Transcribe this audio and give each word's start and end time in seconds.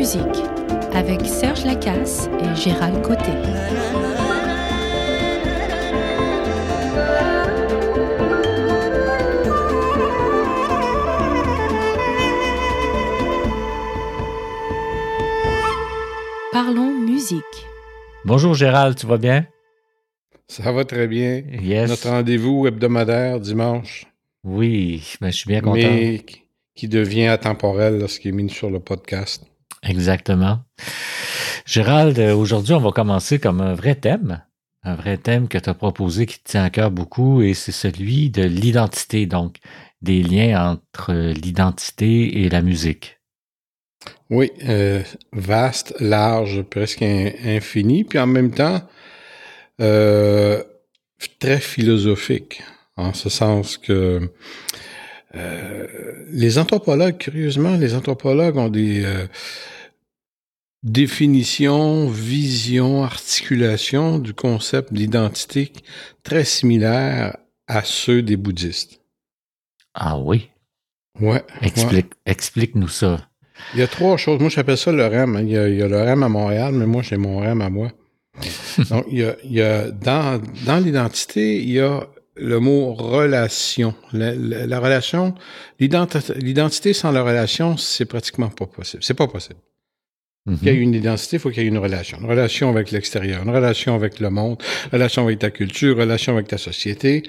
musique 0.00 0.22
avec 0.94 1.20
Serge 1.26 1.66
Lacasse 1.66 2.30
et 2.40 2.56
Gérald 2.56 3.02
Côté. 3.02 3.32
Parlons 16.50 16.98
musique. 16.98 17.44
Bonjour 18.24 18.54
Gérald, 18.54 18.96
tu 18.96 19.06
vas 19.06 19.18
bien? 19.18 19.46
Ça 20.48 20.72
va 20.72 20.86
très 20.86 21.08
bien. 21.08 21.42
Yes. 21.60 21.90
Notre 21.90 22.08
rendez-vous 22.08 22.66
hebdomadaire 22.66 23.38
dimanche. 23.38 24.06
Oui, 24.44 25.16
ben, 25.20 25.30
je 25.30 25.36
suis 25.36 25.48
bien 25.48 25.60
content. 25.60 25.74
Mais 25.74 26.24
qui 26.74 26.88
devient 26.88 27.26
atemporel 27.26 27.98
lorsqu'il 27.98 28.30
est 28.30 28.32
mis 28.32 28.48
sur 28.48 28.70
le 28.70 28.80
podcast. 28.80 29.49
Exactement. 29.82 30.60
Gérald, 31.66 32.18
euh, 32.18 32.34
aujourd'hui, 32.34 32.74
on 32.74 32.80
va 32.80 32.90
commencer 32.90 33.38
comme 33.38 33.60
un 33.60 33.74
vrai 33.74 33.94
thème. 33.94 34.42
Un 34.82 34.94
vrai 34.94 35.18
thème 35.18 35.48
que 35.48 35.58
tu 35.58 35.68
as 35.68 35.74
proposé 35.74 36.26
qui 36.26 36.42
tient 36.42 36.64
à 36.64 36.70
cœur 36.70 36.90
beaucoup 36.90 37.42
et 37.42 37.54
c'est 37.54 37.72
celui 37.72 38.30
de 38.30 38.42
l'identité, 38.42 39.26
donc 39.26 39.56
des 40.00 40.22
liens 40.22 40.72
entre 40.72 41.12
l'identité 41.12 42.42
et 42.42 42.48
la 42.48 42.62
musique. 42.62 43.20
Oui, 44.30 44.50
euh, 44.66 45.02
vaste, 45.32 45.94
large, 46.00 46.62
presque 46.62 47.02
infini, 47.02 48.04
puis 48.04 48.18
en 48.18 48.26
même 48.26 48.52
temps 48.52 48.80
euh, 49.80 50.62
très 51.38 51.60
philosophique, 51.60 52.62
en 52.96 53.12
ce 53.12 53.28
sens 53.28 53.76
que 53.76 54.30
euh, 55.34 55.86
les 56.30 56.58
anthropologues, 56.58 57.18
curieusement, 57.18 57.76
les 57.76 57.94
anthropologues 57.94 58.56
ont 58.56 58.68
des 58.68 59.04
euh, 59.04 59.26
définitions, 60.82 62.08
visions, 62.08 63.04
articulations 63.04 64.18
du 64.18 64.32
concept 64.34 64.92
d'identité 64.92 65.72
très 66.22 66.44
similaires 66.44 67.36
à 67.66 67.82
ceux 67.84 68.22
des 68.22 68.36
bouddhistes. 68.36 69.00
Ah 69.94 70.18
oui? 70.18 70.50
Ouais. 71.20 71.44
Explique, 71.60 72.12
Explique-nous 72.24 72.88
ça. 72.88 73.28
Il 73.74 73.80
y 73.80 73.82
a 73.82 73.88
trois 73.88 74.16
choses. 74.16 74.40
Moi, 74.40 74.48
j'appelle 74.48 74.78
ça 74.78 74.90
le 74.90 75.06
REM. 75.06 75.38
Il, 75.42 75.50
y 75.50 75.58
a, 75.58 75.68
il 75.68 75.76
y 75.76 75.82
a 75.82 75.88
le 75.88 76.00
REM 76.00 76.22
à 76.22 76.28
Montréal, 76.28 76.72
mais 76.74 76.86
moi, 76.86 77.02
j'ai 77.02 77.16
mon 77.16 77.40
REM 77.40 77.60
à 77.60 77.68
moi. 77.68 77.92
Donc, 78.90 79.04
il 79.10 79.18
y 79.18 79.24
a, 79.24 79.36
il 79.44 79.52
y 79.52 79.60
a 79.60 79.90
dans, 79.90 80.40
dans 80.64 80.78
l'identité, 80.78 81.60
il 81.60 81.70
y 81.70 81.80
a 81.80 82.08
le 82.36 82.58
mot 82.58 82.94
relation. 82.94 83.94
La, 84.12 84.34
la, 84.34 84.66
la 84.66 84.80
relation, 84.80 85.34
l'identité 85.78 86.94
sans 86.94 87.12
la 87.12 87.22
relation, 87.22 87.76
c'est 87.76 88.06
pratiquement 88.06 88.48
pas 88.48 88.66
possible. 88.66 89.02
C'est 89.02 89.14
pas 89.14 89.28
possible. 89.28 89.60
Mm 90.46 90.54
-hmm. 90.54 90.58
Il 90.62 90.66
y 90.66 90.70
a 90.70 90.72
une 90.72 90.94
identité, 90.94 91.36
il 91.36 91.40
faut 91.40 91.50
qu'il 91.50 91.62
y 91.62 91.66
ait 91.66 91.68
une 91.68 91.78
relation. 91.78 92.18
Une 92.18 92.26
relation 92.34 92.68
avec 92.70 92.90
l'extérieur, 92.90 93.42
une 93.42 93.50
relation 93.50 93.94
avec 93.94 94.20
le 94.20 94.30
monde, 94.30 94.56
une 94.86 94.92
relation 94.98 95.22
avec 95.26 95.38
ta 95.38 95.50
culture, 95.50 95.92
une 95.96 96.00
relation 96.00 96.32
avec 96.36 96.48
ta 96.48 96.58
société. 96.58 97.22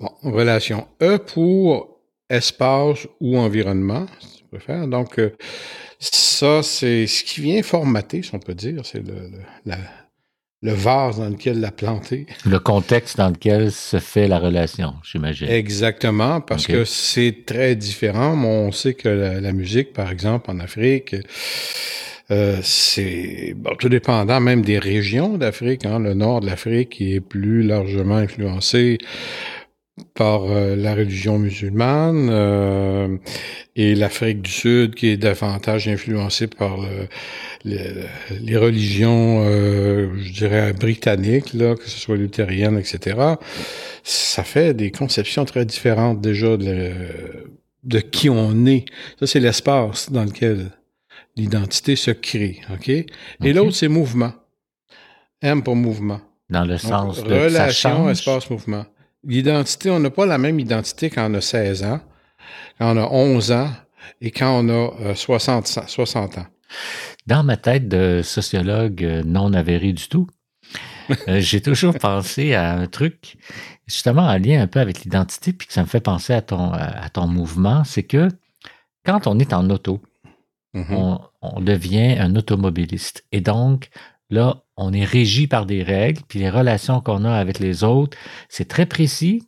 Bon, 0.00 0.12
relation 0.22 0.88
E 1.02 1.18
pour 1.18 2.00
espace 2.28 3.06
ou 3.20 3.36
environnement, 3.38 4.06
si 4.20 4.38
tu 4.38 4.44
préfères. 4.44 4.86
Donc, 4.88 5.18
euh, 5.18 5.30
ça, 6.00 6.62
c'est 6.62 7.06
ce 7.06 7.22
qui 7.24 7.40
vient 7.42 7.62
formater, 7.62 8.22
si 8.22 8.34
on 8.34 8.38
peut 8.38 8.54
dire. 8.54 8.80
C'est 8.84 9.04
le, 9.10 9.14
le, 9.34 9.40
la, 9.66 9.76
le 10.62 10.72
vase 10.72 11.18
dans 11.18 11.28
lequel 11.28 11.60
la 11.60 11.70
planter. 11.70 12.26
Le 12.44 12.58
contexte 12.58 13.16
dans 13.16 13.30
lequel 13.30 13.72
se 13.72 13.98
fait 13.98 14.28
la 14.28 14.38
relation, 14.38 14.94
j'imagine. 15.02 15.48
Exactement, 15.48 16.40
parce 16.40 16.64
okay. 16.64 16.72
que 16.74 16.84
c'est 16.84 17.44
très 17.46 17.76
différent. 17.76 18.34
On 18.44 18.70
sait 18.70 18.94
que 18.94 19.08
la, 19.08 19.40
la, 19.40 19.52
musique, 19.52 19.92
par 19.94 20.10
exemple, 20.10 20.50
en 20.50 20.60
Afrique, 20.60 21.16
euh, 22.30 22.58
c'est 22.62 23.54
bon, 23.56 23.74
tout 23.76 23.88
dépendant 23.88 24.38
même 24.40 24.62
des 24.62 24.78
régions 24.78 25.38
d'Afrique. 25.38 25.84
Hein, 25.86 25.98
le 25.98 26.14
nord 26.14 26.40
de 26.40 26.46
l'Afrique 26.46 27.00
est 27.00 27.20
plus 27.20 27.62
largement 27.62 28.16
influencé 28.16 28.98
par 30.14 30.44
euh, 30.44 30.76
la 30.76 30.94
religion 30.94 31.38
musulmane 31.38 32.28
euh, 32.30 33.16
et 33.76 33.94
l'Afrique 33.94 34.42
du 34.42 34.50
Sud 34.50 34.94
qui 34.94 35.08
est 35.08 35.16
davantage 35.16 35.88
influencée 35.88 36.46
par 36.46 36.78
le, 36.78 37.08
le, 37.64 38.04
les 38.40 38.56
religions, 38.56 39.42
euh, 39.44 40.08
je 40.18 40.32
dirais, 40.32 40.72
britanniques, 40.72 41.52
là, 41.54 41.74
que 41.74 41.88
ce 41.88 41.98
soit 41.98 42.16
luthérienne, 42.16 42.78
etc. 42.78 43.18
Ça 44.02 44.44
fait 44.44 44.74
des 44.74 44.90
conceptions 44.90 45.44
très 45.44 45.64
différentes 45.64 46.20
déjà 46.20 46.56
de, 46.56 46.92
de 47.84 48.00
qui 48.00 48.28
on 48.28 48.66
est. 48.66 48.84
Ça, 49.18 49.26
c'est 49.26 49.40
l'espace 49.40 50.10
dans 50.10 50.24
lequel 50.24 50.70
l'identité 51.36 51.96
se 51.96 52.10
crée. 52.10 52.60
OK? 52.72 52.88
Et 52.88 53.06
okay. 53.40 53.52
l'autre, 53.52 53.76
c'est 53.76 53.88
mouvement. 53.88 54.32
M 55.42 55.62
pour 55.62 55.76
mouvement. 55.76 56.20
Dans 56.50 56.64
le 56.64 56.76
sens 56.78 57.18
Donc, 57.18 57.28
de 57.28 57.34
relation, 57.34 58.10
espace, 58.10 58.50
mouvement. 58.50 58.84
L'identité, 59.24 59.90
on 59.90 60.00
n'a 60.00 60.10
pas 60.10 60.26
la 60.26 60.38
même 60.38 60.58
identité 60.58 61.10
quand 61.10 61.30
on 61.30 61.34
a 61.34 61.40
16 61.40 61.84
ans, 61.84 62.00
quand 62.78 62.96
on 62.96 63.02
a 63.02 63.06
11 63.06 63.52
ans 63.52 63.70
et 64.20 64.30
quand 64.30 64.64
on 64.64 64.68
a 64.68 65.00
euh, 65.02 65.14
60, 65.14 65.66
60 65.86 66.38
ans. 66.38 66.46
Dans 67.26 67.44
ma 67.44 67.56
tête 67.56 67.88
de 67.88 68.22
sociologue 68.22 69.22
non 69.26 69.52
avéré 69.52 69.92
du 69.92 70.08
tout, 70.08 70.26
euh, 71.28 71.38
j'ai 71.40 71.60
toujours 71.60 71.98
pensé 71.98 72.54
à 72.54 72.72
un 72.72 72.86
truc, 72.86 73.36
justement 73.86 74.22
en 74.22 74.38
lien 74.38 74.62
un 74.62 74.66
peu 74.66 74.80
avec 74.80 75.04
l'identité, 75.04 75.52
puis 75.52 75.66
que 75.66 75.74
ça 75.74 75.82
me 75.82 75.88
fait 75.88 76.00
penser 76.00 76.32
à 76.32 76.40
ton, 76.42 76.72
à 76.72 77.08
ton 77.10 77.26
mouvement, 77.26 77.84
c'est 77.84 78.04
que 78.04 78.28
quand 79.04 79.26
on 79.26 79.38
est 79.38 79.52
en 79.52 79.68
auto, 79.68 80.00
mm 80.74 80.82
-hmm. 80.82 80.94
on, 80.94 81.20
on 81.42 81.60
devient 81.60 82.16
un 82.18 82.36
automobiliste. 82.36 83.24
Et 83.32 83.40
donc, 83.40 83.90
Là, 84.30 84.62
on 84.80 84.92
est 84.92 85.04
régi 85.04 85.46
par 85.46 85.66
des 85.66 85.82
règles, 85.82 86.22
puis 86.26 86.38
les 86.38 86.50
relations 86.50 87.00
qu'on 87.00 87.24
a 87.24 87.32
avec 87.32 87.58
les 87.58 87.84
autres, 87.84 88.16
c'est 88.48 88.66
très 88.66 88.86
précis, 88.86 89.42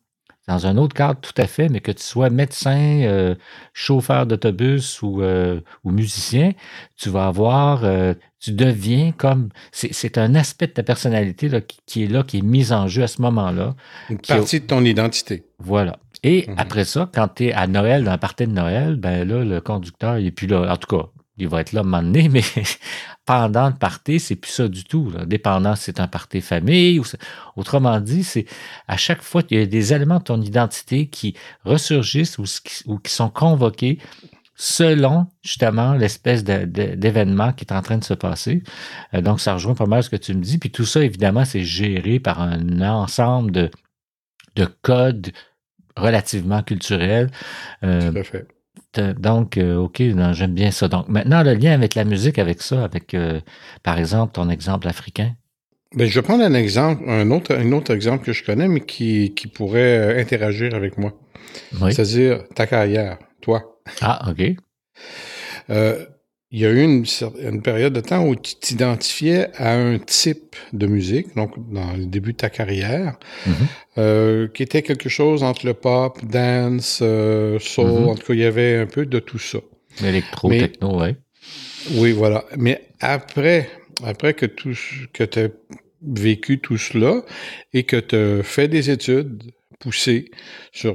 dans 0.47 0.67
un 0.67 0.77
autre 0.77 0.95
cadre 0.95 1.21
tout 1.21 1.33
à 1.41 1.47
fait, 1.47 1.69
mais 1.71 1.81
que 1.81 1.93
tu 1.93 2.03
sois 2.03 2.29
médecin, 2.29 3.03
euh, 3.05 3.35
chauffeur 3.73 4.27
d'autobus 4.27 5.01
ou, 5.01 5.23
euh, 5.23 5.61
ou, 5.85 5.91
musicien, 5.91 6.53
tu 6.97 7.09
vas 7.09 7.29
avoir, 7.29 7.85
euh, 7.85 8.13
tu 8.41 8.53
deviens 8.53 9.13
comme, 9.13 9.49
c'est 9.71 10.19
un 10.19 10.35
aspect 10.35 10.67
de 10.67 10.73
ta 10.73 10.83
personnalité 10.83 11.49
là, 11.49 11.61
qui, 11.61 11.79
qui, 11.87 12.05
est 12.05 12.09
là, 12.09 12.25
qui 12.25 12.39
est 12.39 12.43
mis 12.43 12.73
en 12.73 12.89
jeu 12.89 13.03
à 13.05 13.09
ce 13.09 13.23
moment-là. 13.23 13.75
Une 14.11 14.19
partie 14.19 14.61
de 14.61 14.67
ton 14.67 14.85
identité. 14.85 15.45
Voilà. 15.61 15.97
Et 16.25 16.47
mm 16.47 16.55
-hmm. 16.55 16.59
après 16.59 16.85
ça, 16.85 17.09
quand 17.15 17.29
tu 17.37 17.45
es 17.47 17.53
à 17.53 17.67
Noël, 17.67 18.05
dans 18.05 18.13
un 18.13 18.19
party 18.19 18.47
de 18.47 18.53
Noël, 18.53 18.97
ben 18.97 19.27
là, 19.27 19.45
le 19.45 19.61
conducteur, 19.61 20.19
il 20.19 20.27
est 20.27 20.37
plus 20.39 20.49
là. 20.49 20.73
En 20.73 20.77
tout 20.77 20.97
cas, 20.97 21.05
il 21.43 21.49
va 21.49 21.61
être 21.61 21.73
là 21.73 21.81
à 21.81 21.83
un 21.83 21.87
moment 21.87 22.03
donné, 22.03 22.29
mais 22.31 22.43
pendant 23.27 23.69
le 23.69 23.75
party, 23.75 24.21
c'est 24.21 24.37
plus 24.37 24.51
ça 24.51 24.69
du 24.69 24.85
tout. 24.85 25.13
Dépendant 25.27 25.77
c'est 25.77 26.01
un 26.01 26.09
party 26.09 26.41
famille. 26.41 27.01
Autrement 27.57 28.01
dit, 28.01 28.25
c'est 28.25 28.47
à 28.89 28.97
chaque 28.97 29.23
fois 29.23 29.43
qu'il 29.43 29.59
y 29.59 29.63
a 29.63 29.67
des 29.67 29.93
éléments 29.93 30.19
de 30.19 30.25
ton 30.25 30.41
identité 30.41 31.09
qui 31.09 31.35
ressurgissent 31.65 32.39
ou, 32.39 32.99
qui 32.99 33.13
sont 33.13 33.31
convoqués 33.31 33.99
selon 34.55 35.27
justement 35.43 35.95
l'espèce 35.95 36.45
d'événement 36.45 37.53
qui 37.53 37.65
est 37.65 37.73
en 37.73 37.83
train 37.83 37.99
de 37.99 38.05
se 38.05 38.15
passer. 38.15 38.63
Euh, 39.15 39.21
donc, 39.21 39.41
ça 39.41 39.55
rejoint 39.55 39.75
pas 39.75 39.87
mal 39.87 40.03
ce 40.03 40.11
que 40.11 40.17
tu 40.17 40.35
me 40.35 40.43
dis. 40.43 40.59
Puis 40.59 40.71
tout 40.71 40.85
ça, 40.85 41.03
évidemment, 41.03 41.45
c'est 41.45 41.65
géré 41.65 42.21
par 42.21 42.41
un 42.41 42.81
ensemble 42.81 43.51
de, 43.51 43.71
de 44.57 44.67
codes 44.83 45.33
relativement 45.97 46.63
culturels. 46.63 47.31
Euh, 47.83 48.13
tout 48.13 48.19
à 48.19 48.23
fait. 48.23 48.49
Donc, 48.95 49.57
euh, 49.57 49.77
OK, 49.77 50.03
j'aime 50.33 50.55
bien 50.55 50.71
ça. 50.71 50.89
Donc, 50.89 51.09
maintenant, 51.09 51.43
le 51.43 51.55
lien 51.55 51.73
avec 51.73 51.95
la 51.95 52.05
musique, 52.05 52.39
avec 52.39 52.63
ça, 52.63 52.85
avec, 52.85 53.15
euh, 53.15 53.41
par 53.83 53.99
exemple, 53.99 54.33
ton 54.33 54.51
exemple 54.51 54.89
africain. 54.89 55.35
Ben, 55.95 56.09
je 56.09 56.19
vais 56.19 56.23
prendre 56.23 56.43
un 56.43 56.55
exemple, 56.55 57.03
un 57.07 57.31
autre, 57.31 57.55
un 57.55 57.73
autre 57.73 57.93
exemple 57.93 58.25
que 58.25 58.33
je 58.33 58.45
connais, 58.45 58.69
mais 58.69 58.81
qui, 58.81 59.35
qui 59.35 59.47
pourrait 59.47 60.21
interagir 60.21 60.75
avec 60.75 60.99
moi. 60.99 61.13
Oui. 61.81 61.93
C'est-à-dire 61.93 62.45
ta 62.55 62.67
carrière, 62.67 63.19
toi. 63.41 63.81
Ah, 64.01 64.31
OK. 64.31 64.57
Euh, 65.71 66.05
il 66.53 66.61
y 66.61 66.67
a 66.67 66.71
eu 66.71 66.83
une, 66.83 67.05
une, 67.43 67.63
période 67.63 67.95
de 67.95 68.01
temps 68.01 68.27
où 68.27 68.37
tu 68.37 68.55
t'identifiais 68.57 69.49
à 69.57 69.75
un 69.75 69.99
type 69.99 70.55
de 70.75 70.87
musique, 70.87 71.35
donc 71.35 71.53
dans 71.73 71.93
le 71.95 72.05
début 72.05 72.33
de 72.33 72.37
ta 72.37 72.51
carrière, 72.51 73.19
mm 73.47 73.51
-hmm. 73.53 73.67
euh, 73.99 74.49
qui 74.55 74.63
était 74.63 74.83
quelque 74.83 75.09
chose 75.09 75.43
entre 75.43 75.65
le 75.71 75.75
pop, 75.75 76.13
dance, 76.25 77.01
euh, 77.03 77.59
soul, 77.59 77.87
mm 77.87 78.05
-hmm. 78.05 78.11
en 78.11 78.15
tout 78.17 78.27
cas, 78.27 78.35
il 78.35 78.41
y 78.47 78.51
avait 78.55 78.75
un 78.85 78.91
peu 78.97 79.05
de 79.15 79.21
tout 79.29 79.43
ça. 79.51 79.61
Électro, 80.11 80.45
techno, 80.51 80.89
oui. 81.01 81.11
Oui, 82.01 82.11
voilà. 82.21 82.41
Mais 82.65 82.77
après, 83.19 83.61
après 84.11 84.33
que, 84.41 84.47
tout, 84.59 84.79
que 85.17 85.25
tu 85.33 85.39
as 85.45 85.49
vécu 86.27 86.53
tout 86.67 86.79
cela 86.89 87.13
et 87.77 87.83
que 87.91 87.99
tu 88.11 88.17
as 88.17 88.43
fait 88.55 88.69
des 88.77 88.85
études 88.97 89.43
poussées 89.81 90.25
sur 90.81 90.95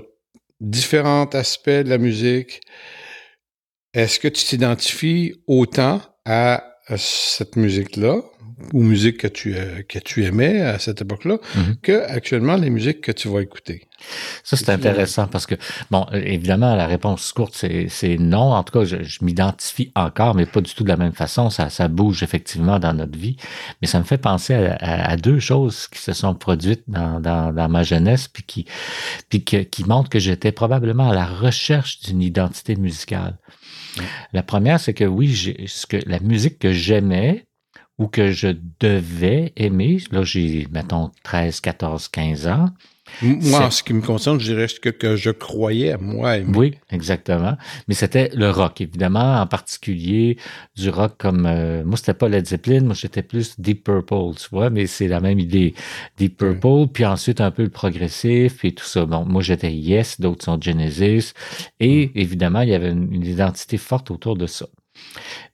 différents 0.78 1.30
aspects 1.44 1.70
de 1.86 1.90
la 1.90 1.98
musique, 1.98 2.62
est-ce 3.98 4.20
que 4.20 4.28
tu 4.28 4.44
t'identifies 4.46 5.34
autant 5.48 6.02
à 6.26 6.64
cette 6.98 7.56
musique-là 7.56 8.22
aux 8.74 8.82
musiques 8.82 9.18
que 9.18 9.28
tu, 9.28 9.56
euh, 9.56 9.84
que 9.88 10.00
tu 10.00 10.24
aimais 10.26 10.62
à 10.62 10.80
cette 10.80 11.02
époque-là 11.02 11.38
Mhm. 11.56 11.76
que 11.84 12.04
actuellement 12.10 12.56
les 12.56 12.72
musiques 12.72 13.02
que 13.02 13.12
tu 13.12 13.28
vas 13.28 13.42
écouter? 13.42 13.88
Ça, 14.44 14.58
c'est 14.58 14.70
intéressant 14.70 15.28
parce 15.28 15.46
que, 15.46 15.54
bon, 15.92 16.08
euh, 16.12 16.22
évidemment, 16.24 16.74
la 16.76 16.88
réponse 16.88 17.32
courte, 17.34 17.54
c'est 17.56 17.88
c'est 17.90 18.18
non. 18.18 18.54
En 18.54 18.64
tout 18.64 18.74
cas, 18.80 18.84
je, 18.86 19.04
je 19.04 19.24
m'identifie 19.24 19.92
encore, 19.96 20.34
mais 20.34 20.46
pas 20.48 20.62
du 20.62 20.74
tout 20.74 20.84
de 20.84 20.90
la 20.90 20.98
même 20.98 21.14
façon. 21.14 21.50
Ça, 21.52 21.70
ça 21.70 21.88
bouge 21.88 22.24
effectivement 22.24 22.80
dans 22.80 22.94
notre 22.94 23.18
vie. 23.18 23.38
Mais 23.82 23.88
ça 23.88 24.00
me 24.00 24.04
fait 24.06 24.18
penser 24.18 24.54
à, 24.56 24.76
à- 24.80 25.12
à 25.12 25.18
deux 25.18 25.40
choses 25.40 25.88
qui 25.88 26.00
se 26.00 26.14
sont 26.14 26.34
produites 26.34 26.84
dans, 26.88 27.20
dans, 27.20 27.54
dans 27.54 27.70
ma 27.70 27.84
jeunesse, 27.84 28.28
puis 28.28 28.44
qui, 28.44 28.66
puis 29.30 29.44
que- 29.44 29.64
qui 29.64 29.84
montrent 29.84 30.10
que 30.10 30.20
j'étais 30.20 30.52
probablement 30.52 31.10
à 31.12 31.14
la 31.16 31.26
recherche 31.28 32.00
d'une 32.02 32.22
identité 32.24 32.76
musicale. 32.76 33.38
La 34.34 34.44
première, 34.44 34.80
c'est 34.80 34.94
que 34.94 35.04
oui, 35.04 35.36
ce 35.68 35.86
que 35.86 35.98
la 36.06 36.20
musique 36.20 36.60
que 36.60 36.72
j'aimais 36.72 37.46
ou 37.98 38.08
que 38.08 38.32
je 38.32 38.50
devais 38.80 39.54
aimer, 39.56 39.98
là 40.12 40.24
j'ai, 40.24 40.68
mettons, 40.72 41.12
13, 41.24 41.62
14, 41.62 42.08
15 42.10 42.48
ans, 42.48 42.70
Moi, 43.22 43.66
en 43.66 43.72
ce 43.72 43.84
qui 43.84 43.94
me 43.94 44.02
concerne, 44.02 44.40
je 44.40 44.54
dirais 44.54 44.68
que, 44.82 44.90
que 44.90 45.16
je 45.16 45.32
croyais, 45.32 45.98
moi. 45.98 46.38
Oui, 46.54 46.76
exactement. 46.92 47.58
Mais 47.88 47.94
c'était 47.94 48.30
le 48.34 48.50
rock, 48.50 48.82
évidemment, 48.82 49.42
en 49.42 49.48
particulier 49.48 50.38
du 50.76 50.90
rock 50.90 51.16
comme 51.18 51.46
euh, 51.46 51.84
moi, 51.84 51.98
c'était 51.98 52.14
pas 52.14 52.30
Led 52.30 52.46
Zeppelin, 52.46 52.82
moi 52.82 52.94
j'étais 52.94 53.24
plus 53.24 53.60
Deep 53.60 53.84
Purple, 53.84 54.36
tu 54.38 54.48
vois, 54.52 54.70
mais 54.70 54.88
c'est 54.88 55.08
la 55.08 55.20
même 55.20 55.40
idée. 55.40 55.74
Deep 56.18 56.38
Purple, 56.38 56.92
puis 56.94 57.06
ensuite 57.06 57.42
un 57.42 57.52
peu 57.52 57.64
le 57.64 57.70
progressif 57.70 58.64
et 58.64 58.74
tout 58.74 58.86
ça. 58.86 59.06
Bon, 59.06 59.26
moi 59.26 59.42
j'étais 59.42 59.74
Yes, 59.74 60.20
d'autres 60.20 60.46
sont 60.46 60.60
Genesis, 60.62 61.34
et 61.80 62.12
évidemment, 62.16 62.62
il 62.62 62.70
y 62.70 62.74
avait 62.74 62.92
une, 62.92 63.14
une 63.14 63.26
identité 63.26 63.78
forte 63.78 64.12
autour 64.12 64.36
de 64.36 64.48
ça. 64.48 64.68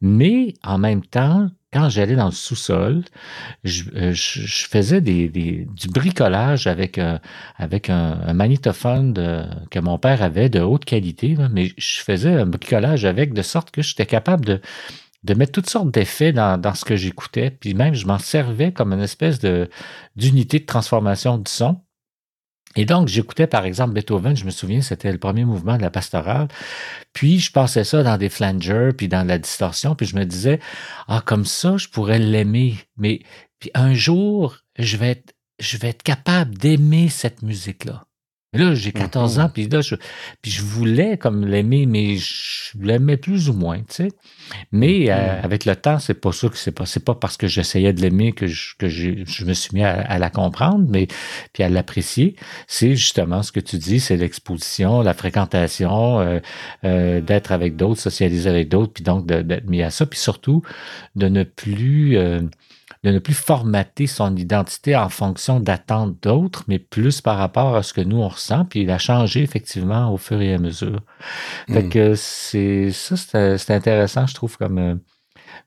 Mais 0.01 0.53
en 0.63 0.77
même 0.77 1.03
temps, 1.03 1.49
quand 1.73 1.89
j'allais 1.89 2.15
dans 2.15 2.27
le 2.27 2.31
sous-sol, 2.31 3.03
je, 3.63 3.83
euh, 3.95 4.13
faisais 4.15 5.01
du 5.01 5.67
bricolage 5.89 6.67
avec 6.67 6.97
un, 6.97 7.19
avec 7.57 7.89
un, 7.89 8.33
magnétophone 8.33 9.13
que 9.71 9.79
mon 9.79 9.97
père 9.97 10.21
avait 10.21 10.49
de 10.49 10.59
haute 10.59 10.85
qualité, 10.85 11.35
mais 11.51 11.71
je 11.77 12.01
faisais 12.01 12.33
un 12.33 12.45
bricolage 12.45 13.05
avec 13.05 13.33
de 13.33 13.41
sorte 13.41 13.71
que 13.71 13.81
j'étais 13.81 14.05
capable 14.05 14.45
de, 15.23 15.33
mettre 15.33 15.51
toutes 15.51 15.69
sortes 15.69 15.91
d'effets 15.91 16.31
dans, 16.31 16.75
ce 16.75 16.85
que 16.85 16.95
j'écoutais, 16.95 17.51
puis 17.51 17.73
même 17.73 17.93
je 17.93 18.05
m'en 18.05 18.19
servais 18.19 18.71
comme 18.71 18.93
une 18.93 19.01
espèce 19.01 19.39
d'unité 20.15 20.59
de 20.59 20.65
transformation 20.65 21.37
du 21.37 21.51
son. 21.51 21.81
Et 22.75 22.85
donc, 22.85 23.07
j'écoutais 23.07 23.47
par 23.47 23.65
exemple 23.65 23.93
Beethoven, 23.93 24.35
je 24.35 24.45
me 24.45 24.51
souviens, 24.51 24.81
c'était 24.81 25.11
le 25.11 25.17
premier 25.17 25.45
mouvement 25.45 25.77
de 25.77 25.81
la 25.81 25.91
pastorale. 25.91 26.47
Puis, 27.13 27.39
je 27.39 27.51
passais 27.51 27.83
ça 27.83 28.03
dans 28.03 28.17
des 28.17 28.29
flangers, 28.29 28.91
puis 28.97 29.07
dans 29.07 29.25
la 29.27 29.37
distorsion, 29.37 29.95
puis 29.95 30.05
je 30.05 30.15
me 30.15 30.25
disais, 30.25 30.59
ah, 31.07 31.21
comme 31.25 31.45
ça, 31.45 31.77
je 31.77 31.87
pourrais 31.87 32.19
l'aimer. 32.19 32.77
Mais 32.97 33.21
puis 33.59 33.71
un 33.75 33.93
jour, 33.93 34.57
je 34.77 34.97
vais 34.97 35.11
être, 35.11 35.33
je 35.59 35.77
vais 35.77 35.89
être 35.89 36.03
capable 36.03 36.57
d'aimer 36.57 37.07
cette 37.07 37.43
musique-là. 37.43 38.05
Mais 38.53 38.59
là, 38.59 38.75
j'ai 38.75 38.91
14 38.91 39.37
Mhm. 39.37 39.43
ans, 39.45 39.49
puis 39.53 39.67
là, 39.67 39.81
je, 39.81 39.95
puis 40.41 40.51
je 40.51 40.61
voulais 40.61 41.17
comme 41.17 41.45
l'aimer, 41.45 41.85
mais 41.85 42.17
je 42.17 42.71
l'aimais 42.79 43.17
plus 43.17 43.49
ou 43.49 43.53
moins, 43.53 43.79
tu 43.79 43.85
sais. 43.89 44.07
Mais 44.71 45.09
euh, 45.09 45.37
Mhm. 45.39 45.45
avec 45.45 45.65
le 45.65 45.75
temps, 45.75 45.99
c'est 45.99 46.13
pas 46.13 46.31
ça 46.31 46.49
que 46.49 46.57
c'est 46.57 46.71
pas, 46.71 46.85
c'est 46.85 47.03
pas 47.03 47.15
parce 47.15 47.37
que 47.37 47.47
j'essayais 47.47 47.93
de 47.93 48.01
l'aimer 48.01 48.31
que 48.33 48.45
je, 48.47 48.75
que 48.77 48.87
j'ai- 48.87 49.23
je 49.25 49.45
me 49.45 49.53
suis 49.53 49.71
mis 49.73 49.83
à, 49.83 49.93
à 50.01 50.19
la 50.19 50.29
comprendre, 50.29 50.85
mais 50.89 51.07
puis 51.53 51.63
à 51.63 51.69
l'apprécier. 51.69 52.35
C'est 52.67 52.95
justement 52.95 53.41
ce 53.43 53.51
que 53.51 53.59
tu 53.59 53.77
dis, 53.77 53.99
c'est 53.99 54.17
l'exposition, 54.17 55.01
la 55.01 55.13
fréquentation, 55.13 56.19
euh, 56.19 56.39
euh, 56.83 57.21
d'être 57.21 57.51
avec 57.51 57.75
d'autres, 57.75 58.01
socialiser 58.01 58.49
avec 58.49 58.69
d'autres, 58.69 58.93
puis 58.93 59.03
donc 59.03 59.25
d'être 59.25 59.67
mis 59.69 59.81
à 59.81 59.89
ça, 59.89 60.05
puis 60.05 60.19
surtout 60.19 60.61
de 61.15 61.27
ne 61.27 61.43
plus 61.43 62.17
euh, 62.17 62.41
de 63.03 63.11
ne 63.11 63.19
plus 63.19 63.33
formater 63.33 64.07
son 64.07 64.35
identité 64.35 64.95
en 64.95 65.09
fonction 65.09 65.59
d'attentes 65.59 66.15
d'autres, 66.23 66.63
mais 66.67 66.79
plus 66.79 67.19
par 67.21 67.37
rapport 67.37 67.75
à 67.75 67.83
ce 67.83 67.93
que 67.93 68.01
nous 68.01 68.17
on 68.17 68.27
ressent, 68.29 68.65
puis 68.65 68.85
la 68.85 68.97
changer 68.97 69.41
effectivement 69.43 70.11
au 70.13 70.17
fur 70.17 70.41
et 70.41 70.53
à 70.53 70.57
mesure. 70.57 71.01
Fait 71.67 71.83
Mm. 71.83 71.89
que 71.89 72.15
c'est 72.15 72.91
ça, 72.91 73.57
c'est 73.57 73.71
intéressant, 73.73 74.25
je 74.27 74.33
trouve, 74.35 74.57
comme 74.57 74.77
euh, 74.77 74.95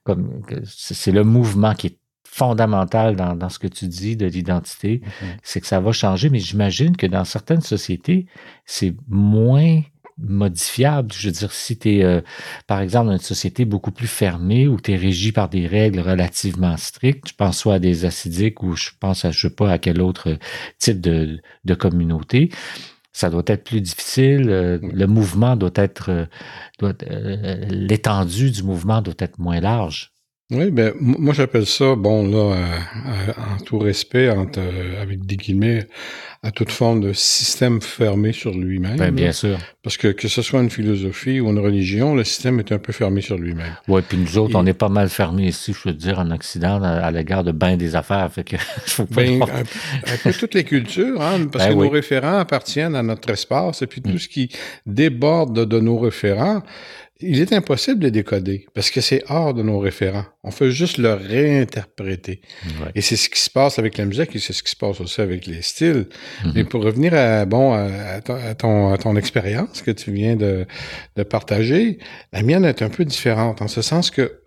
comme 0.03 0.41
c'est 0.65 1.11
le 1.11 1.23
mouvement 1.23 1.73
qui 1.75 1.87
est 1.87 1.97
fondamental 2.29 3.15
dans, 3.15 3.35
dans 3.35 3.49
ce 3.49 3.57
que 3.57 3.67
tu 3.67 3.87
dis 3.87 4.15
de 4.15 4.25
l'identité, 4.27 5.01
Mhm. 5.03 5.27
c'est 5.43 5.59
que 5.61 5.67
ça 5.67 5.79
va 5.79 5.91
changer, 5.91 6.29
mais 6.29 6.39
j'imagine 6.39 6.95
que 6.95 7.07
dans 7.07 7.23
certaines 7.25 7.61
sociétés, 7.61 8.27
c'est 8.65 8.95
moins 9.07 9.81
modifiable. 10.17 11.11
Je 11.13 11.27
veux 11.27 11.33
dire, 11.33 11.51
si 11.51 11.77
tu 11.77 11.99
es, 11.99 12.23
par 12.67 12.79
exemple, 12.81 13.07
dans 13.07 13.13
une 13.13 13.19
société 13.19 13.65
beaucoup 13.65 13.91
plus 13.91 14.07
fermée 14.07 14.67
où 14.67 14.79
tu 14.79 14.91
es 14.93 14.95
régi 14.95 15.31
par 15.31 15.49
des 15.49 15.67
règles 15.67 15.99
relativement 15.99 16.77
strictes, 16.77 17.29
je 17.29 17.33
pense 17.35 17.57
soit 17.59 17.75
à 17.75 17.79
des 17.79 18.05
acidiques 18.05 18.63
ou 18.63 18.75
je 18.75 18.89
pense 18.99 19.25
à 19.25 19.31
je 19.31 19.47
sais 19.47 19.53
pas 19.55 19.71
à 19.71 19.77
quel 19.77 20.01
autre 20.01 20.37
type 20.79 21.01
de, 21.01 21.39
de 21.65 21.73
communauté, 21.75 22.49
ça 23.13 23.29
doit 23.29 23.43
être 23.47 23.63
plus 23.63 23.81
difficile. 23.81 24.49
euh, 24.49 24.79
Le 24.81 25.07
mouvement 25.07 25.55
doit 25.55 25.71
être, 25.75 26.09
euh, 26.11 26.25
doit, 26.79 26.93
euh, 27.03 27.65
l'étendue 27.69 28.51
du 28.51 28.63
mouvement 28.63 29.01
doit 29.01 29.15
être 29.19 29.39
moins 29.39 29.59
large. 29.59 30.13
Oui, 30.49 30.71
ben 30.71 30.93
moi 31.01 31.33
j'appelle 31.33 31.65
ça, 31.65 31.95
bon 31.95 32.25
là, 32.25 32.55
euh, 32.55 32.55
euh, 32.55 33.33
en 33.59 33.61
tout 33.65 33.79
respect, 33.79 34.29
entre, 34.29 34.59
euh, 34.61 35.01
avec 35.01 35.25
des 35.25 35.35
guillemets, 35.35 35.85
à 36.41 36.51
toute 36.51 36.71
forme 36.71 37.01
de 37.01 37.11
système 37.11 37.81
fermé 37.81 38.31
sur 38.31 38.51
lui-même. 38.53 38.95
Ben, 38.95 39.05
là. 39.05 39.11
bien 39.11 39.31
sûr. 39.33 39.57
Parce 39.83 39.97
que 39.97 40.07
que 40.07 40.29
ce 40.29 40.41
soit 40.41 40.61
une 40.61 40.69
philosophie 40.69 41.41
ou 41.41 41.49
une 41.49 41.59
religion, 41.59 42.15
le 42.15 42.23
système 42.23 42.59
est 42.59 42.71
un 42.71 42.77
peu 42.77 42.93
fermé 42.93 43.19
sur 43.19 43.37
lui-même. 43.37 43.75
Ouais, 43.89 44.01
puis 44.01 44.17
nous 44.17 44.37
autres, 44.37 44.53
Et- 44.53 44.55
on 44.55 44.65
est 44.65 44.73
pas 44.73 44.87
mal 44.87 45.09
fermés 45.09 45.47
ici, 45.47 45.73
je 45.73 45.89
veux 45.89 45.93
dire, 45.95 46.17
en 46.19 46.31
Occident, 46.31 46.81
à, 46.81 46.91
à 46.91 47.11
l'égard 47.11 47.43
de 47.43 47.51
bien 47.51 47.75
des 47.75 47.97
affaires. 47.97 48.31
Fait 48.31 48.45
que 48.45 48.55
faut 48.85 49.05
pas 49.05 49.15
Ben, 49.23 49.41
un, 49.41 50.13
un 50.13 50.17
peu 50.23 50.31
toutes 50.31 50.53
les 50.53 50.63
cultures, 50.63 51.21
hein, 51.21 51.45
parce 51.51 51.65
Ben 51.65 51.73
que 51.73 51.77
oui. 51.79 51.87
nos 51.87 51.91
référents 51.91 52.37
appartiennent 52.37 52.95
à 52.95 53.03
notre 53.03 53.29
espace, 53.31 53.81
et 53.81 53.87
puis 53.87 54.01
tout 54.01 54.11
Mm. 54.11 54.17
ce 54.19 54.27
qui 54.29 54.49
déborde 54.85 55.65
de 55.67 55.79
nos 55.81 55.97
référents, 55.99 56.61
il 57.19 57.41
est 57.41 57.51
impossible 57.53 57.99
de 57.99 58.09
décoder, 58.09 58.67
parce 58.73 58.91
que 58.91 59.01
c'est 59.01 59.23
hors 59.29 59.53
de 59.53 59.63
nos 59.63 59.79
référents. 59.79 60.25
On 60.43 60.51
fait 60.51 60.71
juste 60.71 60.97
le 60.97 61.13
réinterpréter. 61.13 62.41
Ouais. 62.65 62.91
Et 62.95 63.01
c'est 63.01 63.15
ce 63.15 63.29
qui 63.29 63.39
se 63.39 63.49
passe 63.49 63.79
avec 63.79 63.97
la 63.97 64.05
musique, 64.05 64.35
et 64.35 64.39
c'est 64.39 64.53
ce 64.53 64.63
qui 64.63 64.71
se 64.71 64.75
passe 64.75 65.01
aussi 65.01 65.21
avec 65.21 65.45
les 65.45 65.61
styles. 65.61 66.07
Mhm. 66.45 66.51
Mais 66.55 66.63
pour 66.63 66.83
revenir 66.83 67.13
à, 67.13 67.45
bon, 67.45 67.73
à, 67.73 68.21
ton, 68.21 68.35
à 68.35 68.55
ton, 68.55 68.93
à 68.93 68.97
ton 68.97 69.15
expérience 69.15 69.81
que 69.81 69.91
tu 69.91 70.11
viens 70.11 70.35
de, 70.35 70.65
de 71.15 71.23
partager, 71.23 71.97
la 72.33 72.43
mienne 72.43 72.65
est 72.65 72.81
un 72.81 72.89
peu 72.89 73.05
différente, 73.05 73.61
en 73.61 73.67
ce 73.67 73.81
sens 73.81 74.11
que 74.11 74.39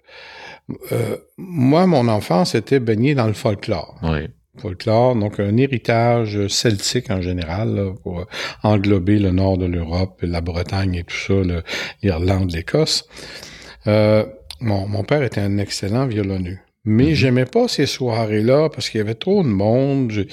euh, 0.93 1.17
moi, 1.37 1.87
mon 1.87 2.07
enfance 2.09 2.55
était 2.55 2.81
baignée 2.81 3.15
dans 3.15 3.27
le 3.27 3.33
folklore 3.33 3.99
Ouais. 4.03 4.29
Folklore, 4.59 5.17
donc 5.17 5.41
un 5.41 5.57
héritage 5.57 6.47
celtique 6.49 7.11
en 7.11 7.21
général, 7.23 7.75
là, 7.75 7.93
pour 8.03 8.27
englober 8.63 9.19
le 9.19 9.31
nord 9.31 9.59
de 9.59 9.67
l'Europe, 9.67 10.19
la 10.23 10.41
Bretagne 10.41 10.95
et 10.97 11.05
tout 11.05 11.17
ça, 11.17 11.63
l'Irlande, 12.03 12.53
l'Écosse. 12.53 13.09
Euh, 13.87 14.25
mon, 14.61 14.87
mon 14.87 15.05
père 15.05 15.23
était 15.23 15.41
un 15.41 15.59
excellent 15.59 16.07
violonneux. 16.07 16.59
Mais 16.85 17.09
Mhm. 17.09 17.15
j'aimais 17.15 17.45
pas 17.45 17.69
ces 17.69 17.85
soirées-là 17.87 18.71
parce 18.71 18.89
qu'il 18.89 18.99
y 18.99 19.03
avait 19.03 19.15
trop 19.15 19.43
de 19.43 19.49
monde. 19.49 20.27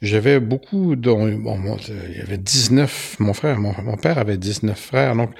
J'avais 0.00 0.40
beaucoup 0.40 0.96
de... 0.96 1.10
Bon, 1.10 1.58
il 1.88 2.16
y 2.18 2.20
avait 2.22 2.38
19... 2.38 3.16
Mon 3.18 3.34
frère, 3.34 3.58
mon, 3.58 3.74
mon 3.82 3.96
père 3.96 4.16
avait 4.18 4.38
19 4.38 4.78
frères, 4.78 5.14
donc 5.14 5.30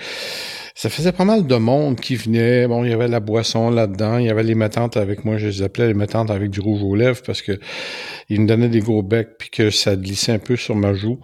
ça 0.77 0.91
faisait 0.91 1.13
pas 1.13 1.25
mal 1.25 1.47
de 1.47 1.55
monde 1.55 2.01
qui 2.01 2.17
venait. 2.17 2.67
Bon, 2.67 2.85
il 2.85 2.91
y 2.91 2.93
avait 2.93 3.07
la 3.07 3.21
boisson 3.21 3.71
là-dedans. 3.71 4.19
Il 4.19 4.27
y 4.27 4.31
avait 4.31 4.43
les 4.43 4.57
métantes 4.57 4.97
avec 4.97 5.25
moi. 5.25 5.37
Je 5.39 5.47
les 5.47 5.63
appelais 5.63 5.87
les 5.87 5.95
métantes 5.95 6.33
avec 6.33 6.51
du 6.51 6.59
rouge 6.61 6.83
aux 6.83 6.97
lèvres 6.97 7.21
parce 7.25 7.43
que 7.43 7.61
ils 8.29 8.41
me 8.41 8.47
donnaient 8.49 8.69
des 8.69 8.81
gros 8.81 9.03
becs 9.03 9.39
puis 9.39 9.51
que 9.51 9.71
ça 9.71 9.95
glissait 9.95 10.33
un 10.33 10.39
peu 10.41 10.57
sur 10.57 10.75
ma 10.75 10.93
joue. 10.93 11.21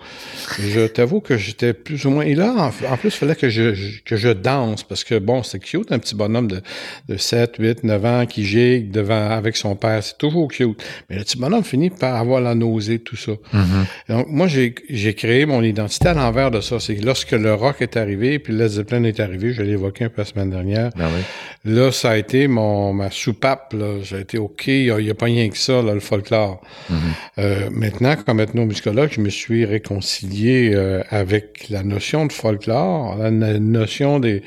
Je 0.61 0.87
t'avoue 0.87 1.21
que 1.21 1.37
j'étais 1.37 1.73
plus 1.73 2.04
ou 2.04 2.11
moins... 2.11 2.25
Et 2.25 2.35
là, 2.37 2.52
en, 2.57 2.92
en 2.92 2.97
plus, 2.97 3.09
il 3.09 3.11
fallait 3.19 3.35
que 3.35 3.49
je, 3.49 3.75
je- 3.75 4.02
que 4.02 4.16
je 4.16 4.28
danse 4.28 4.85
parce 4.85 5.02
que, 5.02 5.19
bon, 5.19 5.42
c'était 5.42 5.64
cute, 5.66 5.90
un 5.90 5.99
petit 5.99 6.14
bonhomme 6.14 6.47
de, 6.47 6.61
de 7.09 7.16
7, 7.16 7.57
8, 7.59 7.83
9 7.85 8.04
ans 8.04 8.26
qui 8.26 8.45
gigue 8.45 8.90
devant 8.92 9.30
avec 9.30 9.57
son 9.57 9.75
père. 9.75 10.04
C'est 10.04 10.19
toujours 10.19 10.47
cute. 10.49 10.80
Mais 11.09 11.16
le 11.16 11.25
petit 11.25 11.38
bonhomme 11.38 11.64
finit 11.64 11.90
par 11.90 12.14
avoir 12.14 12.40
la 12.40 12.54
nausée, 12.54 12.99
tout 13.00 13.16
ça. 13.16 13.33
Mhm. 13.52 13.87
Donc, 14.11 14.26
moi, 14.28 14.47
j'ai 14.47 14.75
j'ai 14.88 15.14
créé 15.14 15.45
mon 15.47 15.62
identité 15.62 16.09
à 16.09 16.14
l'envers 16.14 16.50
de 16.52 16.61
ça. 16.61 16.78
C'est 16.78 16.95
que 16.95 17.04
lorsque 17.04 17.33
le 17.33 17.52
rock 17.54 17.76
est 17.80 17.97
arrivé, 17.97 18.38
puis 18.38 18.52
Led 18.52 18.69
Zeppelin 18.69 19.02
est 19.04 19.19
arrivé, 19.19 19.40
je 19.53 19.63
l'ai 19.63 19.73
évoqué 19.73 20.05
un 20.05 20.09
peu 20.09 20.21
la 20.23 20.25
semaine 20.25 20.51
dernière, 20.51 20.91
Ben 20.97 21.09
oui. 21.15 21.73
là, 21.75 21.91
ça 21.93 22.11
a 22.11 22.17
été 22.17 22.47
mon 22.49 22.93
ma 22.93 23.11
soupape. 23.11 23.73
Là. 23.73 23.99
J'ai 24.03 24.21
été 24.21 24.39
OK, 24.39 24.67
il 24.67 24.95
n'y 24.97 25.09
a, 25.09 25.13
a 25.13 25.15
pas 25.15 25.27
rien 25.27 25.49
que 25.49 25.57
ça, 25.59 25.83
là, 25.83 25.95
le 25.95 26.01
folklore. 26.01 26.61
Mhm. 26.89 26.97
Euh, 27.39 27.71
maintenant, 27.71 28.15
comme 28.17 28.41
ethnomusicologue, 28.41 29.11
je 29.13 29.21
me 29.21 29.31
suis 29.31 29.65
réconcilié 29.65 30.73
euh, 30.75 31.03
avec 31.11 31.67
la 31.71 31.83
notion 31.83 32.27
de 32.27 32.33
folklore, 32.33 33.17
la 33.19 33.31
no- 33.31 33.59
notion 33.59 34.21
des 34.21 34.43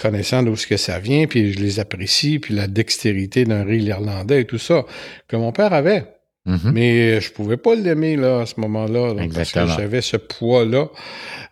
connaissant 0.00 0.42
d'où 0.42 0.56
ce 0.56 0.66
que 0.66 0.76
ça 0.76 0.98
vient, 0.98 1.26
puis 1.26 1.52
je 1.52 1.60
les 1.60 1.80
apprécie, 1.80 2.38
puis 2.38 2.54
la 2.54 2.66
dextérité 2.66 3.44
d'un 3.44 3.64
rire 3.64 3.82
irlandais 3.84 4.40
et 4.42 4.44
tout 4.44 4.58
ça, 4.58 4.84
que 5.28 5.36
mon 5.36 5.52
père 5.52 5.72
avait. 5.72 6.04
Mm-hmm. 6.44 6.72
Mais 6.72 7.20
je 7.20 7.32
pouvais 7.32 7.56
pas 7.56 7.76
l'aimer 7.76 8.16
là 8.16 8.40
à 8.40 8.46
ce 8.46 8.60
moment-là. 8.60 9.14
Parce 9.32 9.52
que 9.52 9.66
j'avais 9.66 10.00
ce 10.00 10.16
poids-là 10.16 10.88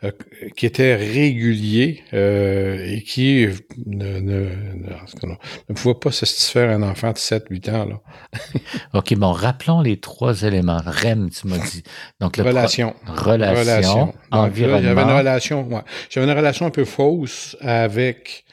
euh, 0.03 0.11
qui 0.57 0.67
était 0.67 0.97
régulier 0.97 2.03
euh, 2.13 2.85
et 2.85 3.03
qui 3.03 3.47
ne, 3.87 4.19
ne, 4.19 4.49
ne, 5.69 5.75
pouvait 5.75 5.95
pas 5.95 6.11
satisfaire 6.11 6.71
un 6.71 6.83
enfant 6.83 7.13
de 7.13 7.19
7-8 7.19 7.71
ans. 7.71 7.85
Là. 7.85 8.01
OK, 8.95 9.15
bon, 9.15 9.31
rappelons 9.31 9.81
les 9.81 9.99
trois 9.99 10.43
éléments. 10.43 10.81
REM, 10.85 11.31
tu 11.31 11.47
m'as 11.47 11.59
dit. 11.59 11.85
Donc, 12.19 12.37
relation. 12.37 12.95
Relation. 13.07 13.61
relation. 13.61 14.15
environnement. 14.33 14.89
J'avais 14.89 15.03
une 15.03 15.19
relation, 15.19 15.69
ouais, 15.69 15.83
j'avais 16.09 16.27
une 16.27 16.37
relation 16.37 16.67
un 16.67 16.71
peu 16.71 16.85
fausse 16.85 17.57
avec 17.61 18.45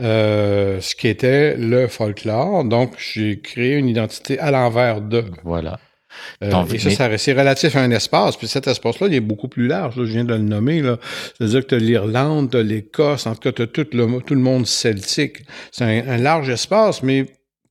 euh, 0.00 0.80
ce 0.80 0.94
qui 0.94 1.08
était 1.08 1.56
le 1.56 1.88
folklore. 1.88 2.64
Donc, 2.64 2.94
j'ai 2.98 3.40
créé 3.40 3.76
une 3.76 3.88
identité 3.88 4.38
à 4.38 4.50
l'envers 4.50 5.00
de. 5.00 5.24
Voilà. 5.44 5.78
Euh, 6.42 6.64
et 6.72 6.78
ça, 6.78 7.16
c'est 7.18 7.32
relatif 7.32 7.76
à 7.76 7.82
un 7.82 7.90
espace. 7.90 8.36
Puis 8.36 8.48
cet 8.48 8.66
espace-là, 8.66 9.06
il 9.08 9.14
est 9.14 9.20
beaucoup 9.20 9.48
plus 9.48 9.66
large. 9.66 9.94
je 9.96 10.02
viens 10.02 10.24
de 10.24 10.34
le 10.34 10.40
nommer. 10.40 10.82
C'est-à-dire 11.36 11.62
que 11.62 11.68
tu 11.68 11.74
as 11.74 11.78
l'Irlande, 11.78 12.50
tu 12.50 12.56
as 12.56 12.62
l'Écosse, 12.62 13.26
en 13.26 13.34
tout 13.34 13.40
cas, 13.40 13.52
tu 13.52 13.62
as 13.62 13.66
tout 13.66 13.86
le, 13.92 14.20
tout 14.20 14.34
le 14.34 14.40
monde 14.40 14.66
celtique. 14.66 15.38
C'est 15.72 15.84
un, 15.84 16.16
large 16.18 16.50
espace, 16.50 17.02
mais 17.02 17.26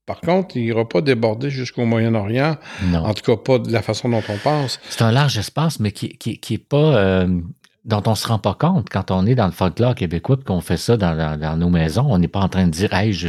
par 0.06 0.22
contre, 0.22 0.58
il 0.58 0.64
n'ira 0.66 0.88
pas 0.88 1.02
déborder 1.02 1.50
jusqu'au 1.50 1.86
Moyen-Orient. 1.86 2.58
En 2.94 3.14
tout 3.14 3.24
cas, 3.24 3.38
pas 3.38 3.60
de 3.60 3.72
la 3.72 3.82
façon 3.82 4.10
dont 4.10 4.24
on 4.30 4.38
pense. 4.38 4.80
C'est 4.90 5.02
un 5.02 5.12
large 5.12 5.38
espace, 5.38 5.80
mais 5.80 5.92
qui 5.92 6.18
n'est 6.26 6.38
qui, 6.38 6.54
est 6.54 6.58
pas 6.58 6.98
euh, 6.98 7.28
dont 7.86 8.02
on 8.08 8.16
se 8.16 8.28
rend 8.28 8.40
pas 8.40 8.56
compte 8.56 8.90
quand 8.90 9.12
on 9.12 9.28
est 9.28 9.36
dans 9.36 9.46
le 9.46 9.52
folklore 9.52 9.94
québécois 9.94 10.38
et 10.42 10.44
qu'on 10.44 10.60
fait 10.60 10.78
ça 10.78 10.98
dans, 10.98 11.38
dans, 11.38 11.56
nos 11.56 11.70
maisons. 11.70 12.08
On 12.10 12.18
n'est 12.18 12.28
pas 12.28 12.40
en 12.40 12.50
train 12.50 12.66
de 12.66 12.72
dire, 12.72 12.92
hey, 12.94 13.14
je, 13.14 13.28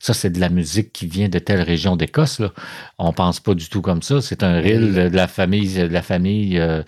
ça 0.00 0.14
c'est 0.14 0.30
de 0.30 0.40
la 0.40 0.48
musique 0.48 0.92
qui 0.92 1.06
vient 1.06 1.28
de 1.28 1.38
telle 1.38 1.60
région 1.60 1.94
d'Écosse. 1.94 2.40
Là. 2.40 2.50
On 2.98 3.12
pense 3.12 3.38
pas 3.38 3.54
du 3.54 3.68
tout 3.68 3.82
comme 3.82 4.02
ça. 4.02 4.22
C'est 4.22 4.42
un 4.42 4.60
reel 4.60 4.94
de 4.94 5.14
la 5.14 5.28
famille, 5.28 5.74
de 5.74 5.82
la 5.82 6.02
famille 6.02 6.58
euh, 6.58 6.82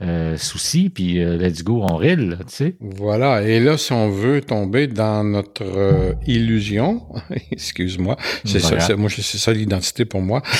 euh 0.00 0.38
Souci, 0.38 0.88
puis 0.88 1.22
euh, 1.22 1.36
let's 1.36 1.62
go, 1.62 1.82
on 1.82 1.96
reel, 1.96 2.38
tu 2.48 2.54
sais. 2.54 2.76
Voilà. 2.80 3.42
Et 3.42 3.60
là, 3.60 3.76
si 3.76 3.92
on 3.92 4.08
veut 4.08 4.40
tomber 4.40 4.86
dans 4.86 5.22
notre 5.22 5.64
euh, 5.64 6.14
illusion, 6.26 7.06
excuse-moi, 7.50 8.16
c'est 8.44 8.58
ça, 8.58 8.96
moi 8.96 9.10
c'est 9.10 9.38
ça 9.38 9.52
l'identité 9.52 10.06
pour 10.06 10.22
moi. 10.22 10.42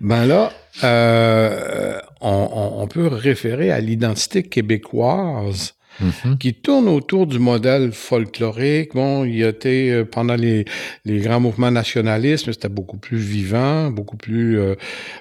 ben 0.00 0.24
là, 0.24 0.50
euh, 0.84 2.00
on, 2.20 2.86
peut 2.88 3.06
référer 3.06 3.70
à 3.70 3.80
l'identité 3.80 4.42
québécoise 4.42 5.74
mm-hmm. 6.00 6.38
qui 6.38 6.54
tourne 6.54 6.88
autour 6.88 7.26
du 7.26 7.38
modèle 7.38 7.92
folklorique. 7.92 8.94
Bon, 8.94 9.24
il 9.24 9.36
y 9.36 9.44
a 9.44 9.48
été 9.48 9.90
euh, 9.90 10.04
pendant 10.04 10.34
les, 10.34 10.64
grands 11.06 11.40
mouvements 11.40 11.70
nationalistes, 11.70 12.52
c'était 12.52 12.68
beaucoup 12.68 12.98
plus 12.98 13.18
vivant, 13.18 13.90
beaucoup 13.90 14.16
plus 14.16 14.58
euh, 14.58 14.74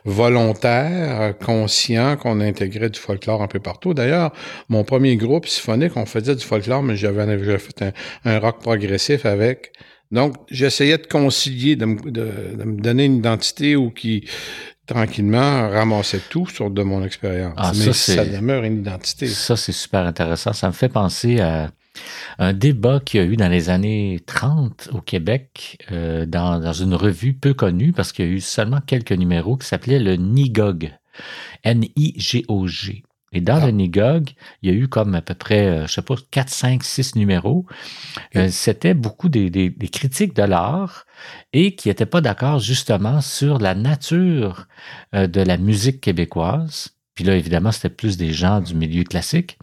volontaire, 0.06 1.38
conscient 1.38 2.18
qu'on 2.18 2.39
intégrait 2.39 2.89
du 2.89 3.00
folklore 3.00 3.42
un 3.42 3.48
peu 3.48 3.60
partout. 3.60 3.94
D'ailleurs, 3.94 4.32
mon 4.70 4.84
premier 4.84 5.18
groupe 5.18 5.48
symphonique, 5.48 5.98
on 5.98 6.06
faisait 6.06 6.36
du 6.36 6.44
folklore, 6.44 6.84
mais 6.84 6.96
j'avais 6.96 7.58
fait 7.60 7.82
un, 7.82 7.92
un 8.25 8.39
rock 8.39 8.60
progressif 8.62 9.25
avec 9.25 9.72
donc, 10.12 10.36
j'essayais 10.50 10.98
de 10.98 11.06
concilier, 11.06 11.75
de 11.75 11.86
me, 11.86 12.82
donner 12.82 13.06
une 13.06 13.18
identité 13.18 13.75
ou 13.75 13.89
qui, 13.89 14.25
tranquillement, 14.88 15.70
ramassait 15.70 16.22
tout 16.29 16.48
sur 16.48 16.72
de 16.72 16.82
mon 16.82 17.03
expérience. 17.03 17.53
Ah, 17.58 17.72
Mais 17.75 17.94
ça, 17.94 18.25
demeure 18.25 18.63
une 18.63 18.79
identité. 18.79 19.27
Ça, 19.27 19.56
c'est 19.56 19.72
super 19.72 20.06
intéressant. 20.06 20.53
Ça 20.53 20.67
me 20.67 20.74
fait 20.74 20.89
penser 20.89 21.39
à 21.39 21.70
un 22.39 22.53
débat 22.53 23.00
qu'il 23.00 23.20
y 23.20 23.24
a 23.24 23.25
eu 23.27 23.36
dans 23.36 23.50
les 23.50 23.70
années 23.70 24.22
30 24.25 24.89
au 24.94 25.01
Québec, 25.01 25.84
euh, 25.91 26.25
dans, 26.25 26.60
dans, 26.60 26.74
une 26.74 26.94
revue 26.94 27.34
peu 27.34 27.53
connue, 27.53 27.91
parce 27.91 28.12
qu'il 28.12 28.25
y 28.25 28.29
a 28.29 28.32
eu 28.32 28.41
seulement 28.41 28.79
quelques 28.86 29.12
numéros, 29.12 29.58
qui 29.58 29.67
s'appelait 29.67 30.00
le 30.00 30.15
NIGOG. 30.15 30.94
N-I-G-O-G. 31.63 33.03
Et 33.34 33.41
dans 33.41 33.57
le 33.57 33.67
ah. 33.67 33.72
Nigog, 33.72 34.31
il 34.62 34.72
y 34.72 34.74
a 34.74 34.75
eu 34.75 34.88
comme 34.88 35.13
à 35.15 35.22
peu 35.22 35.34
près, 35.34 35.67
euh, 35.67 35.88
je 35.88 35.93
sais 35.93 36.01
pas, 36.01 36.15
4, 36.31 36.50
5, 36.50 36.84
6 36.84 37.15
numéros. 37.15 37.65
Euh, 38.36 38.50
c'était 38.50 38.93
beaucoup 38.93 39.27
des, 39.29 39.50
des, 39.50 39.69
des, 39.69 39.89
critiques 39.89 40.34
de 40.34 40.43
l'art 40.43 41.05
et 41.51 41.75
qui 41.75 41.89
n'étaient 41.89 42.05
pas 42.05 42.22
d'accord 42.22 42.60
justement 42.60 43.22
sur 43.22 43.60
la 43.60 43.75
nature 43.75 44.67
euh, 45.13 45.27
de 45.27 45.41
la 45.41 45.57
musique 45.57 46.01
québécoise 46.01 46.97
puis 47.17 47.25
là, 47.25 47.36
évidemment, 47.36 47.71
c'était 47.71 47.89
plus 47.89 48.15
des 48.15 48.31
gens 48.31 48.62
du 48.62 48.75
milieu 48.75 49.03
classique. 49.03 49.57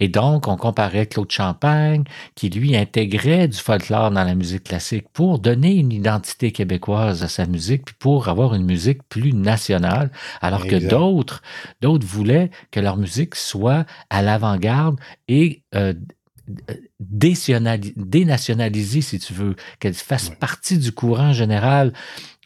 Et 0.00 0.08
donc, 0.08 0.48
on 0.48 0.56
comparait 0.56 1.04
Claude 1.04 1.30
Champagne, 1.30 2.04
qui 2.34 2.48
lui 2.48 2.74
intégrait 2.74 3.46
du 3.46 3.58
folklore 3.58 4.10
dans 4.10 4.24
la 4.24 4.34
musique 4.34 4.64
classique 4.64 5.04
pour 5.12 5.38
donner 5.38 5.74
une 5.74 5.92
identité 5.92 6.50
québécoise 6.50 7.22
à 7.22 7.28
sa 7.28 7.44
musique, 7.44 7.84
puis 7.84 7.94
pour 7.98 8.30
avoir 8.30 8.54
une 8.54 8.64
musique 8.64 9.02
plus 9.10 9.34
nationale, 9.34 10.10
alors 10.40 10.66
que 10.66 10.76
d'autres, 10.76 11.42
d'autres 11.82 12.06
voulaient 12.06 12.50
que 12.70 12.80
leur 12.80 12.96
musique 12.96 13.34
soit 13.34 13.84
à 14.08 14.22
l'avant-garde 14.22 14.98
et 15.28 15.62
euh, 15.74 15.92
dénationalisée, 17.00 19.02
si 19.02 19.18
tu 19.18 19.34
veux, 19.34 19.56
qu'elle 19.78 19.92
fasse 19.92 20.30
partie 20.30 20.78
du 20.78 20.92
courant 20.92 21.34
général 21.34 21.92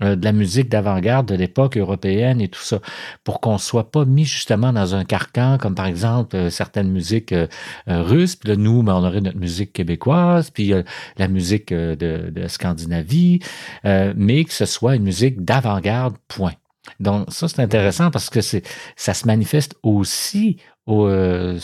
de 0.00 0.24
la 0.24 0.32
musique 0.32 0.68
d'avant-garde 0.68 1.28
de 1.28 1.34
l'époque 1.34 1.76
européenne 1.76 2.40
et 2.40 2.48
tout 2.48 2.62
ça, 2.62 2.80
pour 3.24 3.40
qu'on 3.40 3.58
soit 3.58 3.90
pas 3.90 4.04
mis 4.04 4.24
justement 4.24 4.72
dans 4.72 4.94
un 4.94 5.04
carcan, 5.04 5.58
comme 5.58 5.74
par 5.74 5.86
exemple 5.86 6.36
euh, 6.36 6.50
certaines 6.50 6.90
musiques 6.90 7.32
euh, 7.32 7.46
russes, 7.86 8.36
puis 8.36 8.50
là, 8.50 8.56
nous, 8.56 8.82
ben, 8.82 8.94
on 8.94 9.04
aurait 9.04 9.20
notre 9.20 9.38
musique 9.38 9.72
québécoise, 9.72 10.50
puis 10.50 10.72
la 11.16 11.28
musique 11.28 11.72
de, 11.72 12.30
de 12.30 12.48
Scandinavie, 12.48 13.40
mais 13.84 14.44
que 14.44 14.52
ce 14.52 14.66
soit 14.66 14.96
une 14.96 15.02
musique 15.02 15.44
d'avant-garde, 15.44 16.16
point. 16.28 16.54
Donc, 17.00 17.26
ça, 17.30 17.48
c'est 17.48 17.60
intéressant 17.60 18.10
parce 18.10 18.30
que 18.30 18.40
c'est, 18.40 18.62
ça 18.96 19.14
se 19.14 19.26
manifeste 19.26 19.76
aussi 19.82 20.58
euh, 20.88 21.58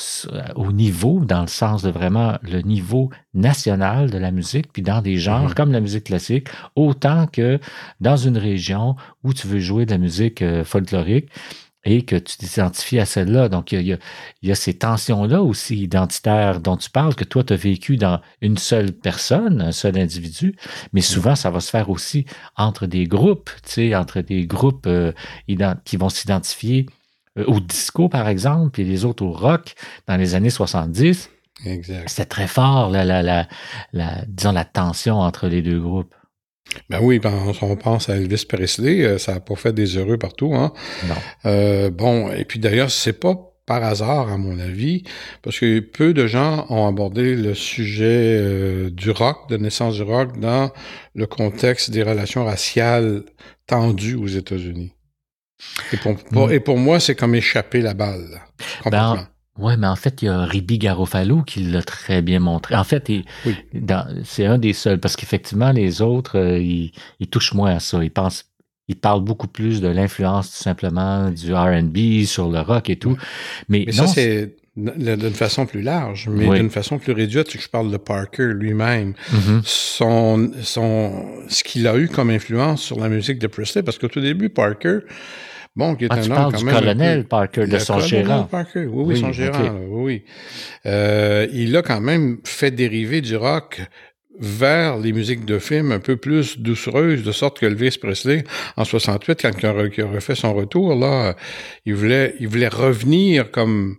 au, 0.55 0.71
niveau, 0.73 1.25
dans 1.25 1.41
le 1.41 1.47
sens 1.47 1.83
de 1.83 1.91
vraiment 1.91 2.39
le 2.43 2.61
niveau 2.61 3.11
national 3.33 4.11
de 4.11 4.19
la 4.19 4.31
musique, 4.31 4.73
puis 4.73 4.83
dans 4.83 5.01
des 5.01 5.17
genres 5.17 5.51
mm-hmm. 5.51 5.55
comme 5.55 5.73
la 5.73 5.81
musique 5.81 6.05
classique, 6.05 6.49
autant 6.77 7.27
que 7.27 7.59
dans 8.01 8.17
une 8.17 8.37
région 8.37 8.97
où 9.23 9.33
tu 9.33 9.47
veux 9.47 9.61
jouer 9.61 9.87
de 9.87 9.93
la 9.93 9.99
musique 9.99 10.43
euh, 10.43 10.63
folklorique 10.63 11.31
et 11.87 12.03
que 12.03 12.17
tu 12.17 12.37
t'identifies 12.37 12.99
à 12.99 13.07
celle-là. 13.07 13.49
Donc, 13.49 13.73
il 13.73 13.83
y 13.83 13.93
a, 13.93 13.99
il 14.43 14.49
y 14.49 14.53
a 14.53 14.55
ces 14.55 14.75
tensions-là 14.75 15.43
aussi 15.43 15.77
identitaires 15.83 16.61
dont 16.61 16.77
tu 16.77 16.91
parles, 16.91 17.15
que 17.15 17.25
toi, 17.25 17.45
tu 17.45 17.53
as 17.53 17.57
vécu 17.57 17.97
dans 17.97 18.21
une 18.41 18.59
seule 18.59 18.93
personne, 18.93 19.61
un 19.61 19.73
seul 19.73 19.99
individu, 19.99 20.55
mais 20.93 21.01
mm-hmm. 21.01 21.05
souvent, 21.05 21.35
ça 21.35 21.51
va 21.51 21.61
se 21.61 21.71
faire 21.71 21.89
aussi 21.89 22.27
entre 22.57 22.87
des 22.87 23.07
groupes, 23.07 23.51
tu 23.63 23.73
sais, 23.73 23.95
entre 23.95 24.21
des 24.21 24.47
groupes 24.47 24.87
euh, 24.87 25.13
qui 25.85 25.97
vont 25.97 26.09
s'identifier 26.11 26.87
euh, 26.87 27.04
au 27.37 27.61
disco, 27.61 28.09
par 28.09 28.29
exemple, 28.29 28.71
puis 28.71 28.85
les 28.85 29.05
autres 29.05 29.25
au 29.25 29.33
rock 29.33 29.75
dans 30.07 30.17
les 30.17 30.35
années 30.35 30.51
70. 30.51 31.31
Exact. 31.67 32.09
C'était 32.09 32.25
très 32.27 32.47
fort, 32.47 32.91
la, 32.91 33.05
la, 33.05 33.23
la, 33.23 33.49
la, 33.93 34.25
disons, 34.27 34.53
la 34.53 34.65
tension 34.65 35.21
entre 35.21 35.49
les 35.49 35.63
deux 35.63 35.81
groupes. 35.81 36.15
Ben 36.89 36.99
oui, 37.01 37.19
ben, 37.19 37.53
on 37.63 37.77
pense 37.77 38.09
à 38.09 38.17
Elvis 38.17 38.47
Presley, 38.49 39.03
euh, 39.03 39.19
ça 39.19 39.35
n'a 39.35 39.41
pas 39.41 39.55
fait 39.55 39.73
des 39.73 39.97
heureux 39.97 40.19
partout. 40.19 40.55
Hein? 40.55 40.73
Non. 41.07 41.15
Euh, 41.47 41.91
bon, 41.91 42.33
et 42.33 42.45
puis 42.45 42.59
d'ailleurs, 42.59 42.91
c'est 42.91 43.13
pas 43.13 43.55
par 43.67 43.83
hasard, 43.83 44.31
à 44.31 44.37
mon 44.37 44.59
avis, 44.59 45.05
parce 45.43 45.59
que 45.59 45.81
peu 45.81 46.13
de 46.13 46.27
gens 46.27 46.67
ont 46.69 46.87
abordé 46.87 47.35
le 47.35 47.55
sujet 47.55 48.39
euh, 48.39 48.91
du 48.91 49.11
rock, 49.11 49.49
de 49.49 49.57
naissance 49.57 49.95
du 49.95 50.03
rock, 50.03 50.39
dans 50.39 50.71
le 51.15 51.27
contexte 51.27 51.91
des 51.91 52.03
relations 52.03 52.45
raciales 52.45 53.23
tendues 53.67 54.17
aux 54.17 54.27
États-Unis. 54.27 54.93
Et 55.93 55.97
pour, 55.97 56.13
mm. 56.13 56.53
et 56.53 56.61
pour 56.61 56.79
moi, 56.79 57.01
c'est 57.01 57.15
comme 57.15 57.35
échapper 57.35 57.81
la 57.81 57.95
balle. 57.95 58.43
Ben, 58.91 59.29
oui, 59.59 59.75
mais 59.79 59.87
en 59.87 59.97
fait, 59.97 60.23
il 60.23 60.27
y 60.27 60.29
a 60.29 60.45
Ribi 60.45 60.79
Garofalo 60.79 61.43
qui 61.43 61.61
l'a 61.61 61.83
très 61.83 62.23
bien 62.23 62.41
montré. 62.41 62.75
En 62.75 62.83
fait, 62.83 63.11
c'est 64.25 64.47
un 64.47 64.59
des 64.59 64.73
seuls, 64.73 64.99
parce 64.99 65.17
qu'effectivement, 65.17 65.71
les 65.71 66.03
autres, 66.03 66.39
euh, 66.39 66.59
ils, 66.59 66.93
touchent 67.31 67.55
moins 67.55 67.77
à 67.77 67.81
ça. 67.81 68.03
Ils 68.03 68.11
pensent 68.11 68.45
ils 68.87 68.97
parlent 68.97 69.25
beaucoup 69.25 69.47
plus 69.47 69.81
de 69.81 69.89
l'influence 69.89 70.51
tout 70.51 70.63
simplement 70.63 71.31
du 71.31 71.55
R&B 71.55 72.25
sur 72.27 72.51
le 72.51 72.61
rock 72.61 72.91
et 72.91 72.97
tout. 72.97 73.17
Mais, 73.69 73.91
ça, 73.93 74.07
c'est 74.07 74.57
d'une 74.77 75.35
façon 75.35 75.67
plus 75.67 75.83
large, 75.83 76.29
mais 76.29 76.49
d'une 76.59 76.71
façon 76.71 76.99
plus 76.99 77.13
réduite, 77.13 77.57
je 77.57 77.69
parle 77.69 77.91
de 77.91 77.97
Parker 77.97 78.49
lui-même. 78.55 79.15
Mm-hmm. 79.33 79.61
son, 79.65 80.51
son, 80.63 81.27
ce 81.49 81.63
qu'il 81.63 81.87
a 81.87 81.97
eu 81.97 82.09
comme 82.09 82.31
influence 82.31 82.83
sur 82.83 82.99
la 82.99 83.09
musique 83.09 83.39
de 83.39 83.47
Presley, 83.47 83.83
parce 83.83 83.99
qu'au 83.99 84.09
tout 84.09 84.21
début, 84.21 84.49
Parker, 84.49 85.01
Bon, 85.77 85.97
qui 85.97 86.05
est 86.05 86.09
ah, 86.11 86.15
un 86.15 86.21
tu 86.21 86.29
parles 86.29 86.55
du 86.55 86.65
colonel 86.65 87.25
Parker, 87.25 87.67
de 87.67 87.79
son 87.79 87.99
gérant. 87.99 88.45
Parker, 88.45 88.87
oui, 88.87 89.05
oui, 89.07 89.21
son 89.21 89.33
gérant, 89.33 89.77
oui. 89.89 90.23
Euh, 90.87 91.49
il 91.53 91.77
a 91.77 91.83
quand 91.83 92.01
même 92.01 92.39
fait 92.45 92.71
dériver 92.71 93.21
du 93.21 93.37
rock 93.37 93.83
vers 94.39 94.99
les 94.99 95.13
musiques 95.13 95.45
de 95.45 95.59
film 95.59 95.91
un 95.91 95.99
peu 95.99 96.17
plus 96.17 96.59
doucereuses, 96.59 97.25
de 97.25 97.33
sorte 97.33 97.59
que 97.59 97.67
Elvis 97.67 97.99
Presley, 98.01 98.45
en 98.77 98.85
68, 98.85 99.43
quand 99.43 99.51
il 99.61 99.67
a 99.67 100.07
refait 100.07 100.35
son 100.35 100.55
retour, 100.55 100.95
là, 100.95 101.35
il 101.87 101.95
voulait, 101.95 102.35
il 102.39 102.49
voulait 102.49 102.69
revenir 102.69 103.51
comme 103.51 103.97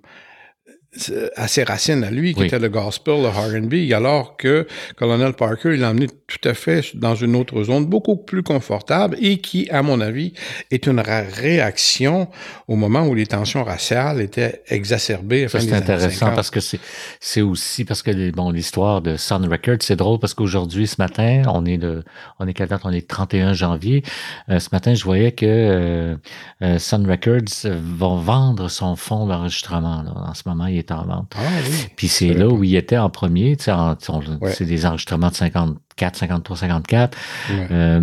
à 1.35 1.47
ses 1.47 1.63
racines 1.63 2.03
à 2.03 2.11
lui, 2.11 2.33
qui 2.33 2.43
était 2.43 2.59
le 2.59 2.69
gospel, 2.69 3.21
le 3.21 3.27
R&B, 3.27 3.93
alors 3.93 4.37
que 4.37 4.67
Colonel 4.95 5.33
Parker, 5.33 5.73
il 5.73 5.81
l'a 5.81 5.91
emmené 5.91 6.07
tout 6.07 6.49
à 6.49 6.53
fait 6.53 6.95
dans 6.95 7.15
une 7.15 7.35
autre 7.35 7.63
zone, 7.63 7.85
beaucoup 7.85 8.15
plus 8.15 8.43
confortable 8.43 9.17
et 9.21 9.37
qui, 9.37 9.69
à 9.69 9.81
mon 9.81 10.01
avis, 10.01 10.33
est 10.71 10.87
une 10.87 10.99
réaction 10.99 12.27
au 12.67 12.75
moment 12.75 13.05
où 13.07 13.13
les 13.13 13.27
tensions 13.27 13.63
raciales 13.63 14.21
étaient 14.21 14.63
exacerbées. 14.67 15.47
Ça, 15.47 15.59
c'est 15.59 15.73
intéressant 15.73 16.33
parce 16.33 16.49
que 16.49 16.59
c'est, 16.59 16.79
c'est 17.19 17.41
aussi 17.41 17.85
parce 17.85 18.01
que, 18.01 18.31
bon, 18.31 18.49
l'histoire 18.49 19.01
de 19.01 19.17
Sun 19.17 19.47
Records, 19.47 19.81
c'est 19.81 19.95
drôle 19.95 20.19
parce 20.19 20.33
qu'aujourd'hui, 20.33 20.87
ce 20.87 20.95
matin, 20.99 21.43
on 21.47 21.65
est 21.65 21.77
le, 21.77 22.03
on 22.39 22.47
est 22.47 22.53
quelle 22.53 22.67
date? 22.67 22.81
On 22.83 22.91
est 22.91 23.07
31 23.07 23.53
janvier. 23.53 24.03
Euh, 24.49 24.59
ce 24.59 24.69
matin, 24.71 24.93
je 24.93 25.03
voyais 25.03 25.31
que 25.31 25.45
euh, 25.45 26.15
euh, 26.61 26.79
Sun 26.79 27.09
Records 27.09 27.69
vont 27.97 28.17
vendre 28.17 28.69
son 28.69 28.95
fonds 28.95 29.25
d'enregistrement. 29.27 30.03
En 30.15 30.33
ce 30.33 30.43
moment, 30.45 30.65
il 30.65 30.77
est 30.77 30.85
en 30.92 31.06
vente. 31.06 31.34
Ah, 31.36 31.42
oui. 31.70 31.88
Puis 31.96 32.08
c'est 32.08 32.34
là 32.34 32.48
où 32.48 32.63
il 32.63 32.75
était 32.75 32.98
en 32.98 33.10
premier. 33.10 33.58
C'est 33.60 34.65
des 34.65 34.86
enregistrements 34.86 35.30
de 35.30 35.36
54, 35.36 36.15
53, 36.15 36.58
54. 36.58 37.18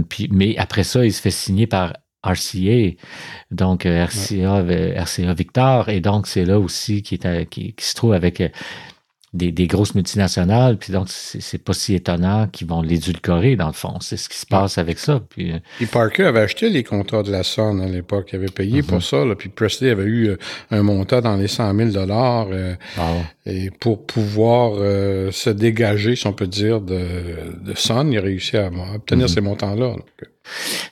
puis, 0.08 0.28
mais 0.32 0.56
après 0.58 0.84
ça, 0.84 1.04
il 1.04 1.12
se 1.12 1.20
fait 1.20 1.30
signer 1.30 1.66
par 1.66 1.92
RCA, 2.24 2.96
donc 3.50 3.84
RCA, 3.84 4.62
RCA 4.96 5.34
Victor, 5.34 5.88
et 5.88 6.00
donc 6.00 6.28
c'est 6.28 6.44
là 6.44 6.60
aussi 6.60 7.02
qui, 7.02 7.16
est, 7.16 7.46
qui, 7.46 7.74
qui 7.74 7.84
se 7.84 7.94
trouve 7.94 8.12
avec 8.12 8.40
des, 9.34 9.66
grosses 9.66 9.94
multinationales, 9.94 10.76
puis 10.76 10.92
donc 10.92 11.08
c'est 11.08 11.62
pas 11.62 11.72
si 11.72 11.94
étonnant 11.94 12.48
qu'ils 12.48 12.66
vont 12.66 12.82
l'édulcorer 12.82 13.56
dans 13.56 13.68
le 13.68 13.72
fond. 13.72 13.98
C'est 14.00 14.18
ce 14.18 14.28
qui 14.28 14.36
se 14.36 14.44
passe 14.44 14.76
avec 14.76 14.98
ça. 14.98 15.22
Puis, 15.30 15.52
euh, 15.52 15.86
Parker 15.90 16.24
avait 16.24 16.40
acheté 16.40 16.68
les 16.68 16.84
contrats 16.84 17.22
de 17.22 17.32
la 17.32 17.42
Sun 17.42 17.80
à 17.80 17.86
l'époque, 17.86 18.28
il 18.32 18.36
avait 18.36 18.46
payé 18.46 18.82
pour 18.82 18.96
mhm. 18.96 19.02
ça, 19.02 19.24
là, 19.24 19.34
puis 19.34 19.48
Presley 19.48 19.90
avait 19.90 20.04
eu 20.04 20.28
euh, 20.28 20.36
un 20.70 20.82
montant 20.82 21.22
dans 21.22 21.36
les 21.36 21.48
100 21.48 21.74
000 21.74 21.90
dollars 21.90 22.48
euh, 22.52 22.74
ah 22.98 23.12
et 23.46 23.70
pour 23.70 24.06
pouvoir 24.06 24.74
se 25.32 25.50
dégager, 25.50 26.14
si 26.14 26.28
on 26.28 26.32
peut 26.32 26.46
dire, 26.46 26.80
de, 26.80 27.00
de 27.60 27.74
Sun, 27.74 28.12
il 28.12 28.18
a 28.18 28.20
réussi 28.20 28.56
à, 28.56 28.70
obtenir 28.94 29.26
mhm. 29.26 29.28
ces 29.28 29.40
montants-là. 29.40 29.96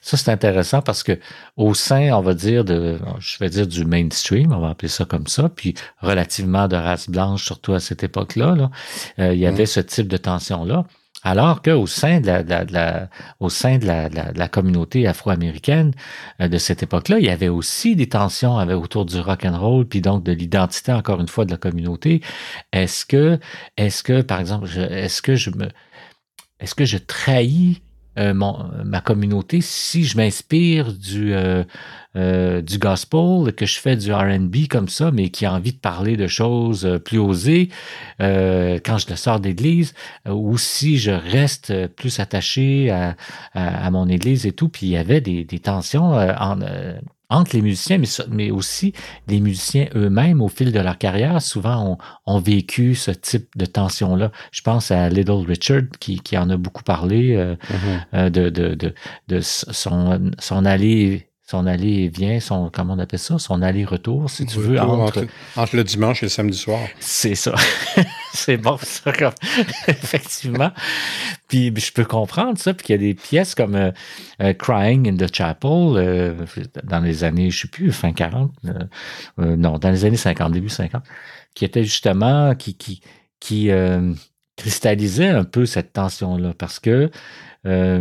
Ça, 0.00 0.16
c'est 0.16 0.30
intéressant 0.30 0.82
parce 0.82 1.02
que 1.02 1.18
au 1.56 1.74
sein, 1.74 2.12
on 2.12 2.20
va 2.20 2.34
dire, 2.34 2.64
de, 2.64 2.98
je 3.18 3.38
vais 3.38 3.50
dire 3.50 3.66
du 3.66 3.84
mainstream, 3.84 4.52
on 4.52 4.60
va 4.60 4.70
appeler 4.70 4.88
ça 4.88 5.04
comme 5.04 5.26
ça, 5.26 5.48
puis 5.48 5.74
relativement 6.00 6.68
de 6.68 6.76
race 6.76 7.08
blanche, 7.08 7.44
surtout 7.44 7.74
à 7.74 7.80
cette 7.80 8.02
époque-là, 8.02 8.54
là, 8.54 8.70
euh, 9.18 9.34
il 9.34 9.40
y 9.40 9.46
avait 9.46 9.64
mm. 9.64 9.66
ce 9.66 9.80
type 9.80 10.08
de 10.08 10.16
tension-là. 10.16 10.84
Alors 11.22 11.60
qu'au 11.60 11.86
sein 11.86 12.20
de 12.20 12.26
la, 12.26 12.42
de 12.42 12.72
la, 12.72 13.10
au 13.40 13.50
sein 13.50 13.76
de 13.76 13.86
la, 13.86 14.08
de 14.08 14.38
la 14.38 14.48
communauté 14.48 15.06
afro-américaine 15.06 15.92
euh, 16.40 16.48
de 16.48 16.56
cette 16.56 16.82
époque-là, 16.82 17.18
il 17.18 17.26
y 17.26 17.30
avait 17.30 17.48
aussi 17.48 17.94
des 17.94 18.08
tensions 18.08 18.56
avec, 18.56 18.76
autour 18.76 19.04
du 19.04 19.20
rock 19.20 19.44
and 19.44 19.58
roll, 19.58 19.86
puis 19.86 20.00
donc 20.00 20.22
de 20.22 20.32
l'identité 20.32 20.92
encore 20.92 21.20
une 21.20 21.28
fois 21.28 21.44
de 21.44 21.50
la 21.50 21.58
communauté. 21.58 22.22
Est-ce 22.72 23.04
que, 23.04 23.38
est-ce 23.76 24.02
que, 24.02 24.22
par 24.22 24.40
exemple, 24.40 24.66
est-ce 24.78 25.20
que 25.20 25.36
je 25.36 25.50
me, 25.50 25.68
est-ce 26.58 26.74
que 26.74 26.86
je 26.86 26.96
trahis 26.96 27.82
euh, 28.20 28.34
ma 28.84 29.00
communauté 29.00 29.60
si 29.62 30.04
je 30.04 30.16
m'inspire 30.16 30.92
du, 30.92 31.32
euh, 31.32 31.64
euh, 32.16 32.60
du 32.60 32.78
gospel, 32.78 33.52
que 33.54 33.64
je 33.64 33.78
fais 33.78 33.96
du 33.96 34.12
RB 34.12 34.68
comme 34.68 34.88
ça, 34.88 35.10
mais 35.10 35.30
qui 35.30 35.46
a 35.46 35.54
envie 35.54 35.72
de 35.72 35.78
parler 35.78 36.16
de 36.16 36.26
choses 36.26 37.00
plus 37.04 37.18
osées 37.18 37.70
quand 38.18 38.98
je 38.98 39.08
le 39.08 39.16
sors 39.16 39.40
d'église, 39.40 39.94
ou 40.28 40.58
si 40.58 40.98
je 40.98 41.12
reste 41.12 41.86
plus 41.88 42.20
attaché 42.20 42.90
à, 42.90 43.16
à, 43.54 43.90
mon 43.90 44.08
église 44.08 44.46
et 44.46 44.52
tout. 44.52 44.68
Puis 44.68 44.86
il 44.86 44.90
y 44.90 44.96
avait 44.96 45.20
des, 45.20 45.44
des 45.44 45.58
tensions 45.58 46.12
en 46.12 46.58
entre 47.30 47.54
les 47.54 47.62
musiciens, 47.62 47.98
mais, 47.98 48.08
mais 48.28 48.50
aussi 48.50 48.92
les 49.28 49.40
musiciens 49.40 49.86
eux-mêmes 49.94 50.42
au 50.42 50.48
fil 50.48 50.72
de 50.72 50.80
leur 50.80 50.98
carrière, 50.98 51.40
souvent 51.40 51.92
ont, 51.92 51.98
ont 52.26 52.40
vécu 52.40 52.94
ce 52.94 53.10
type 53.10 53.48
de 53.56 53.64
tension-là. 53.64 54.32
Je 54.52 54.62
pense 54.62 54.90
à 54.90 55.08
Little 55.08 55.46
Richard 55.46 55.82
qui, 56.00 56.20
qui 56.20 56.36
en 56.36 56.50
a 56.50 56.56
beaucoup 56.56 56.82
parlé 56.82 57.36
euh, 57.36 57.54
mm-hmm. 57.54 58.00
euh, 58.14 58.30
de, 58.30 58.48
de, 58.50 58.74
de, 58.74 58.94
de, 59.28 59.40
son, 59.40 60.30
son 60.38 60.64
allée 60.64 61.26
son 61.50 61.66
aller 61.66 62.04
et 62.04 62.08
vient, 62.08 62.38
son, 62.38 62.70
comment 62.72 62.94
on 62.94 62.98
appelle 63.00 63.18
ça, 63.18 63.36
son 63.40 63.60
aller-retour, 63.60 64.30
si 64.30 64.46
tu 64.46 64.60
veux. 64.60 64.80
Entre, 64.80 65.26
entre, 65.56 65.76
le 65.76 65.82
dimanche 65.82 66.22
et 66.22 66.26
le 66.26 66.30
samedi 66.30 66.56
soir. 66.56 66.78
C'est 67.00 67.34
ça. 67.34 67.56
c'est 68.32 68.56
bon, 68.56 68.76
ça, 68.80 69.12
comme, 69.12 69.32
effectivement. 69.88 70.70
Puis 71.48 71.72
je 71.76 71.92
peux 71.92 72.04
comprendre 72.04 72.58
ça, 72.58 72.74
puis 72.74 72.86
qu'il 72.86 72.94
y 72.94 72.98
a 72.98 73.00
des 73.00 73.14
pièces 73.14 73.54
comme 73.54 73.74
euh, 73.74 73.90
euh, 74.42 74.52
Crying 74.52 75.08
in 75.08 75.16
the 75.16 75.34
Chapel, 75.34 75.70
euh, 75.96 76.34
dans 76.84 77.00
les 77.00 77.24
années, 77.24 77.50
je 77.50 77.62
sais 77.62 77.68
plus, 77.68 77.92
fin 77.92 78.12
40, 78.12 78.52
non, 79.38 79.78
dans 79.78 79.90
les 79.90 80.04
années 80.04 80.16
50, 80.16 80.52
début 80.52 80.68
50, 80.68 81.02
qui 81.54 81.64
était 81.64 81.84
justement, 81.84 82.54
qui, 82.54 82.74
qui, 82.74 83.00
qui 83.40 83.70
cristallisait 84.56 85.28
un 85.28 85.44
peu 85.44 85.66
cette 85.66 85.92
tension-là, 85.92 86.54
parce 86.56 86.78
que 86.78 87.10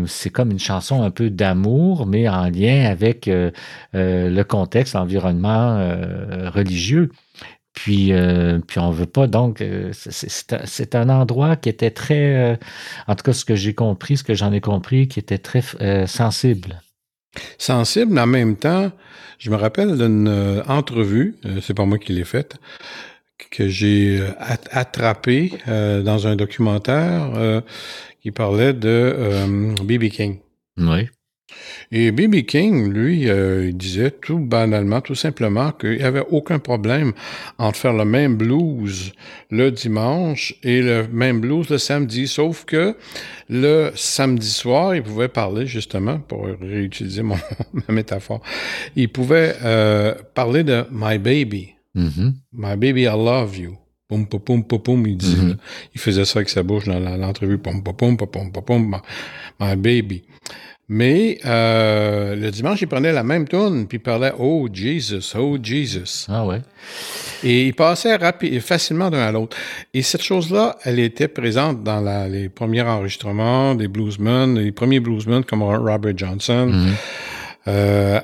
c'est 0.05 0.29
comme 0.29 0.51
une 0.51 0.59
chanson 0.59 1.03
un 1.03 1.11
peu 1.11 1.29
d'amour, 1.29 2.05
mais 2.05 2.29
en 2.29 2.49
lien 2.49 2.85
avec 2.85 3.29
le 3.93 4.43
contexte, 4.43 4.93
l'environnement 4.93 5.77
religieux. 6.53 7.09
Puis, 7.73 8.11
puis 8.67 8.79
on 8.79 8.91
veut 8.91 9.05
pas 9.05 9.27
donc. 9.27 9.63
c'est 9.91 10.95
un 10.95 11.09
endroit 11.09 11.55
qui 11.55 11.69
était 11.69 11.91
très, 11.91 12.59
en 13.07 13.15
tout 13.15 13.23
cas 13.23 13.33
ce 13.33 13.45
que 13.45 13.55
j'ai 13.55 13.73
compris, 13.73 14.17
ce 14.17 14.23
que 14.23 14.33
j'en 14.33 14.51
ai 14.51 14.59
compris, 14.59 15.07
qui 15.07 15.19
était 15.19 15.37
très 15.37 15.61
sensible. 16.07 16.81
Sensible, 17.57 18.13
mais 18.13 18.21
en 18.21 18.27
même 18.27 18.57
temps, 18.57 18.91
je 19.37 19.49
me 19.51 19.55
rappelle 19.55 19.97
d'une 19.97 20.63
entrevue, 20.67 21.37
c'est 21.61 21.75
pas 21.75 21.85
moi 21.85 21.99
qui 21.99 22.11
l'ai 22.11 22.25
faite, 22.25 22.57
que 23.51 23.69
j'ai 23.69 24.19
attrapé 24.71 25.53
dans 25.67 26.27
un 26.27 26.35
documentaire 26.35 27.63
qui 28.21 28.31
parlait 28.31 28.73
de 28.73 29.15
B.B. 29.81 30.03
Euh, 30.03 30.09
King. 30.09 30.39
Oui. 30.77 31.09
Et 31.91 32.11
B.B. 32.11 32.45
King, 32.45 32.91
lui, 32.91 33.29
euh, 33.29 33.67
il 33.67 33.77
disait 33.77 34.11
tout 34.11 34.39
banalement, 34.39 35.01
tout 35.01 35.15
simplement, 35.15 35.71
qu'il 35.71 35.97
n'y 35.97 36.03
avait 36.03 36.25
aucun 36.29 36.59
problème 36.59 37.13
entre 37.57 37.77
faire 37.77 37.93
le 37.93 38.05
même 38.05 38.35
blues 38.35 39.13
le 39.51 39.71
dimanche 39.71 40.53
et 40.63 40.81
le 40.81 41.07
même 41.07 41.41
blues 41.41 41.69
le 41.69 41.77
samedi, 41.77 42.27
sauf 42.27 42.65
que 42.65 42.95
le 43.49 43.91
samedi 43.95 44.49
soir, 44.49 44.95
il 44.95 45.03
pouvait 45.03 45.27
parler, 45.27 45.65
justement, 45.65 46.19
pour 46.19 46.45
réutiliser 46.61 47.23
mon, 47.23 47.37
ma 47.73 47.93
métaphore, 47.93 48.41
il 48.95 49.09
pouvait 49.09 49.55
euh, 49.63 50.13
parler 50.35 50.63
de 50.63 50.85
My 50.91 51.17
Baby. 51.17 51.73
Mm-hmm. 51.95 52.33
My 52.53 52.75
Baby, 52.75 53.01
I 53.01 53.05
Love 53.05 53.57
You. 53.57 53.77
Poum, 54.07 54.27
poum, 54.27 54.63
poum, 54.63 54.81
poum, 54.81 55.05
il 55.05 55.17
disait. 55.17 55.37
Mm-hmm. 55.37 55.57
Il 55.93 56.01
faisait 56.01 56.25
ça 56.25 56.39
avec 56.39 56.49
sa 56.49 56.63
bouche 56.63 56.85
dans 56.85 56.99
l'entrevue. 56.99 57.59
Poum, 57.59 57.83
poum, 57.83 58.17
poum, 58.17 58.17
poum, 58.17 58.51
poum, 58.51 59.01
my 59.59 59.75
baby. 59.75 60.23
Mais 60.91 61.37
euh, 61.45 62.35
le 62.35 62.49
dimanche, 62.49 62.81
il 62.81 62.87
prenait 62.87 63.13
la 63.13 63.23
même 63.23 63.47
tune, 63.47 63.87
puis 63.87 63.99
il 63.99 64.01
parlait 64.01 64.31
Oh 64.39 64.67
Jesus, 64.73 65.35
Oh 65.37 65.55
Jesus. 65.61 66.25
Ah 66.27 66.43
ouais. 66.45 66.61
Et 67.43 67.67
il 67.67 67.75
passait 67.75 68.15
rapide, 68.15 68.59
facilement 68.59 69.11
d'un 69.11 69.19
à 69.19 69.31
l'autre. 69.31 69.55
Et 69.93 70.01
cette 70.01 70.23
chose-là, 70.23 70.77
elle 70.83 70.97
était 70.97 71.27
présente 71.27 71.83
dans 71.83 72.01
la, 72.01 72.27
les 72.27 72.49
premiers 72.49 72.81
enregistrements 72.81 73.75
des 73.75 73.87
bluesmen, 73.87 74.57
les 74.57 74.71
premiers 74.71 74.99
bluesmen 74.99 75.43
comme 75.43 75.61
Robert 75.61 76.17
Johnson, 76.17 76.71
mm-hmm. 76.73 76.93
euh, 77.67 78.19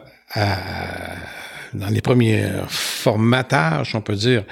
dans 1.75 1.89
les 1.89 2.01
premiers 2.01 2.49
formatages, 2.67 3.93
on 3.93 4.01
peut 4.01 4.15
dire. 4.15 4.43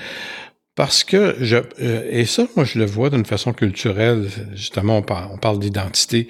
Parce 0.76 1.04
que 1.04 1.36
je 1.40 1.58
euh, 1.58 2.08
et 2.10 2.26
ça, 2.26 2.46
moi, 2.56 2.66
je 2.66 2.80
le 2.80 2.86
vois 2.86 3.10
d'une 3.10 3.26
façon 3.26 3.54
culturelle. 3.54 4.28
Justement, 4.54 4.98
on 4.98 5.02
parle, 5.02 5.30
on 5.32 5.38
parle 5.38 5.60
d'identité. 5.60 6.28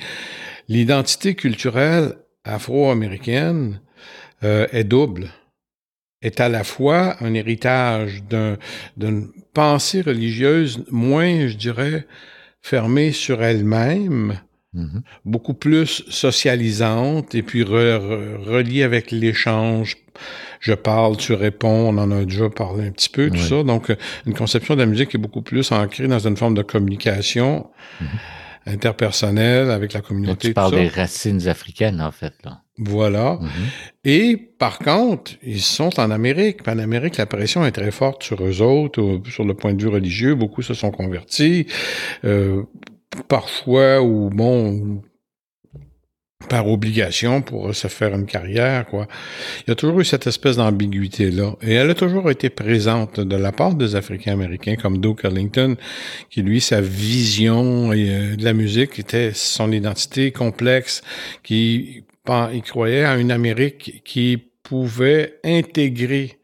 L'identité 0.68 1.36
culturelle 1.36 2.16
afro-américaine 2.44 3.82
euh, 4.44 4.68
est 4.72 4.84
double. 4.84 5.30
Est 6.22 6.40
à 6.40 6.50
la 6.50 6.64
fois 6.64 7.18
un 7.22 7.34
héritage 7.34 8.24
d'une 8.98 9.28
pensée 9.54 10.02
religieuse 10.02 10.84
moins, 10.90 11.48
je 11.48 11.58
dirais, 11.58 12.08
fermée 12.62 13.12
sur 13.12 13.44
elle-même, 13.44 14.40
mm-hmm. 14.74 15.02
beaucoup 15.26 15.54
plus 15.54 16.04
socialisante 16.10 17.36
et 17.36 17.44
puis 17.44 17.64
reliée 17.64 18.84
avec 18.84 19.12
l'échange 19.12 19.98
je 20.64 20.74
parle, 20.74 21.18
tu 21.18 21.34
réponds, 21.34 21.90
on 21.90 21.98
en 21.98 22.10
a 22.12 22.24
déjà 22.24 22.50
parlé 22.50 22.88
un 22.88 22.92
petit 22.92 23.10
peu, 23.10 23.30
tout 23.30 23.38
ça. 23.38 23.64
Donc, 23.64 23.90
euh, 23.90 23.96
une 24.26 24.34
conception 24.34 24.76
de 24.76 24.80
la 24.80 24.86
musique 24.86 25.14
est 25.14 25.18
beaucoup 25.18 25.42
plus 25.42 25.72
ancrée 25.74 26.08
dans 26.08 26.26
une 26.26 26.38
forme 26.38 26.54
de 26.54 26.62
communication 26.62 27.68
mhm. 28.00 28.08
Interpersonnelle 28.66 29.72
avec 29.72 29.94
la 29.94 30.02
communauté. 30.02 30.50
tu 30.50 30.54
parles 30.54 30.76
des 30.76 30.88
racines 30.88 31.48
africaines, 31.48 32.02
en 32.02 32.12
fait, 32.12 32.34
là. 32.44 32.62
Voilà. 32.78 33.38
Mhm. 33.40 33.50
Et 34.04 34.38
par 34.58 34.80
contre, 34.80 35.34
ils 35.44 35.62
sont 35.62 36.00
en 36.00 36.10
Amérique. 36.10 36.68
En 36.68 36.80
Amérique, 36.80 37.18
la 37.18 37.28
pression 37.28 37.66
est 37.66 37.72
très 37.72 37.92
forte 37.92 38.24
sur 38.24 38.44
eux 38.44 38.62
autres, 38.62 39.22
sur 39.30 39.46
le 39.46 39.54
point 39.54 39.74
de 39.74 39.82
vue 39.82 39.90
religieux. 39.90 40.34
Beaucoup 40.34 40.64
se 40.64 40.74
sont 40.74 40.90
convertis. 40.90 41.68
Euh, 42.26 42.64
parfois, 43.28 44.02
ou 44.02 44.30
bon, 44.32 45.04
par 46.50 46.68
obligation 46.68 47.42
pour 47.42 47.74
se 47.76 47.88
faire 47.88 48.14
une 48.14 48.26
carrière, 48.26 48.86
quoi. 48.86 49.08
Il 49.62 49.70
y 49.70 49.72
a 49.72 49.76
toujours 49.76 50.00
eu 50.00 50.06
cette 50.06 50.28
espèce 50.28 50.58
d'ambiguïté-là. 50.58 51.56
Et 51.62 51.74
elle 51.74 51.90
a 51.90 51.96
toujours 51.96 52.30
été 52.30 52.50
présente 52.50 53.20
de 53.20 53.36
la 53.36 53.52
part 53.52 53.76
des 53.76 53.96
Africains-Américains, 53.96 54.76
comme 54.76 55.00
Duke 55.00 55.26
Ellington, 55.26 55.76
qui, 56.30 56.42
lui, 56.42 56.62
sa 56.62 56.82
vision 56.82 57.92
euh, 57.92 58.36
de 58.36 58.44
la 58.44 58.54
musique 58.54 59.00
était 59.00 59.32
son 59.34 59.72
identité 59.72 60.32
complexe, 60.32 61.02
qui 61.44 62.04
il 62.54 62.62
croyait 62.62 63.04
à 63.04 63.18
une 63.18 63.32
Amérique 63.32 64.02
qui 64.06 64.42
pouvait 64.64 65.40
intégrer 65.44 66.38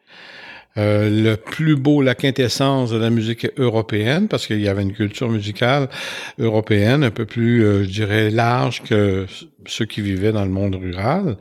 euh, 0.77 1.09
le 1.09 1.35
plus 1.35 1.75
beau, 1.75 2.01
la 2.01 2.15
quintessence 2.15 2.91
de 2.91 2.97
la 2.97 3.09
musique 3.09 3.47
européenne, 3.57 4.27
parce 4.27 4.45
qu'il 4.45 4.61
y 4.61 4.67
avait 4.67 4.83
une 4.83 4.93
culture 4.93 5.29
musicale 5.29 5.89
européenne 6.37 7.03
un 7.03 7.11
peu 7.11 7.25
plus, 7.25 7.63
euh, 7.63 7.83
je 7.83 7.89
dirais, 7.89 8.29
large 8.29 8.83
que 8.83 9.25
ceux 9.65 9.85
qui 9.85 10.01
vivaient 10.01 10.31
dans 10.31 10.45
le 10.45 10.51
monde 10.51 10.75
rural, 10.75 11.37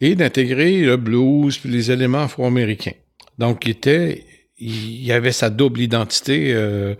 et 0.00 0.14
d'intégrer 0.14 0.80
le 0.80 0.96
blues 0.96 1.58
puis 1.58 1.70
les 1.70 1.90
éléments 1.90 2.22
afro-américains. 2.22 2.94
Donc, 3.38 3.66
il 3.66 3.70
était, 3.70 4.24
il 4.58 5.04
y 5.04 5.12
avait 5.12 5.32
sa 5.32 5.50
double 5.50 5.80
identité 5.80 6.52
euh, 6.54 6.94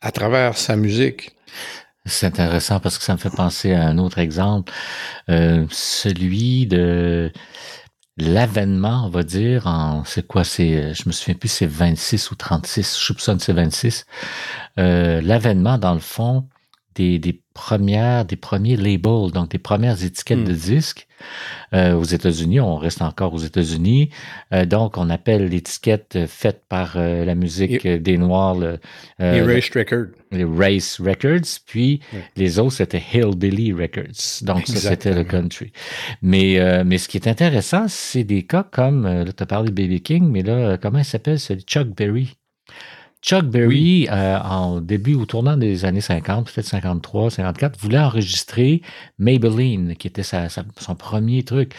à 0.00 0.12
travers 0.12 0.56
sa 0.56 0.76
musique. 0.76 1.30
C'est 2.04 2.26
intéressant 2.26 2.78
parce 2.78 2.98
que 2.98 3.04
ça 3.04 3.14
me 3.14 3.18
fait 3.18 3.34
penser 3.34 3.72
à 3.72 3.82
un 3.82 3.98
autre 3.98 4.18
exemple, 4.18 4.72
euh, 5.28 5.66
celui 5.70 6.66
de 6.66 7.32
l'avènement, 8.16 9.04
on 9.06 9.10
va 9.10 9.22
dire, 9.22 9.66
en 9.66 10.04
c'est 10.04 10.26
quoi, 10.26 10.44
c'est, 10.44 10.94
je 10.94 11.02
me 11.06 11.12
souviens 11.12 11.34
plus, 11.34 11.48
c'est 11.48 11.66
26 11.66 12.30
ou 12.30 12.34
36, 12.34 12.98
je 12.98 13.04
soupçonne 13.04 13.38
c'est 13.38 13.52
26. 13.52 14.06
Euh, 14.78 15.20
l'avènement, 15.20 15.78
dans 15.78 15.94
le 15.94 16.00
fond, 16.00 16.48
des, 16.94 17.18
des 17.18 17.42
premières, 17.54 18.24
des 18.24 18.36
premiers 18.36 18.76
labels, 18.76 19.30
donc 19.32 19.50
des 19.50 19.58
premières 19.58 20.02
étiquettes 20.02 20.44
de 20.44 20.52
hmm. 20.52 20.56
disques. 20.56 21.05
Euh, 21.74 21.94
aux 21.94 22.04
États-Unis, 22.04 22.60
on 22.60 22.76
reste 22.76 23.02
encore 23.02 23.34
aux 23.34 23.38
États-Unis. 23.38 24.10
Euh, 24.52 24.64
donc, 24.64 24.98
on 24.98 25.10
appelle 25.10 25.46
l'étiquette 25.46 26.26
faite 26.26 26.62
par 26.68 26.94
euh, 26.96 27.24
la 27.24 27.34
musique 27.34 27.86
des 27.86 28.18
Noirs 28.18 28.56
les 29.18 29.42
Race 29.42 29.70
Records. 29.74 30.12
Les 30.30 30.44
Race 30.44 31.00
Records. 31.00 31.60
Puis 31.66 32.00
les 32.36 32.58
autres, 32.58 32.74
c'était 32.74 33.02
Hillbilly 33.12 33.72
Records. 33.72 34.42
Donc, 34.42 34.66
ça, 34.66 34.90
c'était 34.90 35.14
le 35.14 35.24
country. 35.24 35.72
Mais, 36.22 36.84
mais 36.84 36.98
ce 36.98 37.08
qui 37.08 37.16
est 37.16 37.28
intéressant, 37.28 37.86
c'est 37.88 38.24
des 38.24 38.42
cas 38.42 38.64
comme, 38.70 39.04
là, 39.04 39.24
tu 39.24 39.42
as 39.42 39.46
parlé 39.46 39.70
de 39.70 39.74
Baby 39.74 40.00
King, 40.00 40.30
mais 40.30 40.42
là, 40.42 40.76
comment 40.76 40.98
il 40.98 41.04
s'appelle? 41.04 41.38
C'est 41.38 41.60
Chuck 41.60 41.88
Berry? 41.88 42.36
Chuck 43.26 43.46
Berry, 43.46 44.06
euh, 44.08 44.38
en 44.38 44.80
début, 44.80 45.14
au 45.14 45.26
tournant 45.26 45.56
des 45.56 45.84
années 45.84 46.00
50, 46.00 46.52
peut-être 46.52 46.68
53, 46.68 47.32
54, 47.32 47.76
voulait 47.80 47.98
enregistrer 47.98 48.82
Maybelline, 49.18 49.96
qui 49.96 50.06
était 50.06 50.22
son 50.22 50.94
premier 50.94 51.42
truc. 51.42 51.72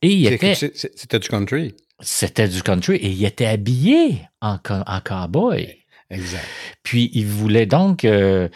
Et 0.00 0.08
il 0.08 0.26
était. 0.32 0.54
C'était 0.54 1.18
du 1.18 1.28
country. 1.28 1.74
C'était 2.00 2.48
du 2.48 2.62
country 2.62 2.96
et 2.96 3.10
il 3.10 3.24
était 3.24 3.46
habillé 3.46 4.22
en, 4.40 4.58
en 4.68 5.00
cowboy. 5.00 5.76
Exact. 6.10 6.44
Puis 6.82 7.10
il 7.12 7.26
voulait 7.26 7.66
donc, 7.66 8.04
euh, 8.04 8.48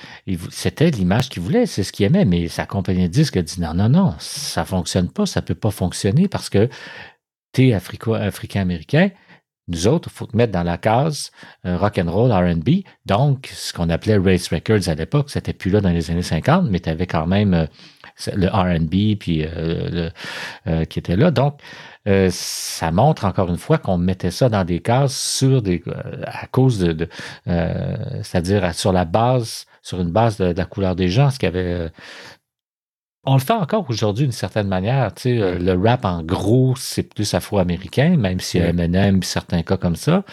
c'était 0.51 0.91
l'image 0.91 1.29
qu'il 1.29 1.43
voulait, 1.43 1.67
c'est 1.67 1.83
ce 1.83 1.93
qu'il 1.93 2.07
aimait, 2.07 2.25
mais 2.25 2.49
sa 2.49 2.67
compagnie 2.67 3.03
de 3.03 3.13
disques 3.13 3.37
a 3.37 3.43
dit 3.43 3.61
non, 3.61 3.75
non, 3.75 3.89
non, 3.89 4.15
ça 4.19 4.65
fonctionne 4.65 5.11
pas, 5.11 5.27
ça 5.27 5.43
peut 5.43 5.55
pas 5.55 5.71
fonctionner 5.71 6.29
parce 6.29 6.51
que 6.51 6.69
tu 7.53 7.69
es 7.69 7.73
africain-américain, 7.75 9.11
nous 9.69 9.87
autres, 9.87 10.09
il 10.11 10.17
faut 10.17 10.27
te 10.27 10.37
mettre 10.37 10.53
dans 10.53 10.63
la 10.63 10.79
case 10.79 11.31
euh, 11.67 11.77
rock 11.77 11.99
and 11.99 12.11
roll, 12.11 12.33
R&B. 12.33 12.85
Donc, 13.07 13.51
ce 13.53 13.73
qu'on 13.73 13.91
appelait 13.91 14.17
Race 14.17 14.49
Records 14.49 14.89
à 14.89 14.95
l'époque, 14.95 15.31
c'était 15.31 15.53
plus 15.53 15.71
là 15.71 15.81
dans 15.81 15.91
les 15.91 16.11
années 16.11 16.23
50, 16.23 16.69
mais 16.71 16.81
tu 16.81 16.89
avais 16.89 17.07
quand 17.07 17.27
même 17.27 17.55
euh, 17.55 17.67
le 18.35 18.49
R&B 18.49 19.19
puis 19.19 19.45
euh, 19.45 20.11
le, 20.67 20.85
qui 20.85 20.99
était 20.99 21.17
là. 21.17 21.31
Donc, 21.31 21.61
ça 22.31 22.91
montre 22.91 23.27
encore 23.27 23.51
une 23.51 23.59
fois 23.59 23.77
qu'on 23.77 23.99
mettait 23.99 24.31
ça 24.31 24.49
dans 24.49 24.65
des 24.65 24.81
cases 24.81 25.15
sur 25.15 25.61
des 25.61 25.83
à 26.25 26.47
cause 26.47 26.79
de, 26.79 27.07
c'est-à-dire 27.45 28.75
sur 28.75 28.93
la 28.93 29.05
base 29.05 29.67
sur 29.83 30.01
une 30.01 30.11
base 30.11 30.39
de, 30.39 30.53
de, 30.53 30.59
la 30.59 30.65
couleur 30.65 30.97
des 30.97 31.11
gens, 31.11 31.31
ce 31.31 31.39
qui 31.39 31.47
avait 31.47 31.91
on 33.25 33.35
le 33.35 33.41
fait 33.41 33.53
encore 33.53 33.85
aujourd'hui 33.89 34.25
d'une 34.25 34.33
certaine 34.33 34.69
manière. 34.69 35.13
Tu 35.15 35.23
sais, 35.23 35.39
euh, 35.39 35.59
le 35.59 35.73
rap, 35.73 36.05
en 36.05 36.23
gros, 36.23 36.75
c'est 36.77 37.03
plus 37.03 37.35
afro-américain, 37.35 38.17
même 38.17 38.41
si 38.41 38.59
y 38.59 38.63
a 38.63 38.69
Eminem, 38.69 39.23
certains 39.23 39.63
cas 39.63 39.77
comme 39.77 39.97
ça. 39.97 40.25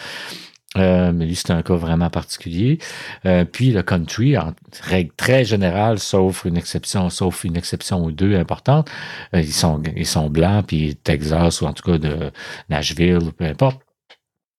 Euh, 0.76 1.12
mais 1.12 1.26
lui, 1.26 1.34
c'est 1.34 1.50
un 1.52 1.62
cas 1.62 1.74
vraiment 1.74 2.10
particulier. 2.10 2.78
Euh, 3.24 3.44
puis 3.44 3.72
le 3.72 3.82
country, 3.82 4.36
en 4.36 4.52
règle 4.82 5.10
très 5.16 5.44
générale, 5.44 5.98
sauf 5.98 6.44
une 6.44 6.56
exception, 6.56 7.08
sauf 7.10 7.44
une 7.44 7.56
exception 7.56 8.04
ou 8.04 8.12
deux 8.12 8.36
importantes, 8.36 8.90
ils 9.32 9.52
sont 9.52 9.82
ils 9.96 10.06
sont 10.06 10.28
blancs, 10.28 10.66
puis 10.66 10.96
Texas 10.96 11.62
ou 11.62 11.66
en 11.66 11.72
tout 11.72 11.90
cas 11.90 11.98
de 11.98 12.30
Nashville, 12.68 13.32
peu 13.36 13.44
importe. 13.44 13.85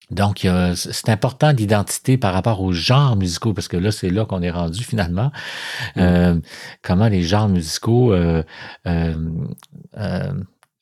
Donc, 0.10 0.48
c'est 0.76 1.10
important 1.10 1.52
l'identité 1.52 2.18
par 2.18 2.34
rapport 2.34 2.62
aux 2.62 2.72
genres 2.72 3.18
musicaux, 3.18 3.54
parce 3.54 3.68
que 3.68 3.76
là, 3.76 3.92
c'est 3.92 4.10
là 4.10 4.26
qu'on 4.26 4.42
est 4.42 4.52
rendu 4.52 4.84
finalement. 4.84 5.32
Mm. 5.96 6.00
Euh, 6.00 6.40
comment 6.82 7.08
les 7.08 7.24
genres 7.24 7.50
musicaux 7.50 8.14
euh, 8.14 8.44
euh, 8.86 9.14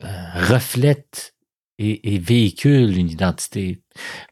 reflètent 0.02 1.34
et, 1.78 2.20
véhiculent 2.20 2.96
une 2.96 3.10
identité. 3.10 3.82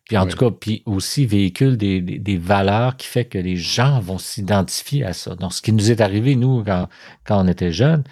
Puis 0.06 0.18
en 0.18 0.28
tout 0.28 0.38
cas, 0.38 0.50
puis 0.52 0.82
aussi 0.86 1.26
véhiculent 1.26 1.76
des, 1.76 2.00
des, 2.00 2.38
valeurs 2.38 2.96
qui 2.96 3.08
fait 3.08 3.26
que 3.26 3.38
les 3.38 3.58
gens 3.58 4.00
vont 4.00 4.18
s'identifier 4.18 5.04
à 5.04 5.12
ça. 5.12 5.36
Donc, 5.36 5.54
ce 5.54 5.62
qui 5.62 5.74
nous 5.74 5.92
est 5.92 6.00
arrivé, 6.00 6.36
nous, 6.36 6.64
quand, 6.64 6.88
quand 7.26 7.44
on 7.44 7.48
était 7.48 7.74
jeunes, 7.74 8.04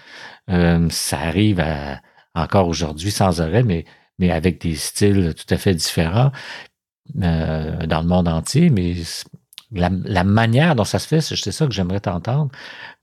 ça 0.47 1.19
arrive 1.19 1.63
encore 2.33 2.67
aujourd'hui 2.67 3.11
sans 3.11 3.39
arrêt, 3.39 3.63
mais 3.63 3.85
mais 4.19 4.31
avec 4.31 4.61
des 4.61 4.75
styles 4.75 5.33
tout 5.33 5.51
à 5.51 5.57
fait 5.57 5.73
différents. 5.73 6.31
Euh, 7.21 7.85
dans 7.87 8.01
le 8.01 8.07
monde 8.07 8.27
entier, 8.27 8.69
mais 8.69 8.95
la, 9.71 10.23
manière 10.23 10.75
dont 10.75 10.85
ça 10.85 10.99
se 10.99 11.07
fait, 11.07 11.19
c'est 11.19 11.51
ça 11.51 11.65
que 11.65 11.73
j'aimerais 11.73 11.99
t'entendre. 11.99 12.51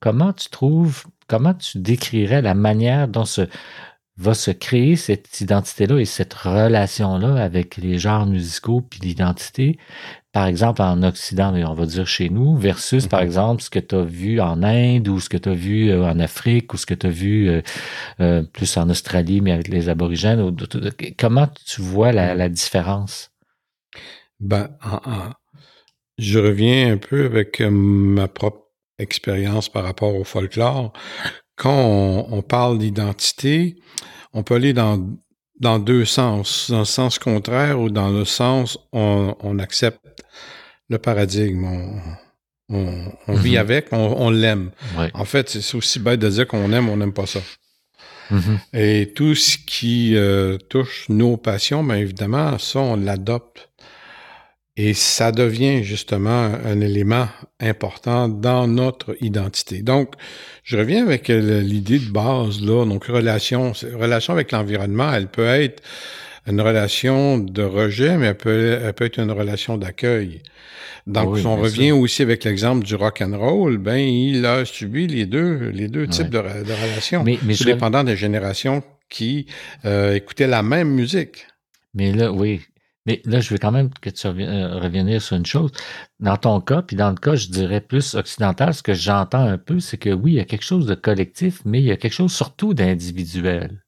Comment 0.01 0.33
tu 0.33 0.49
trouves, 0.49 1.05
comment 1.27 1.53
tu 1.53 1.79
décrirais 1.79 2.41
la 2.41 2.55
manière 2.55 3.09
dont 3.09 3.27
se, 3.27 3.43
va 4.17 4.33
se 4.33 4.51
créer 4.51 4.97
cette 4.97 5.41
identité-là 5.41 5.99
et 5.99 6.07
cette 6.07 6.33
relation-là 6.33 7.43
avec 7.43 7.77
les 7.77 7.99
genres 7.99 8.25
musicaux 8.25 8.81
puis 8.81 9.01
l'identité, 9.01 9.79
par 10.33 10.47
exemple 10.47 10.81
en 10.81 11.03
Occident, 11.03 11.53
mais 11.53 11.65
on 11.65 11.75
va 11.75 11.85
dire 11.85 12.07
chez 12.07 12.31
nous, 12.31 12.57
versus 12.57 13.07
par 13.09 13.21
mm-hmm. 13.21 13.25
exemple 13.25 13.63
ce 13.63 13.71
que 13.71 13.79
tu 13.79 13.95
as 13.95 14.05
vu 14.05 14.41
en 14.41 14.63
Inde 14.63 15.09
ou 15.09 15.21
ce 15.21 15.29
que 15.29 15.37
tu 15.37 15.51
as 15.51 15.55
vu 15.55 15.91
euh, 15.91 16.11
en 16.11 16.19
Afrique 16.19 16.73
ou 16.73 16.79
ce 16.79 16.87
que 16.87 16.95
tu 16.95 17.07
as 17.07 17.11
vu 17.11 17.61
euh, 18.21 18.43
plus 18.43 18.77
en 18.79 18.89
Australie, 18.89 19.43
mais 19.43 19.53
avec 19.53 19.69
les 19.69 19.91
aborigènes. 19.91 20.57
comment 21.19 21.49
tu 21.67 21.83
vois 21.83 22.13
la 22.13 22.49
différence? 22.49 23.31
Ben, 24.41 24.69
je 26.19 26.39
reviens 26.39 26.93
un 26.93 26.97
peu 26.97 27.25
avec 27.25 27.61
euh, 27.61 27.71
ma 27.71 28.29
propre 28.29 28.67
expérience 28.99 29.69
par 29.69 29.85
rapport 29.85 30.15
au 30.15 30.25
folklore. 30.25 30.93
Quand 31.57 32.27
on, 32.31 32.43
parle 32.43 32.79
d'identité, 32.79 33.77
on 34.33 34.43
peut 34.45 34.55
aller 34.55 34.73
dans, 34.73 35.09
dans 35.61 35.79
deux 35.79 36.05
sens, 36.05 36.71
dans 36.71 36.81
le 36.81 36.85
sens 36.85 37.19
contraire 37.19 37.81
ou 37.81 37.91
dans 37.91 38.11
le 38.11 38.25
sens 38.25 38.79
on, 38.93 39.35
on 39.41 39.59
accepte 39.59 40.01
le 40.89 40.99
paradigme, 40.99 41.65
on, 41.65 42.01
on, 42.71 43.35
vit 43.35 43.55
mm-hmm. 43.55 43.59
avec, 43.59 43.89
on, 43.93 44.31
l'aime. 44.31 44.71
En 45.15 45.25
fait, 45.25 45.49
c'est 45.49 45.77
aussi 45.77 45.99
bête 45.99 46.21
de 46.21 46.29
dire 46.29 46.47
qu'on 46.47 46.73
aime, 46.73 46.89
on 46.89 46.97
n'aime 46.97 47.13
pas 47.13 47.27
ça. 47.27 47.41
Mm-hmm. 48.31 48.59
Et 48.75 49.13
tout 49.15 49.35
ce 49.35 49.59
qui 49.59 50.17
euh, 50.17 50.59
touche 50.69 51.09
nos 51.09 51.37
passions, 51.37 51.83
bien 51.83 51.97
évidemment, 51.97 52.59
ça, 52.59 52.81
on 52.81 52.97
l'adopte 52.97 53.68
et 54.79 54.95
ça 54.95 55.33
devient 55.33 55.83
justement 55.83 56.53
un 56.65 56.81
élément 56.81 57.27
important 57.59 58.29
dans 58.29 58.69
notre 58.69 59.17
identité. 59.21 59.83
Donc, 59.83 60.15
je 60.63 60.77
reviens 60.77 61.05
avec 61.05 61.27
l'idée 61.27 61.99
de 61.99 62.11
base, 62.11 62.63
là, 62.63 62.87
donc 62.87 63.07
relation, 63.07 63.73
relation 63.95 64.33
avec 64.33 64.53
l'environnement, 64.53 65.13
elle 65.13 65.27
peut 65.27 65.49
être 65.49 65.83
une 66.47 66.61
relation 66.61 67.39
de 67.39 67.63
rejet, 67.63 68.17
mais 68.19 68.27
elle 68.27 68.37
peut, 68.37 68.79
elle 68.81 68.93
peut 68.95 69.07
être 69.07 69.19
une 69.19 69.33
relation 69.33 69.77
d'accueil. 69.79 70.43
Donc, 71.09 71.39
si 71.39 71.47
on 71.47 71.57
revient 71.57 71.91
aussi 71.91 72.23
avec 72.23 72.45
l'exemple 72.45 72.85
du 72.85 72.95
rock 72.95 73.21
and 73.21 73.37
roll, 73.37 73.79
ben 73.79 73.97
il 73.97 74.47
a 74.47 74.65
subi 74.65 75.09
les 75.09 75.27
deux, 75.27 75.71
les 75.71 75.89
deux 75.89 76.07
types 76.07 76.31
de, 76.31 76.39
de, 76.39 76.73
relations, 76.73 77.25
mais, 77.25 77.39
mais 77.43 77.55
dépendant 77.55 78.05
des 78.05 78.17
générations 78.17 78.85
qui 79.09 79.47
euh, 79.85 80.15
écoutaient 80.15 80.47
la 80.47 80.63
même 80.63 80.91
musique. 80.91 81.47
Mais 81.95 82.13
là, 82.13 82.31
oui, 82.31 82.61
mais 83.09 83.23
là, 83.25 83.41
je 83.41 83.49
veux 83.55 83.59
quand 83.59 83.73
même 83.73 83.89
que 84.03 84.11
tu 84.11 84.27
euh, 84.27 84.79
reviennes 84.81 85.19
sur 85.19 85.37
une 85.37 85.47
chose. 85.47 85.73
Dans 86.21 86.37
ton 86.37 86.61
cas, 86.61 86.83
puis 86.83 86.95
dans 86.95 87.09
le 87.09 87.17
cas, 87.17 87.37
je 87.37 87.49
dirais 87.49 87.81
plus 87.81 88.15
occidental, 88.15 88.75
ce 88.75 88.83
que 88.83 88.93
j'entends 88.93 89.47
un 89.47 89.57
peu, 89.57 89.81
c'est 89.81 89.97
que 89.97 90.11
oui, 90.11 90.33
il 90.33 90.35
y 90.37 90.41
a 90.41 90.45
quelque 90.45 90.65
chose 90.65 90.85
de 90.87 90.95
collectif, 90.95 91.63
mais 91.65 91.81
il 91.81 91.87
y 91.87 91.91
a 91.91 91.97
quelque 91.97 92.13
chose 92.13 92.35
surtout 92.35 92.75
d'individuel. 92.75 93.83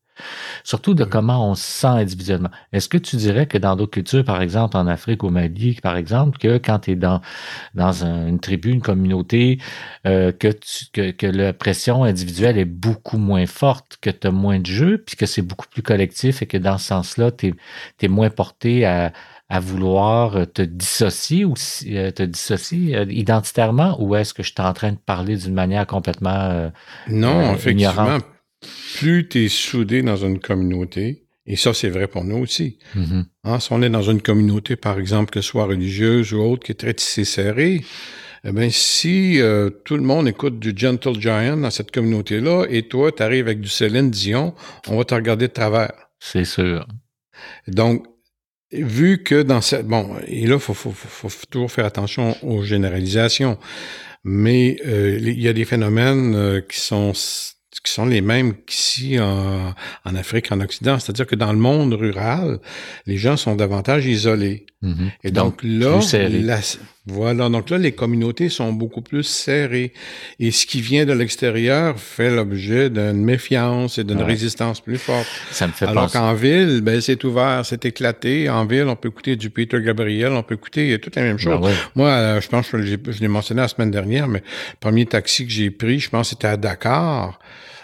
Surtout 0.65 0.95
de 0.95 1.05
comment 1.05 1.51
on 1.51 1.55
se 1.55 1.63
sent 1.63 1.87
individuellement. 1.87 2.51
Est-ce 2.73 2.89
que 2.89 2.99
tu 2.99 3.17
dirais 3.17 3.47
que 3.47 3.59
dans 3.59 3.77
d'autres 3.77 3.93
cultures, 3.93 4.25
par 4.25 4.43
exemple 4.43 4.77
en 4.77 4.87
Afrique, 4.87 5.25
au 5.25 5.31
Mali, 5.31 5.79
par 5.83 5.97
exemple, 5.97 6.39
que 6.39 6.59
quand 6.59 6.81
tu 6.81 6.93
es 6.93 6.97
dans, 6.97 7.21
dans 7.75 8.05
une 8.05 8.41
tribu, 8.41 8.71
une 8.71 8.83
communauté, 8.83 9.59
euh, 10.07 10.33
que, 10.33 10.49
que, 10.93 11.11
que 11.11 11.27
la 11.27 11.53
pression 11.53 12.05
individuelle 12.05 12.59
est 12.59 12.65
beaucoup 12.65 13.19
moins 13.19 13.47
forte, 13.47 13.99
que 14.01 14.11
tu 14.11 14.27
as 14.27 14.31
moins 14.31 14.59
de 14.59 14.67
jeux, 14.67 14.99
puis 14.99 15.17
que 15.17 15.27
c'est 15.27 15.43
beaucoup 15.43 15.67
plus 15.69 15.83
collectif 15.83 16.43
et 16.43 16.47
que 16.47 16.57
dans 16.57 16.79
ce 16.79 16.87
sens-là, 16.87 17.31
tu 17.31 17.49
es, 17.49 17.55
es, 18.03 18.09
moins 18.09 18.31
porté 18.31 18.85
à, 18.85 19.13
à 19.51 19.59
vouloir 19.59 20.47
te 20.55 20.63
dissocier 20.63 21.45
ou 21.45 21.55
euh, 21.87 22.11
te 22.13 22.23
dissocier 22.23 22.97
euh, 22.97 23.05
identitairement 23.09 24.01
ou 24.01 24.15
est-ce 24.15 24.33
que 24.33 24.45
je 24.45 24.53
suis 24.53 24.63
en 24.63 24.73
train 24.73 24.93
de 24.93 24.99
parler 24.99 25.37
d'une 25.37 25.55
manière 25.55 25.87
complètement 25.87 26.31
euh, 26.31 26.71
Non, 27.09 27.53
effectivement, 27.53 28.19
plus 28.97 29.29
tu 29.29 29.45
es 29.45 29.49
soudé 29.49 30.03
dans 30.03 30.17
une 30.17 30.39
communauté, 30.39 31.25
et 31.47 31.57
ça 31.57 31.75
c'est 31.75 31.89
vrai 31.89 32.07
pour 32.07 32.25
nous 32.25 32.39
aussi. 32.39 32.79
Hein, 33.45 33.61
si 33.61 33.73
on 33.73 33.83
est 33.83 33.91
dans 33.91 34.03
une 34.03 34.23
communauté, 34.23 34.77
par 34.77 34.99
exemple, 34.99 35.31
que 35.31 35.41
ce 35.41 35.49
soit 35.49 35.65
religieuse 35.65 36.33
ou 36.33 36.41
autre, 36.41 36.65
qui 36.65 36.73
est 36.73 36.77
très 36.77 36.95
tissée 36.95 37.25
serrée, 37.25 37.83
eh 38.45 38.53
bien, 38.53 38.69
si 38.71 39.39
tout 39.85 39.97
le 39.97 40.03
monde 40.03 40.29
écoute 40.29 40.59
du 40.59 40.73
Gentle 40.75 41.19
Giant 41.21 41.59
dans 41.59 41.71
cette 41.71 41.91
communauté-là, 41.91 42.67
et 42.71 42.85
toi, 42.85 43.13
tu 43.13 43.23
arrives 43.23 43.47
avec 43.47 43.61
du 43.61 43.69
Céline 43.69 44.11
Dion, 44.11 44.55
on 44.89 44.97
va 44.97 45.05
te 45.05 45.15
regarder 45.15 45.49
de 45.49 45.53
travers. 45.53 45.93
C'est 46.19 46.45
sûr. 46.45 46.87
Donc, 47.69 48.07
vu 48.73 49.23
que 49.23 49.43
dans 49.43 49.61
cette... 49.61 49.87
Bon, 49.87 50.17
et 50.27 50.47
là, 50.47 50.55
il 50.55 50.61
faut, 50.61 50.75
faut, 50.75 50.93
faut, 50.93 51.29
toujours 51.51 51.71
faire 51.71 51.87
attention 51.87 52.37
aux 52.45 52.63
généralisations, 52.63 53.59
mais 54.25 54.79
euh, 54.87 55.19
il 55.21 55.41
y 55.41 55.49
a 55.49 55.53
des 55.53 55.65
phénomènes 55.65 56.35
euh, 56.35 56.61
qui 56.61 56.81
sont 56.81 57.13
qui 57.83 57.93
sont 57.93 58.07
les 58.07 58.21
mêmes 58.21 58.55
qu'ici 58.67 59.19
en, 59.19 59.75
en, 60.05 60.15
Afrique, 60.15 60.53
en 60.53 60.61
Occident. 60.61 60.99
C'est-à-dire 60.99 61.27
que 61.27 61.35
dans 61.35 61.53
le 61.53 61.59
monde 61.59 61.95
rural, 61.95 62.59
les 63.07 63.17
gens 63.17 63.37
sont 63.37 63.57
davantage 63.57 64.07
isolés. 64.07 64.67
Mm-hmm. 64.83 65.11
Et 65.25 65.31
donc, 65.31 65.61
là, 65.63 66.01
voilà, 67.11 67.49
donc 67.49 67.71
là, 67.71 67.79
les 67.79 67.93
communautés 67.93 68.49
sont 68.49 68.73
beaucoup 68.73 69.03
plus 69.03 69.25
serrées. 69.25 69.93
Et 70.39 70.51
ce 70.51 70.67
qui 70.67 70.81
vient 70.81 71.05
de 71.05 71.13
l'extérieur 71.13 71.99
fait 71.99 72.31
l'objet 72.31 72.91
d'une 72.91 73.25
méfiance 73.25 73.99
et 73.99 74.05
d'une 74.05 74.23
résistance 74.23 74.81
plus 74.81 74.99
forte. 74.99 75.27
Ça 75.51 75.67
me 75.67 75.73
fait 75.73 75.87
Alors 75.87 76.11
qu'en 76.11 76.35
ville, 76.35 76.81
ben, 76.83 77.01
c'est 77.01 77.23
ouvert, 77.25 77.63
c'est 77.65 77.85
éclaté. 77.85 78.49
En 78.49 78.65
ville, 78.65 78.85
on 78.87 78.97
peut 78.97 79.09
écouter 79.09 79.37
du 79.37 79.51
Peter 79.51 79.81
Gabriel, 79.81 80.33
on 80.33 80.43
peut 80.43 80.55
écouter 80.55 80.99
toute 81.01 81.17
la 81.17 81.23
même 81.23 81.37
ben 81.37 81.43
chose. 81.43 81.71
Moi, 81.95 82.09
euh, 82.09 82.41
je 82.41 82.49
pense 82.49 82.69
que 82.69 82.81
je, 82.81 82.97
l'ai 83.21 83.29
mentionné 83.29 83.61
la 83.61 83.69
semaine 83.69 83.91
dernière, 83.91 84.29
mais 84.29 84.41
le 84.41 84.77
premier 84.79 85.07
taxi 85.07 85.47
que 85.47 85.53
j'ai 85.53 85.71
pris, 85.71 85.99
je 85.99 86.11
pense 86.11 86.31
c'était 86.31 86.49
à 86.49 86.57
Dakar 86.57 87.39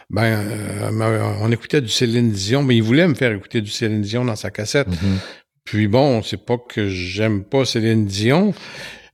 ben, 0.08 0.22
euh, 0.22 1.34
on 1.40 1.50
écoutait 1.50 1.80
du 1.80 1.88
Céline 1.88 2.30
Dion, 2.30 2.62
mais 2.62 2.76
il 2.76 2.82
voulait 2.82 3.08
me 3.08 3.14
faire 3.14 3.32
écouter 3.32 3.60
du 3.60 3.70
Céline 3.70 4.02
Dion 4.02 4.24
dans 4.24 4.36
sa 4.36 4.50
cassette. 4.50 4.88
Mm-hmm. 4.88 5.18
Puis 5.64 5.88
bon, 5.88 6.22
c'est 6.22 6.42
pas 6.42 6.58
que 6.58 6.88
j'aime 6.88 7.42
pas 7.42 7.64
Céline 7.64 8.06
Dion, 8.06 8.54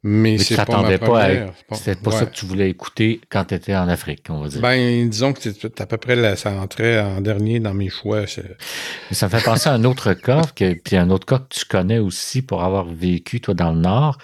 mais, 0.04 0.38
c'est 0.38 0.56
pas 0.56 0.82
ma 0.82 0.98
première. 0.98 1.52
C'était 1.72 1.94
pas 1.94 2.10
ça 2.10 2.26
que 2.26 2.34
tu 2.34 2.44
voulais 2.44 2.68
écouter 2.68 3.20
quand 3.28 3.44
tu 3.44 3.54
étais 3.54 3.76
en 3.76 3.88
Afrique, 3.88 4.24
on 4.30 4.40
va 4.40 4.48
dire. 4.48 4.60
Ben, 4.60 5.08
disons 5.08 5.32
que 5.32 5.40
c'est 5.40 5.80
à 5.80 5.86
peu 5.86 5.96
près 5.96 6.16
là, 6.16 6.34
ça 6.34 6.50
entrait 6.52 7.00
en 7.00 7.20
dernier 7.20 7.60
dans 7.60 7.74
mes 7.74 7.88
choix. 7.88 8.24
ça 8.26 9.26
me 9.26 9.30
fait 9.30 9.44
penser 9.44 9.68
à 9.68 9.74
un 9.74 9.84
autre 9.84 10.14
cas, 10.14 10.42
que, 10.56 10.74
puis 10.74 10.96
un 10.96 11.10
autre 11.10 11.26
cas 11.26 11.38
que 11.38 11.54
tu 11.54 11.64
connais 11.66 11.98
aussi 11.98 12.42
pour 12.42 12.64
avoir 12.64 12.84
vécu, 12.84 13.40
toi, 13.40 13.54
dans 13.54 13.72
le 13.72 13.78
Nord, 13.78 14.18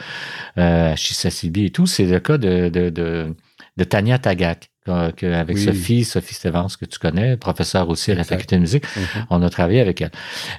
euh, 0.59 0.93
à 0.93 0.97
Chisasibi 0.97 1.67
et 1.67 1.71
tout, 1.71 1.87
c'est 1.87 2.07
le 2.07 2.19
cas 2.19 2.39
de, 2.39 2.69
de, 2.69 2.91
de, 2.91 3.35
de 3.77 3.85
Tania 3.85 4.19
Tagak 4.19 4.71
avec 4.89 5.59
Sophie, 5.59 6.05
Sophie 6.05 6.35
Stevens, 6.35 6.69
que 6.79 6.85
tu 6.85 6.99
connais, 6.99 7.37
professeure 7.37 7.89
aussi 7.89 8.13
à 8.13 8.15
la 8.15 8.25
faculté 8.25 8.57
de 8.57 8.61
musique. 8.61 8.85
Mm-hmm. 8.85 9.27
On 9.31 9.43
a 9.43 9.51
travaillé 9.51 9.81
avec 9.81 10.01
elle. 10.01 10.11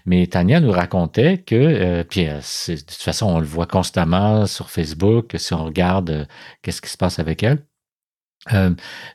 Mais 0.05 0.27
Tania 0.27 0.59
nous 0.59 0.71
racontait 0.71 1.39
que, 1.39 1.55
euh, 1.55 2.03
puis 2.03 2.27
euh, 2.27 2.37
de 2.37 2.75
toute 2.75 2.91
façon, 2.91 3.27
on 3.27 3.39
le 3.39 3.45
voit 3.45 3.67
constamment 3.67 4.45
sur 4.45 4.69
Facebook, 4.69 5.35
si 5.37 5.53
on 5.53 5.65
regarde 5.65 6.09
euh, 6.09 6.25
qu'est-ce 6.61 6.81
qui 6.81 6.89
se 6.89 6.97
passe 6.97 7.19
avec 7.19 7.43
elle. 7.43 7.65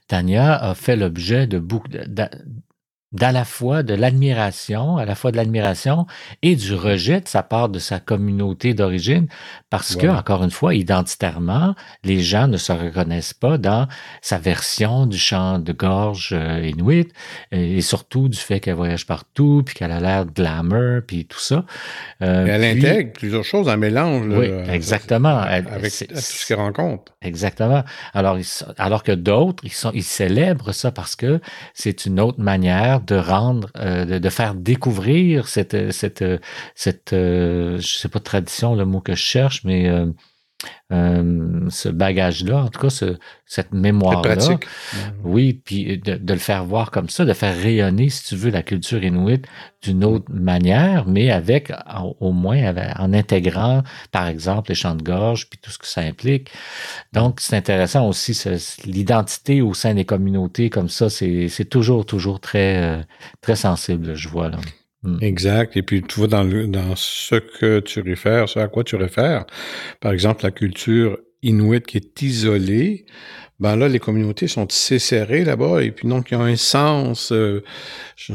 Tania 0.07 0.55
a 0.55 0.75
fait 0.75 0.97
l'objet 0.97 1.47
de 1.47 1.59
beaucoup, 1.59 1.89
d'à 3.15 3.33
la 3.33 3.45
fois 3.45 3.83
de 3.83 3.95
l'admiration, 3.95 4.97
à 4.97 5.05
la 5.05 5.15
fois 5.15 5.31
de 5.31 5.37
l'admiration 5.37 6.07
et 6.43 6.57
du 6.57 6.75
rejet 6.75 7.21
de 7.21 7.29
sa 7.29 7.43
part 7.43 7.69
de 7.69 7.79
sa 7.79 8.01
communauté 8.01 8.75
d'origine, 8.75 9.29
parce 9.71 9.97
que, 9.97 10.07
encore 10.07 10.43
une 10.45 10.51
fois, 10.51 10.75
identitairement, 10.75 11.75
les 12.03 12.21
gens 12.21 12.49
ne 12.49 12.57
se 12.57 12.73
reconnaissent 12.73 13.35
pas 13.35 13.57
dans 13.57 13.89
sa 14.21 14.39
version 14.39 15.07
du 15.07 15.17
chant 15.17 15.59
de 15.59 15.73
gorge 15.73 16.31
euh, 16.33 16.67
inuit, 16.67 17.09
et 17.53 17.81
surtout 17.81 18.29
du 18.29 18.39
fait 18.39 18.61
qu'elle 18.61 18.75
voyage 18.75 19.07
partout, 19.07 19.63
puis 19.65 19.75
qu'elle 19.75 19.93
a 19.93 20.01
l'air 20.01 20.27
glamour, 20.27 21.03
puis 21.07 21.25
tout 21.25 21.41
ça. 21.41 21.65
Euh, 22.23 22.47
elle 22.47 22.65
intègre 22.65 23.13
plusieurs 23.13 23.45
choses, 23.45 23.69
un 23.69 23.77
mélange. 23.77 24.27
oui, 24.29 24.49
exactement. 24.69 25.39
avec 25.39 25.93
tout 25.93 26.17
ce 26.17 26.47
qu'elle 26.47 26.59
rencontre. 26.59 27.13
Exactement. 27.23 27.85
Alors, 28.13 28.39
alors 28.79 29.03
que 29.03 29.13
d'autres, 29.13 29.63
ils, 29.65 29.73
sont, 29.73 29.93
ils 29.95 30.03
célèbrent 30.03 30.73
ça 30.73 30.91
parce 30.91 31.17
que 31.17 31.41
c'est 31.75 32.07
une 32.07 32.21
autre 32.21 32.41
manière 32.41 33.01
de 33.07 33.17
rendre, 33.17 33.71
euh, 33.77 34.19
de, 34.19 34.29
faire 34.29 34.55
découvrir 34.55 35.49
cette, 35.49 35.93
cette, 35.93 36.25
cette, 36.75 37.13
euh, 37.13 37.79
je 37.79 37.95
sais 37.95 38.09
pas 38.09 38.21
tradition, 38.21 38.75
le 38.75 38.85
mot 38.85 39.01
que 39.01 39.15
je 39.15 39.23
cherche, 39.23 39.65
mais 39.65 39.91
euh, 40.93 41.67
ce 41.71 41.89
bagage-là, 41.89 42.65
en 42.65 42.69
tout 42.69 42.81
cas, 42.81 42.91
ce, 42.91 43.17
cette 43.47 43.73
mémoire-là. 43.73 44.37
Oui, 45.23 45.61
puis 45.65 45.99
de, 45.99 46.17
de, 46.17 46.33
le 46.33 46.39
faire 46.39 46.65
voir 46.65 46.91
comme 46.91 47.09
ça, 47.09 47.25
de 47.25 47.33
faire 47.33 47.57
rayonner, 47.57 48.11
si 48.11 48.25
tu 48.25 48.37
veux, 48.37 48.51
la 48.51 48.63
culture 48.63 49.03
inuite 49.03 49.47
d'une 49.83 50.05
autre 50.05 50.27
manière, 50.31 51.07
mais 51.07 51.31
avec, 51.31 51.73
au 52.21 52.33
moins, 52.33 52.75
en 52.99 53.13
intégrant, 53.13 53.83
par 54.13 54.27
exemple, 54.27 54.71
les 54.71 54.75
chants 54.75 54.95
de 54.95 55.03
gorge, 55.03 55.49
puis 55.49 55.59
tout 55.61 55.71
ce 55.71 55.79
que 55.79 55.87
ça 55.87 56.01
implique. 56.01 56.51
Donc, 57.13 57.41
c'est 57.41 57.57
intéressant 57.57 58.09
aussi, 58.09 58.39
l'identité 58.85 59.63
au 59.63 59.75
sein 59.75 59.95
des 59.95 60.05
communautés 60.05 60.71
comme 60.71 60.89
ça, 60.89 61.11
c'est 61.11 61.69
toujours, 61.71 62.07
toujours 62.07 62.41
très, 62.41 62.83
euh, 62.83 63.03
très 63.41 63.57
sensible, 63.57 64.15
je 64.15 64.29
vois 64.29 64.49
là. 64.49 64.59
Mm. 65.05 65.19
Exact. 65.21 65.77
Et 65.77 65.83
puis, 65.83 66.03
tu 66.03 66.17
vois, 66.17 66.29
dans, 66.29 66.45
dans 66.45 66.97
ce 66.97 67.37
que 67.37 67.81
tu 67.81 68.01
réfères, 68.01 68.49
ce 68.49 68.59
à 68.59 68.69
quoi 68.69 68.85
tu 68.85 68.97
réfères, 68.97 69.45
par 70.01 70.13
exemple, 70.13 70.45
la 70.45 70.51
culture 70.51 71.19
inuit 71.43 71.83
qui 71.83 71.99
est 71.99 72.23
isolée, 72.23 73.05
ben 73.61 73.77
là, 73.77 73.89
les 73.89 74.01
communautés 74.01 74.49
sont 74.49 74.67
serrées 74.69 75.45
là-bas, 75.45 75.83
et 75.83 75.93
puis 75.93 76.09
donc, 76.09 76.31
il 76.31 76.35
y 76.35 76.37
a 76.37 76.41
un 76.41 76.57
sens, 76.57 77.31
euh, 77.33 77.63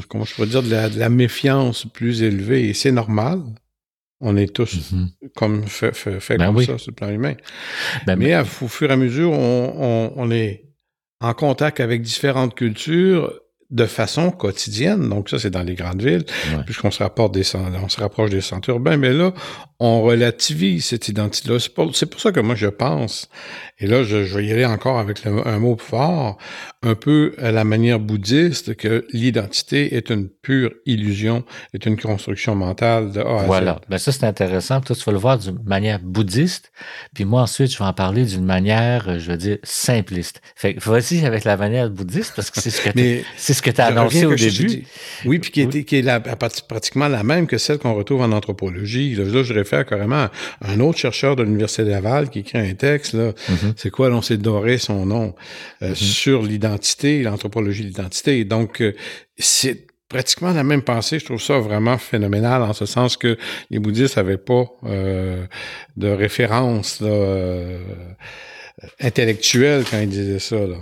comment 0.07 0.23
je 0.23 0.35
pourrais 0.35 0.47
dire, 0.47 0.63
de 0.63 0.99
la, 0.99 1.09
méfiance 1.09 1.85
plus 1.85 2.21
élevée, 2.21 2.69
et 2.69 2.73
c'est 2.73 2.91
normal. 2.91 3.41
On 4.21 4.35
est 4.35 4.53
tous 4.53 4.93
mm-hmm. 4.93 5.31
comme 5.35 5.65
fait, 5.65 5.95
fait, 5.95 6.37
ben 6.37 6.53
comme 6.53 6.63
ça 6.63 6.77
sur 6.77 6.91
le 6.91 6.95
plan 6.95 7.09
humain. 7.09 7.35
Ben, 8.05 8.17
Mais 8.17 8.37
au 8.37 8.67
fur 8.67 8.89
et 8.89 8.93
à 8.93 8.97
mesure, 8.97 9.31
on, 9.31 9.73
on, 9.77 10.13
on 10.17 10.31
est 10.31 10.65
en 11.21 11.33
contact 11.33 11.79
avec 11.79 12.01
différentes 12.01 12.53
cultures, 12.53 13.33
de 13.69 13.85
façon 13.85 14.31
quotidienne. 14.31 15.09
Donc 15.09 15.29
ça, 15.29 15.39
c'est 15.39 15.51
dans 15.51 15.63
les 15.63 15.75
grandes 15.75 16.01
villes, 16.01 16.25
puisqu'on 16.65 16.91
se 16.91 17.03
rapporte 17.03 17.33
des 17.33 17.43
on 17.55 17.89
se 17.89 17.99
rapproche 17.99 18.29
des 18.29 18.41
centres 18.41 18.69
urbains. 18.69 18.97
Mais 18.97 19.13
là, 19.13 19.33
on 19.79 20.01
relativise 20.01 20.85
cette 20.85 21.07
identité-là. 21.07 21.59
C'est 21.59 21.73
pour, 21.73 21.91
pour, 21.91 22.19
ça 22.19 22.31
que 22.31 22.39
moi, 22.41 22.55
je 22.55 22.67
pense, 22.67 23.29
et 23.79 23.87
là, 23.87 24.03
je, 24.03 24.25
je 24.25 24.37
vais 24.37 24.45
y 24.45 24.51
aller 24.51 24.65
encore 24.65 24.99
avec 24.99 25.25
un 25.25 25.59
mot 25.59 25.77
fort, 25.77 26.37
un 26.81 26.95
peu 26.95 27.33
à 27.37 27.51
la 27.51 27.63
manière 27.63 27.99
bouddhiste, 27.99 28.75
que 28.75 29.05
l'identité 29.13 29.95
est 29.95 30.09
une 30.09 30.27
pure 30.27 30.71
illusion, 30.85 31.45
est 31.73 31.85
une 31.85 31.97
construction 31.97 32.55
mentale 32.55 33.11
de 33.11 33.21
A 33.21 33.41
à 33.41 33.43
Voilà. 33.45 33.81
Ben 33.89 33.97
ça, 33.97 34.11
c'est 34.11 34.25
intéressant. 34.25 34.81
Toi, 34.81 34.95
tu 34.95 35.03
vas 35.03 35.11
le 35.13 35.17
voir 35.17 35.37
d'une 35.37 35.59
manière 35.63 35.99
bouddhiste, 35.99 36.71
puis 37.13 37.23
moi, 37.23 37.41
ensuite, 37.41 37.71
je 37.71 37.77
vais 37.77 37.85
en 37.85 37.93
parler 37.93 38.25
d'une 38.25 38.45
manière, 38.45 39.17
je 39.19 39.31
veux 39.31 39.37
dire, 39.37 39.57
simpliste. 39.63 40.41
Fait 40.55 40.73
que 40.73 40.79
voici 40.83 41.25
avec 41.25 41.45
la 41.45 41.55
manière 41.55 41.89
bouddhiste, 41.89 42.33
parce 42.35 42.51
que 42.51 42.59
c'est 42.59 42.71
ce 42.71 43.61
que 43.61 43.69
tu 43.71 43.81
as 43.81 43.85
annoncé 43.85 44.25
au 44.25 44.35
début. 44.35 44.83
Oui, 45.25 45.39
puis 45.39 45.51
qui, 45.51 45.61
Est, 45.61 45.83
qui 45.83 45.97
est 45.97 46.01
la, 46.01 46.19
pratiquement 46.19 47.07
la 47.07 47.23
même 47.23 47.47
que 47.47 47.57
celle 47.57 47.77
qu'on 47.77 47.93
retrouve 47.93 48.21
en 48.21 48.31
anthropologie. 48.31 49.15
Là, 49.15 49.43
je 49.43 49.53
réfère 49.69 49.85
carrément 49.85 50.27
un 50.61 50.79
autre 50.79 50.97
chercheur 50.97 51.35
de 51.35 51.43
l'Université 51.43 51.83
Laval 51.83 52.29
qui 52.29 52.39
écrit 52.39 52.57
un 52.57 52.73
texte, 52.73 53.13
là. 53.13 53.31
Mm-hmm. 53.31 53.73
C'est 53.77 53.91
quoi, 53.91 54.09
l'on 54.09 54.21
s'est 54.21 54.37
doré 54.37 54.77
son 54.77 55.05
nom, 55.05 55.35
euh, 55.81 55.91
mm-hmm. 55.91 55.95
sur 55.95 56.41
l'identité, 56.41 57.21
l'anthropologie 57.23 57.83
de 57.83 57.87
l'identité. 57.87 58.43
Donc, 58.45 58.81
euh, 58.81 58.95
c'est 59.37 59.87
pratiquement 60.07 60.51
la 60.51 60.63
même 60.63 60.81
pensée. 60.81 61.19
Je 61.19 61.25
trouve 61.25 61.41
ça 61.41 61.59
vraiment 61.59 61.97
phénoménal 61.97 62.63
en 62.63 62.73
ce 62.73 62.85
sens 62.85 63.15
que 63.15 63.37
les 63.69 63.79
bouddhistes 63.79 64.17
n'avaient 64.17 64.37
pas 64.37 64.65
euh, 64.85 65.45
de 65.97 66.07
référence 66.07 66.99
là, 67.01 67.77
intellectuelle 68.99 69.83
quand 69.89 69.99
ils 69.99 70.09
disaient 70.09 70.39
ça. 70.39 70.65
Là. 70.65 70.77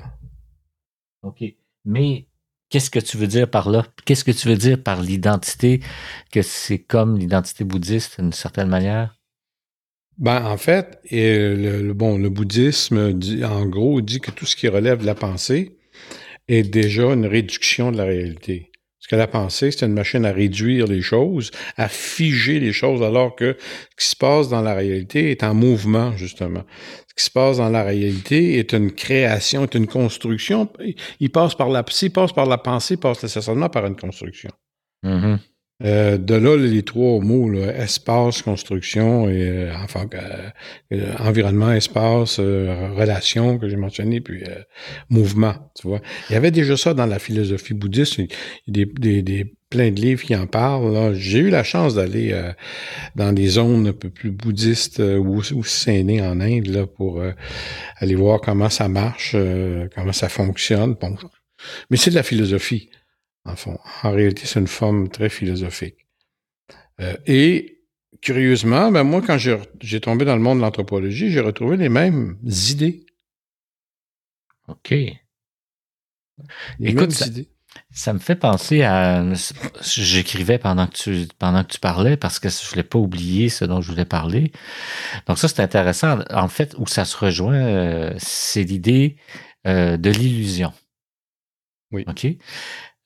OK. 1.24 1.44
Mais 1.84 2.27
Qu'est-ce 2.70 2.90
que 2.90 3.00
tu 3.00 3.18
veux 3.18 3.28
dire 3.28 3.50
par 3.50 3.70
là? 3.70 3.86
Qu'est-ce 4.06 4.26
que 4.26 4.32
tu 4.32 4.50
veux 4.50 4.58
dire 4.58 4.82
par 4.82 5.02
l'identité, 5.02 5.82
que 6.32 6.42
c'est 6.42 6.80
comme 6.80 7.18
l'identité 7.18 7.64
bouddhiste 7.64 8.20
d'une 8.20 8.34
certaine 8.34 8.68
manière? 8.68 9.18
Ben, 10.18 10.46
en 10.46 10.58
fait, 10.58 11.00
le, 11.12 11.94
bon, 11.94 12.18
le 12.18 12.30
bouddhisme, 12.30 13.14
dit, 13.14 13.46
en 13.46 13.66
gros, 13.66 14.02
dit 14.02 14.20
que 14.20 14.32
tout 14.32 14.46
ce 14.46 14.56
qui 14.56 14.68
relève 14.68 15.00
de 15.00 15.06
la 15.06 15.16
pensée 15.16 15.78
est 16.48 16.64
déjà 16.64 17.14
une 17.14 17.26
réduction 17.26 17.92
de 17.92 17.98
la 17.98 18.06
réalité. 18.06 18.72
Parce 19.08 19.12
que 19.12 19.16
la 19.16 19.28
pensée, 19.28 19.72
c'est 19.72 19.86
une 19.86 19.94
machine 19.94 20.26
à 20.26 20.34
réduire 20.34 20.86
les 20.86 21.02
choses, 21.02 21.52
à 21.78 21.88
figer 21.88 22.60
les 22.60 22.74
choses, 22.74 23.02
alors 23.02 23.38
que 23.38 23.56
ce 23.92 24.04
qui 24.04 24.10
se 24.10 24.16
passe 24.18 24.50
dans 24.50 24.60
la 24.60 24.74
réalité 24.74 25.32
est 25.32 25.44
en 25.44 25.54
mouvement, 25.54 26.18
justement. 26.18 26.64
Ce 27.08 27.14
qui 27.16 27.24
se 27.24 27.32
passe 27.32 27.56
dans 27.56 27.70
la 27.70 27.84
réalité 27.84 28.60
est 28.60 28.74
une 28.74 28.92
création, 28.92 29.64
est 29.64 29.76
une 29.76 29.88
construction. 29.88 30.70
Il 31.22 31.32
passe 31.32 31.56
par 31.56 31.70
la, 31.70 31.86
s'il 31.90 32.12
passe 32.12 32.34
par 32.34 32.48
la 32.48 32.58
pensée, 32.58 32.96
il 32.96 32.98
passe 32.98 33.24
nécessairement 33.24 33.70
par 33.70 33.86
une 33.86 33.96
construction. 33.96 34.50
Mm-hmm. 35.06 35.40
Euh, 35.84 36.18
de 36.18 36.34
là, 36.34 36.58
les 36.58 36.82
trois 36.82 37.20
mots, 37.20 37.54
espace, 37.54 38.42
construction 38.42 39.30
et 39.30 39.48
euh, 39.48 39.72
enfin 39.76 40.08
euh, 40.92 41.14
environnement, 41.20 41.72
espace, 41.72 42.40
relation 42.40 43.60
que 43.60 43.70
j'ai 43.70 43.76
mentionné, 43.76 44.20
puis 44.20 44.44
mouvement, 45.10 45.54
tu 45.80 45.88
vois. 45.88 46.02
Il 46.30 46.34
y 46.34 46.36
avait 46.36 46.50
déjà 46.50 46.76
ça 46.78 46.96
dans 46.96 47.06
la 47.06 47.20
philosophie 47.20 47.76
bouddhiste. 47.76 48.20
A 48.20 48.24
des, 48.68 48.86
des, 49.22 49.54
plein 49.70 49.92
de 49.92 50.00
livres 50.00 50.24
qui 50.24 50.34
en 50.34 50.48
parlent. 50.48 51.14
J'ai 51.14 51.40
eu 51.40 51.50
la 51.50 51.64
chance 51.64 51.94
d'aller 51.94 52.34
dans 53.16 53.34
des 53.34 53.48
zones 53.48 53.88
un 53.88 53.94
peu 53.94 54.10
plus 54.10 54.32
bouddhistes 54.32 55.00
ou, 55.00 55.42
ou 55.42 55.64
né 55.88 56.22
en 56.22 56.40
Inde 56.40 56.68
là, 56.68 56.88
pour 56.88 57.22
aller 57.98 58.16
voir 58.16 58.40
comment 58.40 58.70
ça 58.70 58.88
marche, 58.88 59.36
comment 59.94 60.14
ça 60.14 60.30
fonctionne. 60.30 60.96
Bon. 61.00 61.16
Mais 61.90 61.98
c'est 61.98 62.12
de 62.12 62.16
la 62.16 62.24
philosophie 62.24 62.90
en 63.48 63.56
fond. 63.56 63.80
En 64.04 64.12
réalité, 64.12 64.44
c'est 64.46 64.60
une 64.60 64.68
forme 64.68 65.10
très 65.10 65.30
philosophique. 65.30 66.06
Euh, 67.00 67.16
et 67.26 67.82
curieusement, 68.22 68.92
ben 68.92 69.04
moi, 69.04 69.22
quand 69.22 69.38
j'ai 69.38 70.02
tombé 70.02 70.26
dans 70.26 70.36
le 70.36 70.42
monde 70.42 70.58
de 70.58 70.64
l'anthropologie, 70.64 71.32
j'ai 71.32 71.42
retrouvé 71.42 71.78
les 71.78 71.90
mêmes 71.90 72.38
idées. 72.44 73.06
OK. 74.68 74.94
Écoute, 76.80 77.12
ça, 77.12 77.26
ça, 77.92 78.14
me 78.14 78.20
fait 78.20 78.36
penser 78.36 78.84
à. 78.84 79.24
J'écrivais 79.82 80.60
pendant 80.60 80.88
que 80.88 80.96
tu 80.96 81.28
pendant 81.40 81.64
que 81.64 81.72
tu 81.72 81.80
parlais 81.80 82.18
parce 82.18 82.40
que 82.40 82.50
je 82.50 82.70
voulais 82.70 82.84
pas 82.84 83.00
oublier 83.00 83.50
ce 83.50 83.66
dont 83.66 83.82
je 83.82 83.92
voulais 83.92 84.06
parler. 84.06 84.52
Donc 85.26 85.40
ça, 85.40 85.48
c'est 85.48 85.62
intéressant. 85.62 86.20
En 86.32 86.48
fait, 86.48 86.76
où 86.78 86.86
ça 86.86 87.06
se 87.06 87.18
rejoint, 87.18 87.56
euh, 87.56 88.14
c'est 88.18 88.64
l'idée 88.64 89.18
euh, 89.66 89.98
de 89.98 90.10
l'illusion. 90.10 90.74
Oui. 91.92 92.04
OK? 92.08 92.28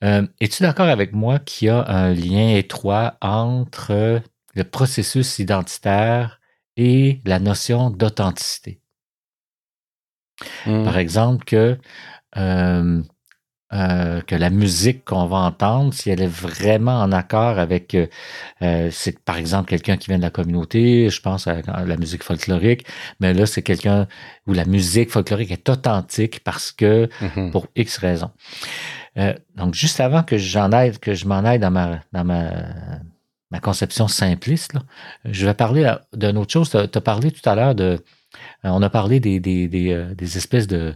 Euh, 0.04 0.26
es-tu 0.40 0.64
d'accord 0.64 0.88
avec 0.88 1.14
moi 1.14 1.40
qu'il 1.40 1.68
y 1.68 1.70
a 1.70 1.86
un 1.88 2.14
lien 2.14 2.56
étroit 2.56 3.18
entre 3.22 4.22
le 4.56 4.64
processus 4.64 5.40
identitaire 5.40 6.40
et 6.76 7.22
la 7.26 7.40
notion 7.40 7.90
d'authenticité? 7.90 8.82
Par 10.66 10.96
mmh. 10.96 10.98
exemple, 10.98 11.46
que, 11.46 11.78
euh, 12.38 13.04
euh, 13.74 14.22
que 14.22 14.36
la 14.36 14.50
musique 14.50 15.06
qu'on 15.06 15.28
va 15.28 15.38
entendre, 15.38 15.94
si 15.94 16.10
elle 16.10 16.22
est 16.22 16.28
vraiment 16.28 17.00
en 17.00 17.12
accord 17.12 17.60
avec, 17.60 17.96
c'est 18.60 19.20
par 19.24 19.38
exemple 19.38 19.70
quelqu'un 19.70 19.98
qui 19.98 20.08
vient 20.08 20.18
de 20.18 20.24
la 20.24 20.32
communauté, 20.32 21.12
je 21.12 21.22
pense 21.22 21.46
à 21.46 21.62
la 21.86 21.98
musique 21.98 22.24
folklorique, 22.24 22.88
mais 23.20 23.36
là, 23.36 23.46
c'est 23.46 23.62
quelqu'un 23.62 24.08
où 24.48 24.54
la 24.54 24.66
musique 24.66 25.12
folklorique 25.12 25.52
est 25.52 25.70
authentique 25.70 26.44
parce 26.44 26.72
que, 26.72 27.08
mmh 27.22 27.52
pour 27.52 27.68
X 27.76 27.98
raisons. 28.00 28.32
Euh, 29.18 29.34
donc, 29.56 29.74
juste 29.74 30.00
avant 30.00 30.24
que 30.24 30.38
j'en 30.38 30.72
aille, 30.72 30.98
que 30.98 31.14
je 31.14 31.28
m'en 31.28 31.40
aille 31.40 31.60
dans 31.60 31.72
ma, 31.72 32.00
dans 32.14 32.24
ma, 32.24 33.60
conception 33.62 34.08
simpliste, 34.08 34.74
je 35.26 35.46
vais 35.46 35.54
parler 35.54 35.94
d'une 36.14 36.38
autre 36.38 36.52
chose. 36.52 36.70
Tu 36.70 36.78
as, 36.78 37.02
parlé 37.02 37.32
tout 37.32 37.48
à 37.50 37.56
l'heure 37.56 37.76
de. 37.76 37.84
Euh, 37.84 38.70
on 38.70 38.82
a 38.82 38.90
parlé 38.90 39.20
des, 39.20 39.42
euh, 39.92 40.16
espèces 40.22 40.68
de, 40.68 40.96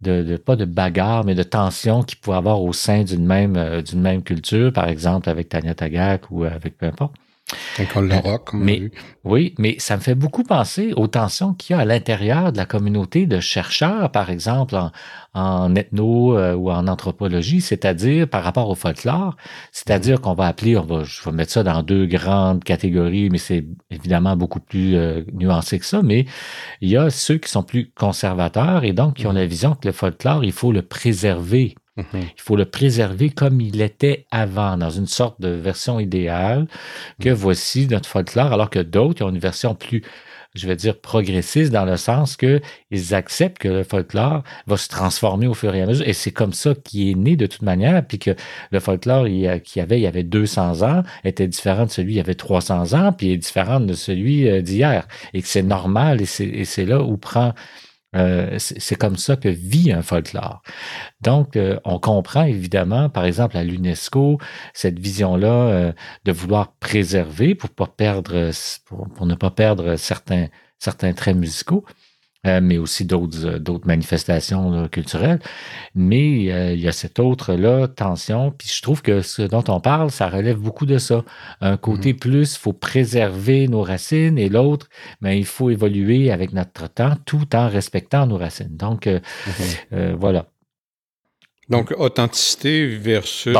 de, 0.00 0.36
pas 0.38 0.56
de 0.56 0.64
bagarres, 0.64 1.24
mais 1.24 1.34
de 1.34 1.42
tensions 1.42 2.02
qu'il 2.02 2.18
pouvait 2.18 2.38
avoir 2.38 2.62
au 2.62 2.72
sein 2.72 3.04
d'une 3.04 3.26
même, 3.26 3.82
d'une 3.82 4.00
même 4.00 4.22
culture, 4.22 4.72
par 4.72 4.88
exemple 4.88 5.28
avec 5.28 5.50
Tanya 5.50 5.74
Tagak 5.74 6.30
ou 6.30 6.44
avec 6.44 6.78
peu 6.78 6.86
importe. 6.86 7.14
Euh, 8.54 8.56
mais, 8.58 8.90
Oui, 9.24 9.54
mais 9.58 9.76
ça 9.78 9.96
me 9.96 10.02
fait 10.02 10.14
beaucoup 10.14 10.42
penser 10.42 10.92
aux 10.96 11.06
tensions 11.06 11.54
qu'il 11.54 11.74
y 11.74 11.78
a 11.78 11.82
à 11.82 11.84
l'intérieur 11.84 12.52
de 12.52 12.56
la 12.56 12.66
communauté 12.66 13.26
de 13.26 13.40
chercheurs, 13.40 14.10
par 14.10 14.30
exemple, 14.30 14.76
en, 15.34 15.74
ethno 15.74 16.36
euh, 16.36 16.54
ou 16.54 16.70
en 16.70 16.86
anthropologie, 16.88 17.60
c'est-à-dire 17.60 18.28
par 18.28 18.44
rapport 18.44 18.68
au 18.68 18.74
folklore, 18.74 19.36
c'est-à-dire 19.70 20.20
qu'on 20.20 20.34
va 20.34 20.46
appeler, 20.46 20.76
on 20.76 20.84
va, 20.84 21.04
je 21.04 21.22
vais 21.24 21.32
mettre 21.32 21.52
ça 21.52 21.62
dans 21.62 21.82
deux 21.82 22.06
grandes 22.06 22.64
catégories, 22.64 23.30
mais 23.30 23.38
c'est 23.38 23.64
évidemment 23.90 24.36
beaucoup 24.36 24.60
plus 24.60 24.96
euh, 24.96 25.22
nuancé 25.32 25.78
que 25.78 25.86
ça, 25.86 26.02
mais 26.02 26.26
il 26.80 26.90
y 26.90 26.96
a 26.96 27.10
ceux 27.10 27.38
qui 27.38 27.50
sont 27.50 27.62
plus 27.62 27.90
conservateurs 27.94 28.84
et 28.84 28.92
donc 28.92 29.14
qui 29.14 29.26
ont 29.26 29.32
la 29.32 29.46
vision 29.46 29.74
que 29.74 29.88
le 29.88 29.92
folklore, 29.92 30.44
il 30.44 30.52
faut 30.52 30.72
le 30.72 30.82
préserver 30.82 31.74
Mhm. 31.96 32.04
Il 32.14 32.40
faut 32.40 32.56
le 32.56 32.64
préserver 32.64 33.28
comme 33.30 33.60
il 33.60 33.82
était 33.82 34.24
avant, 34.30 34.78
dans 34.78 34.90
une 34.90 35.06
sorte 35.06 35.40
de 35.40 35.48
version 35.48 36.00
idéale, 36.00 36.66
que 37.20 37.28
mhm. 37.28 37.34
voici 37.34 37.86
notre 37.86 38.08
folklore, 38.08 38.52
alors 38.52 38.70
que 38.70 38.78
d'autres 38.78 39.24
ont 39.24 39.28
une 39.28 39.38
version 39.38 39.74
plus, 39.74 40.02
je 40.54 40.66
vais 40.66 40.76
dire, 40.76 40.98
progressiste 40.98 41.70
dans 41.70 41.84
le 41.84 41.98
sens 41.98 42.38
qu'ils 42.38 43.14
acceptent 43.14 43.58
que 43.58 43.68
le 43.68 43.84
folklore 43.84 44.42
va 44.66 44.76
se 44.78 44.88
transformer 44.88 45.46
au 45.46 45.52
fur 45.52 45.74
et 45.74 45.82
à 45.82 45.86
mesure. 45.86 46.08
Et 46.08 46.14
c'est 46.14 46.30
comme 46.30 46.54
ça 46.54 46.74
qu'il 46.74 47.10
est 47.10 47.14
né 47.14 47.36
de 47.36 47.46
toute 47.46 47.62
manière, 47.62 48.02
puis 48.06 48.18
que 48.18 48.34
le 48.70 48.80
folklore 48.80 49.26
qu'il 49.26 49.42
y 49.42 49.80
avait 49.80 49.98
il 49.98 50.02
y 50.02 50.06
avait 50.06 50.22
200 50.22 50.82
ans 50.82 51.02
était 51.24 51.46
différent 51.46 51.84
de 51.84 51.90
celui 51.90 52.14
il 52.14 52.16
y 52.16 52.20
avait 52.20 52.34
300 52.34 52.94
ans, 52.94 53.12
puis 53.12 53.32
est 53.32 53.36
différent 53.36 53.80
de 53.80 53.92
celui 53.92 54.48
euh, 54.48 54.62
d'hier. 54.62 55.06
Et 55.34 55.42
que 55.42 55.48
c'est 55.48 55.62
normal, 55.62 56.22
et 56.22 56.64
c'est 56.64 56.86
là 56.86 57.02
où 57.02 57.18
prend 57.18 57.52
euh, 58.14 58.58
c'est 58.58 58.96
comme 58.96 59.16
ça 59.16 59.36
que 59.36 59.48
vit 59.48 59.92
un 59.92 60.02
folklore. 60.02 60.62
Donc, 61.22 61.56
euh, 61.56 61.78
on 61.84 61.98
comprend 61.98 62.44
évidemment, 62.44 63.08
par 63.08 63.24
exemple, 63.24 63.56
à 63.56 63.64
l'UNESCO, 63.64 64.38
cette 64.74 64.98
vision-là 64.98 65.48
euh, 65.48 65.92
de 66.24 66.32
vouloir 66.32 66.72
préserver 66.72 67.54
pour 67.54 67.70
pas 67.70 67.86
perdre, 67.86 68.50
pour, 68.84 69.26
ne 69.26 69.34
pas 69.34 69.50
perdre 69.50 69.96
certains, 69.96 70.48
certains 70.78 71.14
traits 71.14 71.36
musicaux. 71.36 71.84
Euh, 72.44 72.60
mais 72.60 72.76
aussi 72.76 73.04
d'autres 73.04 73.46
euh, 73.46 73.58
d'autres 73.60 73.86
manifestations 73.86 74.88
culturelles. 74.88 75.38
Mais 75.94 76.50
euh, 76.52 76.72
il 76.72 76.80
y 76.80 76.88
a 76.88 76.92
cette 76.92 77.20
autre-là, 77.20 77.86
tension. 77.86 78.50
Puis 78.50 78.68
je 78.68 78.82
trouve 78.82 79.00
que 79.00 79.22
ce 79.22 79.42
dont 79.42 79.62
on 79.68 79.78
parle, 79.78 80.10
ça 80.10 80.28
relève 80.28 80.58
beaucoup 80.58 80.84
de 80.84 80.98
ça. 80.98 81.22
Un 81.60 81.76
côté 81.76 82.14
mmh 82.14 82.16
plus, 82.16 82.56
il 82.56 82.58
faut 82.58 82.72
préserver 82.72 83.68
nos 83.68 83.82
racines 83.82 84.38
et 84.38 84.48
l'autre, 84.48 84.88
mais 85.20 85.38
il 85.38 85.44
faut 85.44 85.70
évoluer 85.70 86.32
avec 86.32 86.52
notre 86.52 86.88
temps 86.88 87.14
tout 87.26 87.54
en 87.54 87.68
respectant 87.68 88.26
nos 88.26 88.38
racines. 88.38 88.76
Donc, 88.76 89.06
mmh 89.06 90.14
voilà. 90.18 90.46
Donc, 91.68 91.94
authenticité 91.96 92.86
versus 92.86 93.56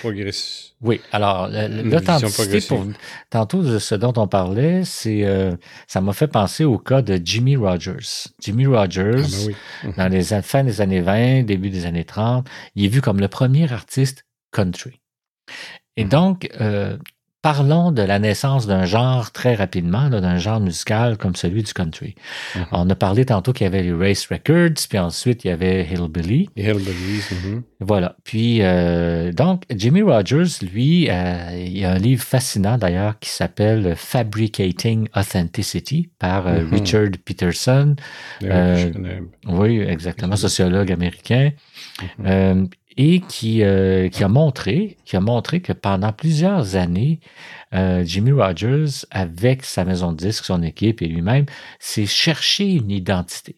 progressisme. 0.00 0.70
Oui, 0.82 1.00
alors 1.12 1.48
l'authenticité, 1.48 2.60
pour 2.62 2.86
tantôt 3.28 3.62
de 3.62 3.78
ce 3.78 3.94
dont 3.94 4.14
on 4.16 4.26
parlait, 4.26 4.82
c'est 4.84 5.24
euh, 5.24 5.54
ça 5.86 6.00
m'a 6.00 6.14
fait 6.14 6.28
penser 6.28 6.64
au 6.64 6.78
cas 6.78 7.02
de 7.02 7.20
Jimmy 7.22 7.56
Rogers. 7.56 8.28
Jimmy 8.40 8.66
Rogers, 8.66 9.50
ah, 9.82 9.86
ben 9.88 9.92
dans 9.96 10.12
les 10.12 10.42
fins 10.42 10.64
des 10.64 10.80
années 10.80 11.02
20, 11.02 11.42
début 11.42 11.68
des 11.68 11.84
années 11.84 12.04
30, 12.04 12.48
il 12.76 12.86
est 12.86 12.88
vu 12.88 13.02
comme 13.02 13.20
le 13.20 13.28
premier 13.28 13.70
artiste 13.70 14.24
country. 14.52 15.00
Et 15.96 16.04
mhm. 16.04 16.10
donc, 16.10 16.48
euh, 16.60 16.96
Parlons 17.42 17.90
de 17.90 18.02
la 18.02 18.18
naissance 18.18 18.66
d'un 18.66 18.84
genre 18.84 19.32
très 19.32 19.54
rapidement, 19.54 20.10
d'un 20.10 20.36
genre 20.36 20.60
musical 20.60 21.16
comme 21.16 21.34
celui 21.34 21.62
du 21.62 21.72
country. 21.72 22.14
Mm-hmm. 22.54 22.66
On 22.72 22.90
a 22.90 22.94
parlé 22.94 23.24
tantôt 23.24 23.54
qu'il 23.54 23.64
y 23.64 23.66
avait 23.66 23.82
les 23.82 23.94
Race 23.94 24.26
Records, 24.26 24.86
puis 24.88 24.98
ensuite 24.98 25.44
il 25.44 25.48
y 25.48 25.50
avait 25.50 25.86
Hillbilly. 25.86 26.50
Hillbillies. 26.56 27.22
Mm-hmm. 27.30 27.62
Voilà. 27.80 28.16
Puis 28.24 28.58
euh, 28.60 29.32
donc 29.32 29.62
Jimmy 29.74 30.02
Rogers, 30.02 30.62
lui, 30.70 31.08
euh, 31.08 31.50
il 31.54 31.78
y 31.78 31.84
a 31.86 31.92
un 31.92 31.98
livre 31.98 32.22
fascinant 32.22 32.76
d'ailleurs 32.76 33.18
qui 33.18 33.30
s'appelle 33.30 33.94
Fabricating 33.96 35.08
Authenticity 35.16 36.10
par 36.18 36.46
euh, 36.46 36.60
mm-hmm. 36.60 36.74
Richard 36.74 37.10
Peterson. 37.24 37.96
oui, 39.46 39.80
exactement, 39.80 40.36
sociologue 40.36 40.92
américain 40.92 41.52
et 42.96 43.20
qui, 43.20 43.62
euh, 43.62 44.08
qui, 44.08 44.24
a 44.24 44.28
montré, 44.28 44.96
qui 45.04 45.16
a 45.16 45.20
montré 45.20 45.60
que 45.60 45.72
pendant 45.72 46.12
plusieurs 46.12 46.76
années, 46.76 47.20
euh, 47.74 48.04
Jimmy 48.04 48.32
Rogers, 48.32 49.06
avec 49.10 49.64
sa 49.64 49.84
maison 49.84 50.12
de 50.12 50.16
disques, 50.16 50.44
son 50.44 50.62
équipe 50.62 51.02
et 51.02 51.06
lui-même, 51.06 51.46
s'est 51.78 52.06
cherché 52.06 52.72
une 52.72 52.90
identité. 52.90 53.56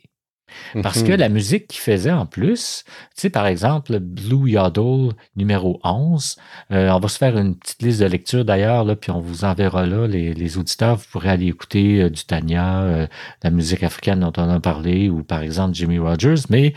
Parce 0.83 1.03
que 1.03 1.12
mhm. 1.12 1.19
la 1.19 1.29
musique 1.29 1.67
qu'il 1.69 1.81
faisait 1.81 2.12
en 2.12 2.27
plus, 2.27 2.85
tu 2.87 3.23
sais, 3.23 3.31
par 3.31 3.47
exemple, 3.47 3.99
Blue 3.99 4.51
Yodel 4.51 5.12
numéro 5.37 5.81
11, 5.85 6.37
euh, 6.73 6.91
on 6.91 6.99
va 6.99 7.09
se 7.09 7.19
faire 7.19 7.37
une 7.38 7.57
petite 7.57 7.83
liste 7.83 8.01
de 8.01 8.07
lecture 8.07 8.45
d'ailleurs, 8.45 8.85
puis 8.97 9.11
on 9.11 9.21
vous 9.21 9.45
enverra 9.45 9.87
là, 9.87 10.07
les, 10.07 10.35
les 10.35 10.59
auditeurs, 10.59 10.97
vous 10.97 11.07
pourrez 11.11 11.31
aller 11.31 11.47
écouter 11.47 12.09
du 12.11 12.25
Tanya, 12.25 13.09
la 13.43 13.51
musique 13.51 13.83
africaine 13.83 14.21
dont 14.21 14.33
on 14.37 14.49
a 14.49 14.61
parlé, 14.61 15.11
ou 15.11 15.23
par 15.23 15.43
exemple 15.43 15.75
Jimmy 15.75 15.99
Rogers, 15.99 16.43
mais 16.49 16.75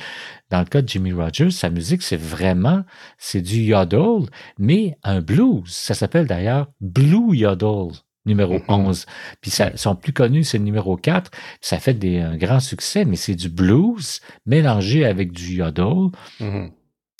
dans 0.51 0.59
le 0.59 0.65
cas 0.65 0.81
de 0.81 0.87
Jimmy 0.87 1.11
Rogers, 1.11 1.51
sa 1.51 1.69
musique, 1.69 2.03
c'est 2.03 2.19
vraiment, 2.19 2.83
c'est 3.17 3.41
du 3.41 3.61
yodel, 3.61 4.29
mais 4.59 4.97
un 5.03 5.21
blues. 5.21 5.63
Ça 5.65 5.93
s'appelle 5.93 6.27
d'ailleurs 6.27 6.67
Blue 6.81 7.35
Yodel 7.35 7.93
numéro 8.25 8.59
11. 8.67 9.01
Mm-hmm. 9.01 9.07
Puis 9.41 9.51
ça, 9.51 9.71
son 9.75 9.95
plus 9.95 10.13
connu, 10.13 10.43
c'est 10.43 10.57
le 10.57 10.63
numéro 10.63 10.97
4. 10.97 11.31
Ça 11.61 11.79
fait 11.79 11.93
des, 11.93 12.19
un 12.19 12.37
grand 12.37 12.59
succès, 12.59 13.05
mais 13.05 13.15
c'est 13.15 13.35
du 13.35 13.49
blues 13.49 14.21
mélangé 14.45 15.05
avec 15.05 15.31
du 15.31 15.55
yodel. 15.55 16.09
Mm-hmm. 16.39 16.71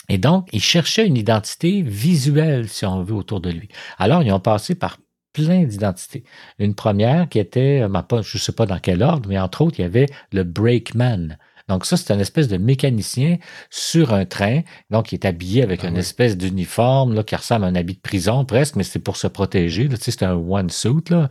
Et 0.10 0.18
donc, 0.18 0.48
ils 0.54 0.62
cherchaient 0.62 1.08
une 1.08 1.18
identité 1.18 1.82
visuelle, 1.82 2.70
si 2.70 2.86
on 2.86 3.04
veut, 3.04 3.16
autour 3.16 3.42
de 3.42 3.50
lui. 3.50 3.70
Alors, 3.98 4.22
ils 4.24 4.32
ont 4.32 4.40
passé 4.40 4.76
par 4.76 4.98
plein 5.34 5.64
d'identités. 5.64 6.24
Une 6.60 6.76
première 6.76 7.28
qui 7.28 7.40
était, 7.40 7.82
euh, 7.82 8.22
je 8.22 8.38
ne 8.38 8.42
sais 8.42 8.54
pas 8.54 8.66
dans 8.66 8.80
quel 8.80 9.04
ordre, 9.04 9.28
mais 9.28 9.38
entre 9.38 9.62
autres, 9.62 9.80
il 9.80 9.82
y 9.82 9.86
avait 9.86 10.08
le 10.32 10.44
Brakeman. 10.44 11.38
Donc 11.68 11.86
ça, 11.86 11.98
c'est 11.98 12.14
un 12.14 12.20
espèce 12.20 12.48
de 12.48 12.58
mécanicien 12.58 13.38
sur 13.72 14.14
un 14.14 14.26
train, 14.26 14.62
donc 14.92 15.12
il 15.12 15.16
est 15.16 15.26
habillé 15.26 15.64
avec 15.64 15.84
ah 15.84 15.88
une 15.88 15.98
espèce 15.98 16.38
d'uniforme 16.38 17.16
là, 17.16 17.24
qui 17.24 17.36
ressemble 17.36 17.66
à 17.66 17.68
un 17.68 17.76
habit 17.76 17.96
de 17.96 18.00
prison 18.00 18.46
presque, 18.46 18.76
mais 18.76 18.84
c'est 18.84 19.00
pour 19.00 19.18
se 19.18 19.26
protéger. 19.26 19.90
tu 19.90 19.96
sais, 19.96 20.12
c'est 20.12 20.24
un 20.24 20.36
one 20.36 20.70
suit 20.70 21.10
là, 21.10 21.28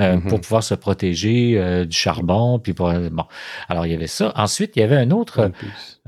euh, 0.00 0.16
mm-hmm. 0.16 0.28
pour 0.28 0.40
pouvoir 0.42 0.62
se 0.62 0.74
protéger 0.74 1.54
euh, 1.56 1.86
du 1.86 1.96
charbon. 1.96 2.58
Puis 2.58 2.74
pour, 2.74 2.92
bon, 2.92 3.24
alors 3.68 3.86
il 3.86 3.92
y 3.92 3.94
avait 3.94 4.06
ça. 4.06 4.32
Ensuite, 4.36 4.76
il 4.76 4.80
y 4.80 4.82
avait 4.82 4.96
un 4.96 5.10
autre. 5.10 5.50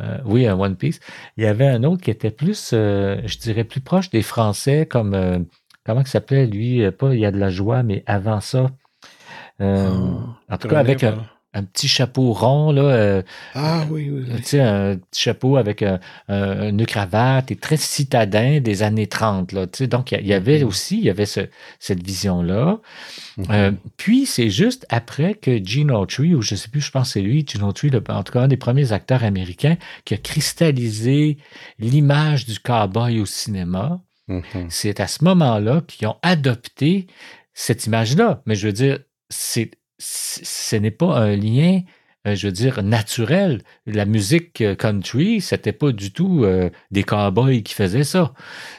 Euh, 0.01 0.19
oui, 0.27 0.47
un 0.47 0.59
one 0.59 0.77
piece. 0.77 1.01
Il 1.39 1.45
y 1.45 1.47
avait 1.47 1.67
un 1.67 1.83
autre 1.85 2.03
qui 2.03 2.11
était 2.11 2.31
plus, 2.31 2.71
je 2.73 3.39
dirais, 3.39 3.65
plus 3.65 3.81
proche 3.81 4.11
des 4.11 4.23
Français, 4.23 4.87
comme 4.87 5.47
comment 5.87 6.03
il 6.03 6.07
s'appelait 6.07 6.47
lui? 6.47 6.91
Pas 6.91 7.15
il 7.15 7.21
y 7.21 7.27
a 7.27 7.31
de 7.31 7.39
la 7.39 7.49
joie, 7.49 7.83
mais 7.83 8.03
avant 8.07 8.41
ça. 8.41 8.71
Ah, 9.59 9.91
en 10.49 10.57
tout 10.59 10.69
cas, 10.69 10.79
avec 10.79 11.03
un 11.03 11.19
un 11.53 11.65
petit 11.65 11.89
chapeau 11.89 12.33
rond, 12.33 12.71
là. 12.71 12.83
Euh, 12.83 13.23
ah 13.55 13.85
oui, 13.91 14.09
oui. 14.09 14.25
Tu 14.37 14.43
sais, 14.45 14.61
un 14.61 14.97
petit 14.97 15.23
chapeau 15.23 15.57
avec 15.57 15.83
un, 15.83 15.99
une 16.29 16.87
cravate 16.87 17.51
et 17.51 17.57
très 17.57 17.77
citadin 17.77 18.61
des 18.61 18.83
années 18.85 19.09
30, 19.09 19.53
là. 19.53 19.67
Tu 19.67 19.79
sais, 19.79 19.87
donc, 19.89 20.13
il 20.13 20.27
y, 20.27 20.33
avait 20.33 20.61
mm-hmm. 20.61 20.65
aussi, 20.65 20.99
il 20.99 21.05
y 21.05 21.11
avait 21.11 21.27
cette 21.27 22.03
vision-là. 22.07 22.79
Euh, 23.51 23.73
puis, 23.97 24.27
c'est 24.27 24.51
juste 24.51 24.87
après 24.91 25.35
que 25.35 25.63
Gene 25.65 25.91
Autry, 25.91 26.35
ou 26.35 26.43
je 26.43 26.55
sais 26.55 26.69
plus, 26.69 26.81
je 26.81 26.93
pense 26.93 27.09
que 27.09 27.13
c'est 27.15 27.21
lui, 27.21 27.45
Gene 27.47 27.65
Autry, 27.65 27.91
en 28.09 28.23
tout 28.23 28.33
cas, 28.33 28.43
un 28.43 28.49
des 28.49 28.57
premiers 28.57 28.93
acteurs 28.93 29.25
américains 29.25 29.77
qui 30.05 30.15
a 30.15 30.19
cristallisé 30.19 31.37
l'image 31.81 32.47
du 32.47 32.61
cowboy 32.61 33.21
au 33.21 33.27
cinéma. 33.27 34.01
Mm-hmm. 34.29 34.67
C'est 34.69 35.01
à 35.01 35.09
ce 35.09 35.25
moment-là 35.25 35.83
qu'ils 35.89 36.07
ont 36.07 36.17
adopté 36.23 37.09
cette 37.55 37.87
image-là. 37.87 38.43
Mais 38.47 38.55
je 38.55 38.69
veux 38.69 38.73
dire, 38.73 39.01
c'est 39.29 39.73
ce 40.01 40.77
n'est 40.77 40.91
pas 40.91 41.19
un 41.19 41.37
lien, 41.37 41.83
euh, 42.27 42.35
je 42.35 42.49
veux 42.49 42.53
dire, 42.53 42.83
naturel. 42.83 43.63
La 43.87 44.05
musique 44.05 44.61
euh, 44.61 44.75
country, 44.75 45.41
c'était 45.41 45.73
pas 45.73 45.93
du 45.93 46.13
tout 46.13 46.45
euh, 46.45 46.71
des 46.91 47.03
cowboys 47.03 47.63
qui 47.63 47.75
faisaient 47.75 48.05
ça. 48.05 48.33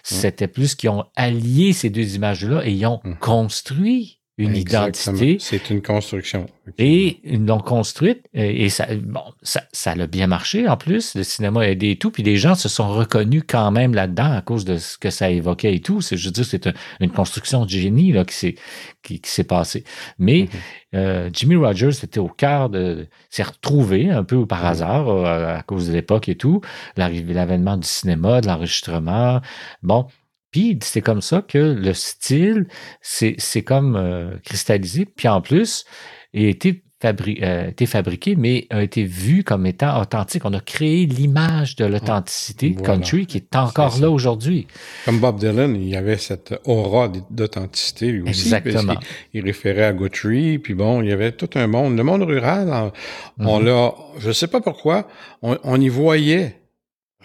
C'était 0.03 0.47
plus 0.47 0.75
qu'ils 0.75 0.89
ont 0.89 1.05
allié 1.15 1.73
ces 1.73 1.89
deux 1.89 2.15
images-là 2.15 2.65
et 2.65 2.71
ils 2.71 2.85
ont 2.85 3.01
mmh. 3.03 3.15
construit 3.15 4.20
une 4.37 4.55
identité. 4.55 5.37
C'est 5.39 5.69
une 5.69 5.81
construction. 5.81 6.47
Et 6.77 7.19
ils 7.23 7.45
l'ont 7.45 7.59
construite 7.59 8.23
et 8.33 8.69
ça, 8.69 8.87
bon, 8.95 9.23
ça, 9.41 9.63
ça 9.71 9.91
a 9.91 10.07
bien 10.07 10.27
marché 10.27 10.67
en 10.67 10.77
plus. 10.77 11.15
Le 11.15 11.23
cinéma 11.23 11.61
a 11.61 11.67
aidé 11.67 11.91
et 11.91 11.95
tout. 11.97 12.11
Puis 12.11 12.23
les 12.23 12.37
gens 12.37 12.55
se 12.55 12.69
sont 12.69 12.89
reconnus 12.89 13.43
quand 13.47 13.71
même 13.71 13.93
là-dedans 13.93 14.31
à 14.31 14.41
cause 14.41 14.65
de 14.65 14.77
ce 14.77 14.97
que 14.97 15.09
ça 15.09 15.29
évoquait 15.29 15.75
et 15.75 15.81
tout. 15.81 16.01
C'est, 16.01 16.17
je 16.17 16.25
veux 16.25 16.31
dire, 16.31 16.45
c'est 16.45 16.69
une 16.99 17.11
construction 17.11 17.65
de 17.65 17.69
génie 17.69 18.11
là, 18.13 18.25
qui 18.25 18.35
s'est 18.35 18.55
qui, 19.03 19.19
s'est 19.23 19.43
passée. 19.43 19.83
Mais 20.17 20.43
mm-hmm. 20.43 20.49
euh, 20.95 21.29
Jimmy 21.33 21.55
Rogers 21.55 22.03
était 22.03 22.19
au 22.19 22.27
cœur 22.27 22.69
de, 22.69 23.07
s'est 23.29 23.43
retrouvé 23.43 24.09
un 24.09 24.23
peu 24.23 24.45
par 24.45 24.63
mm-hmm. 24.63 24.67
hasard 24.67 25.09
euh, 25.09 25.57
à 25.57 25.63
cause 25.63 25.87
de 25.87 25.93
l'époque 25.93 26.29
et 26.29 26.35
tout, 26.35 26.61
l'arrivée, 26.95 27.33
l'avènement 27.33 27.77
du 27.77 27.87
cinéma, 27.87 28.41
de 28.41 28.47
l'enregistrement. 28.47 29.41
Bon, 29.83 30.07
puis 30.51 30.77
c'est 30.83 31.01
comme 31.01 31.21
ça 31.21 31.41
que 31.41 31.57
le 31.57 31.93
style, 31.93 32.67
c'est 33.01 33.63
comme 33.63 33.95
euh, 33.95 34.37
cristallisé. 34.43 35.05
Puis 35.05 35.29
en 35.29 35.41
plus, 35.41 35.85
il 36.33 36.45
a 36.45 36.49
été, 36.49 36.83
euh, 37.03 37.71
fabriqué, 37.87 38.35
mais 38.35 38.67
a 38.69 38.83
été 38.83 39.03
vu 39.05 39.43
comme 39.43 39.65
étant 39.65 39.99
authentique. 39.99 40.43
On 40.43 40.53
a 40.53 40.59
créé 40.59 41.05
l'image 41.05 41.77
de 41.77 41.85
l'authenticité 41.85 42.75
country 42.75 43.25
qui 43.25 43.37
est 43.37 43.55
encore 43.55 43.97
là 43.99 44.11
aujourd'hui. 44.11 44.67
Comme 45.05 45.19
Bob 45.19 45.39
Dylan, 45.39 45.75
il 45.75 45.87
y 45.87 45.95
avait 45.95 46.17
cette 46.17 46.53
aura 46.65 47.09
d'authenticité 47.29 48.11
lui 48.11 48.29
aussi. 48.29 48.53
Exactement. 48.53 48.99
Il, 49.33 49.45
référait 49.45 49.85
à 49.85 49.93
Guthrie, 49.93 50.59
puis 50.59 50.73
bon, 50.73 51.01
il 51.01 51.09
y 51.09 51.11
avait 51.13 51.31
tout 51.31 51.49
un 51.55 51.67
monde. 51.67 51.95
Le 51.95 52.03
monde 52.03 52.23
rural, 52.23 52.91
on, 53.39 53.59
mm-hmm. 53.59 53.63
l'a, 53.63 53.95
je 54.19 54.31
sais 54.31 54.47
pas 54.47 54.59
pourquoi, 54.59 55.07
on, 55.41 55.79
y 55.79 55.89
voyait 55.89 56.61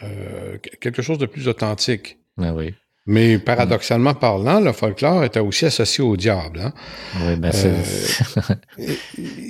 euh, 0.03 0.59
quelque 0.81 1.03
chose 1.03 1.19
de 1.19 1.27
plus 1.27 1.49
authentique. 1.49 2.19
Ben 2.39 2.55
oui. 2.55 2.73
Mais 3.07 3.39
paradoxalement 3.39 4.15
parlant, 4.15 4.59
le 4.59 4.73
folklore 4.73 5.23
était 5.23 5.39
aussi 5.39 5.65
associé 5.65 6.03
au 6.03 6.17
diable. 6.17 6.61
Hein? 6.61 6.73
Oui, 7.21 7.37
ben. 7.37 7.53
Euh, 7.55 8.95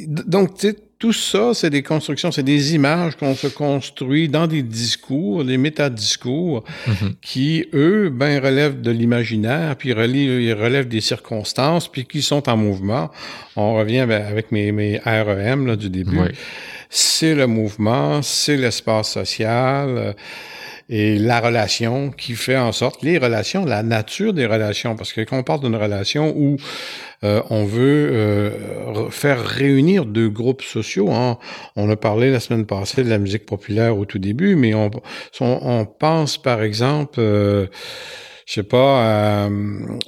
donc, 0.26 0.50
tout 0.98 1.14
ça, 1.14 1.52
c'est 1.54 1.70
des 1.70 1.82
constructions, 1.82 2.30
c'est 2.30 2.42
des 2.42 2.74
images 2.74 3.16
qu'on 3.16 3.34
se 3.34 3.46
construit 3.46 4.28
dans 4.28 4.46
des 4.46 4.62
discours, 4.62 5.44
des 5.44 5.56
métadiscours, 5.56 6.64
mm 6.86 6.92
qui, 7.22 7.66
eux, 7.72 8.10
ben, 8.10 8.42
relèvent 8.42 8.82
de 8.82 8.90
l'imaginaire, 8.90 9.76
puis 9.76 9.90
ils 9.90 10.52
relèvent 10.52 10.88
des 10.88 11.00
circonstances, 11.00 11.88
puis 11.88 12.04
qui 12.04 12.22
sont 12.22 12.48
en 12.48 12.56
mouvement. 12.56 13.10
On 13.56 13.74
revient 13.74 14.00
avec 14.00 14.52
mes, 14.52 14.70
mes 14.70 14.98
REM 14.98 15.66
là, 15.66 15.76
du 15.76 15.88
début. 15.88 16.18
C'est 16.90 17.34
le 17.34 17.46
mouvement, 17.46 18.22
c'est 18.22 18.56
l'espace 18.56 19.12
social 19.12 20.14
et 20.88 21.18
la 21.18 21.40
relation 21.40 22.10
qui 22.10 22.34
fait 22.34 22.56
en 22.56 22.70
sorte, 22.70 23.02
les 23.02 23.18
relations, 23.18 23.64
la 23.64 23.82
nature 23.82 24.32
des 24.32 24.46
relations, 24.46 24.94
parce 24.94 25.12
que 25.12 25.20
quand 25.22 25.38
on 25.38 25.42
parle 25.42 25.60
d'une 25.60 25.74
relation 25.74 26.32
où 26.36 26.56
euh, 27.24 27.42
on 27.50 27.64
veut 27.64 28.10
euh, 28.12 29.10
faire 29.10 29.44
réunir 29.44 30.04
deux 30.06 30.28
groupes 30.28 30.62
sociaux, 30.62 31.10
hein, 31.10 31.38
on 31.74 31.90
a 31.90 31.96
parlé 31.96 32.30
la 32.30 32.38
semaine 32.38 32.66
passée 32.66 33.02
de 33.02 33.10
la 33.10 33.18
musique 33.18 33.46
populaire 33.46 33.98
au 33.98 34.04
tout 34.04 34.20
début, 34.20 34.54
mais 34.54 34.74
on, 34.74 34.90
on, 35.40 35.84
pense 35.86 36.38
par 36.38 36.62
exemple, 36.62 37.18
euh, 37.18 37.66
je 38.46 38.54
sais 38.54 38.62
pas, 38.62 39.48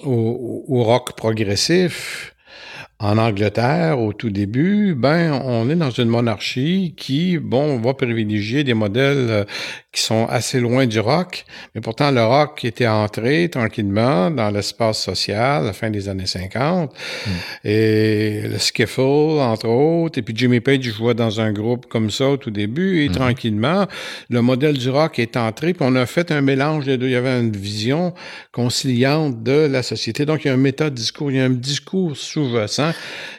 au, 0.04 0.64
au, 0.68 0.82
rock 0.84 1.16
progressif 1.16 2.36
en 3.00 3.16
Angleterre, 3.16 4.00
au 4.00 4.12
tout 4.12 4.30
début, 4.30 4.94
ben, 4.96 5.40
on 5.44 5.70
est 5.70 5.76
dans 5.76 5.92
une 5.92 6.08
monarchie 6.08 6.94
qui, 6.96 7.38
bon, 7.38 7.78
va 7.78 7.94
privilégier 7.94 8.64
des 8.64 8.74
modèles 8.74 9.26
euh, 9.30 9.44
qui 9.92 10.02
sont 10.02 10.26
assez 10.26 10.58
loin 10.58 10.84
du 10.84 10.98
rock, 10.98 11.44
mais 11.76 11.80
pourtant 11.80 12.10
le 12.10 12.24
rock 12.24 12.64
était 12.64 12.88
entré 12.88 13.48
tranquillement 13.50 14.32
dans 14.32 14.50
l'espace 14.50 15.00
social 15.00 15.62
à 15.62 15.66
la 15.66 15.72
fin 15.72 15.90
des 15.90 16.08
années 16.08 16.26
50, 16.26 16.92
hmm. 16.92 17.30
et 17.64 18.42
le 18.48 18.58
skiffle, 18.58 19.00
entre 19.00 19.68
autres, 19.68 20.18
et 20.18 20.22
puis 20.22 20.34
Jimmy 20.36 20.58
Page 20.58 20.82
jouait 20.82 21.14
dans 21.14 21.40
un 21.40 21.52
groupe 21.52 21.86
comme 21.86 22.10
ça 22.10 22.28
au 22.30 22.36
tout 22.36 22.50
début, 22.50 23.04
et 23.04 23.10
hmm. 23.10 23.12
tranquillement, 23.12 23.86
le 24.28 24.42
modèle 24.42 24.76
du 24.76 24.90
rock 24.90 25.20
est 25.20 25.36
entré, 25.36 25.72
puis 25.72 25.86
on 25.88 25.94
a 25.94 26.06
fait 26.06 26.32
un 26.32 26.40
mélange 26.40 26.86
des 26.86 26.98
deux. 26.98 27.06
Il 27.06 27.12
y 27.12 27.16
avait 27.16 27.38
une 27.38 27.56
vision 27.56 28.12
conciliante 28.50 29.44
de 29.44 29.68
la 29.70 29.84
société. 29.84 30.26
Donc, 30.26 30.44
il 30.44 30.48
y 30.48 30.50
a 30.50 30.54
un 30.54 30.56
méta-discours, 30.56 31.30
il 31.30 31.36
y 31.36 31.40
a 31.40 31.44
un 31.44 31.50
discours 31.50 32.16
sous-jacent 32.16 32.87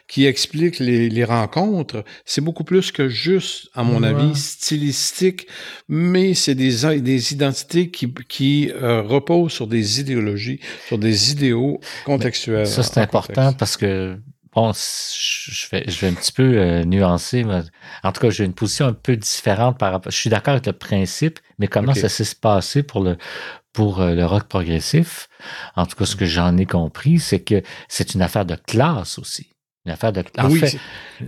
qui 0.08 0.26
explique 0.26 0.80
les, 0.80 1.24
rencontres, 1.24 2.04
c'est 2.26 2.42
beaucoup 2.42 2.64
plus 2.64 2.92
que 2.92 3.08
juste, 3.08 3.70
à 3.76 3.84
mon 3.84 4.02
avis, 4.04 4.36
stylistique, 4.36 5.48
mais 5.88 6.34
c'est 6.34 6.56
des, 6.56 7.00
des 7.00 7.34
identités 7.34 7.92
qui, 7.92 8.12
qui 8.28 8.72
euh, 8.72 9.02
reposent 9.02 9.52
sur 9.52 9.68
des 9.68 10.00
idéologies, 10.00 10.60
sur 10.88 10.98
des 10.98 11.32
idéaux 11.32 11.80
contextuels. 12.06 12.68
ça, 12.68 12.84
c'est 12.84 13.00
important 13.00 13.54
parce 13.54 13.78
que 13.78 14.18
Bon, 14.54 14.72
je 14.74 15.70
vais, 15.72 15.84
je 15.88 16.02
vais 16.02 16.08
un 16.08 16.14
petit 16.14 16.32
peu 16.32 16.58
euh, 16.58 16.84
nuancer. 16.84 17.44
Mais 17.44 17.62
en 18.04 18.12
tout 18.12 18.22
cas, 18.22 18.30
j'ai 18.30 18.46
une 18.46 18.54
position 18.54 18.88
un 18.88 18.94
peu 18.94 19.16
différente 19.16 19.78
par 19.78 19.92
rapport. 19.92 20.12
Je 20.12 20.18
suis 20.18 20.30
d'accord 20.30 20.54
avec 20.54 20.66
le 20.66 20.74
principe, 20.74 21.40
mais 21.60 21.68
comment 21.68 21.94
ça 21.94 22.10
s'est 22.10 22.36
passé 22.40 22.84
pour 22.84 23.04
le 23.04 23.18
pour 23.74 24.02
euh, 24.02 24.16
le 24.16 24.26
rock 24.26 24.46
progressif? 24.48 25.28
En 25.76 25.86
tout 25.86 25.96
cas, 25.96 26.06
ce 26.06 26.16
que 26.16 26.26
j'en 26.26 26.58
ai 26.58 26.66
compris, 26.66 27.20
c'est 27.20 27.42
que 27.42 27.62
c'est 27.88 28.16
une 28.16 28.22
affaire 28.22 28.46
de 28.46 28.56
classe 28.56 29.20
aussi. 29.20 29.52
Une 29.86 29.94
affaire 29.94 30.12
de. 30.12 30.24
En 30.38 30.50
oui, 30.50 30.62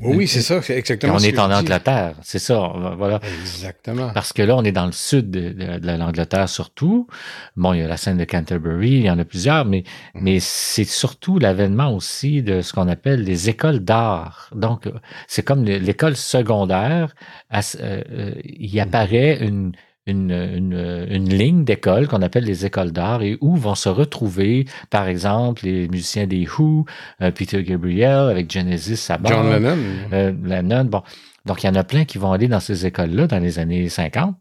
oui, 0.02 0.28
c'est 0.28 0.42
ça, 0.42 0.62
c'est 0.62 0.78
exactement. 0.78 1.16
On 1.16 1.20
est 1.20 1.40
en 1.40 1.50
Angleterre, 1.50 2.16
c'est 2.22 2.38
ça, 2.38 2.74
voilà. 2.98 3.22
Exactement. 3.42 4.12
Parce 4.14 4.34
que 4.34 4.42
là, 4.42 4.58
on 4.58 4.64
est 4.64 4.74
dans 4.74 4.86
le 4.86 4.92
sud 4.92 5.32
de, 5.32 5.80
l'Angleterre 5.98 6.50
surtout. 6.50 7.08
Bon, 7.56 7.74
il 7.74 7.80
y 7.80 7.82
a 7.82 7.88
la 7.88 7.96
scène 7.96 8.18
de 8.18 8.26
Canterbury, 8.26 8.92
il 8.92 9.06
y 9.06 9.10
en 9.10 9.18
a 9.20 9.24
plusieurs, 9.24 9.64
mais 9.64 9.80
mm-hmm. 9.80 10.20
mais 10.22 10.40
c'est 10.42 10.84
surtout 10.84 11.40
l'avènement 11.40 11.96
aussi 11.96 12.44
de 12.44 12.62
ce 12.62 12.74
qu'on 12.74 12.90
appelle 12.90 13.24
les 13.24 13.50
écoles 13.50 13.80
d'art. 13.80 14.50
Donc, 14.54 14.90
c'est 15.28 15.44
comme 15.44 15.64
l'école 15.64 16.18
secondaire. 16.18 17.16
Euh, 17.54 17.62
euh, 17.80 18.34
il 18.44 18.78
apparaît 18.82 19.38
une 19.40 19.72
une, 20.12 21.08
une, 21.10 21.30
ligne 21.30 21.64
d'école 21.64 22.08
qu'on 22.08 22.22
appelle 22.22 22.44
les 22.44 22.66
écoles 22.66 22.92
d'art 22.92 23.24
et 23.24 23.38
où 23.42 23.56
vont 23.56 23.76
se 23.76 23.90
retrouver, 23.90 24.66
par 24.90 25.08
exemple, 25.08 25.66
les 25.66 25.88
musiciens 25.88 26.28
des 26.28 26.48
Who, 26.48 26.86
euh, 27.22 27.32
Peter 27.32 27.64
Gabriel 27.64 28.30
avec 28.30 28.52
Genesis 28.52 29.12
à 29.12 29.20
John 29.24 29.50
Lennon. 29.50 29.78
Euh, 30.14 30.34
Lennon. 30.44 30.86
Bon. 30.86 31.02
Donc, 31.46 31.64
il 31.64 31.68
y 31.68 31.70
en 31.70 31.76
a 31.76 31.84
plein 31.84 32.06
qui 32.06 32.18
vont 32.18 32.32
aller 32.32 32.48
dans 32.48 32.60
ces 32.60 32.86
écoles-là 32.86 33.28
dans 33.28 33.40
les 33.40 33.60
années 33.60 33.90
50. 33.90 34.36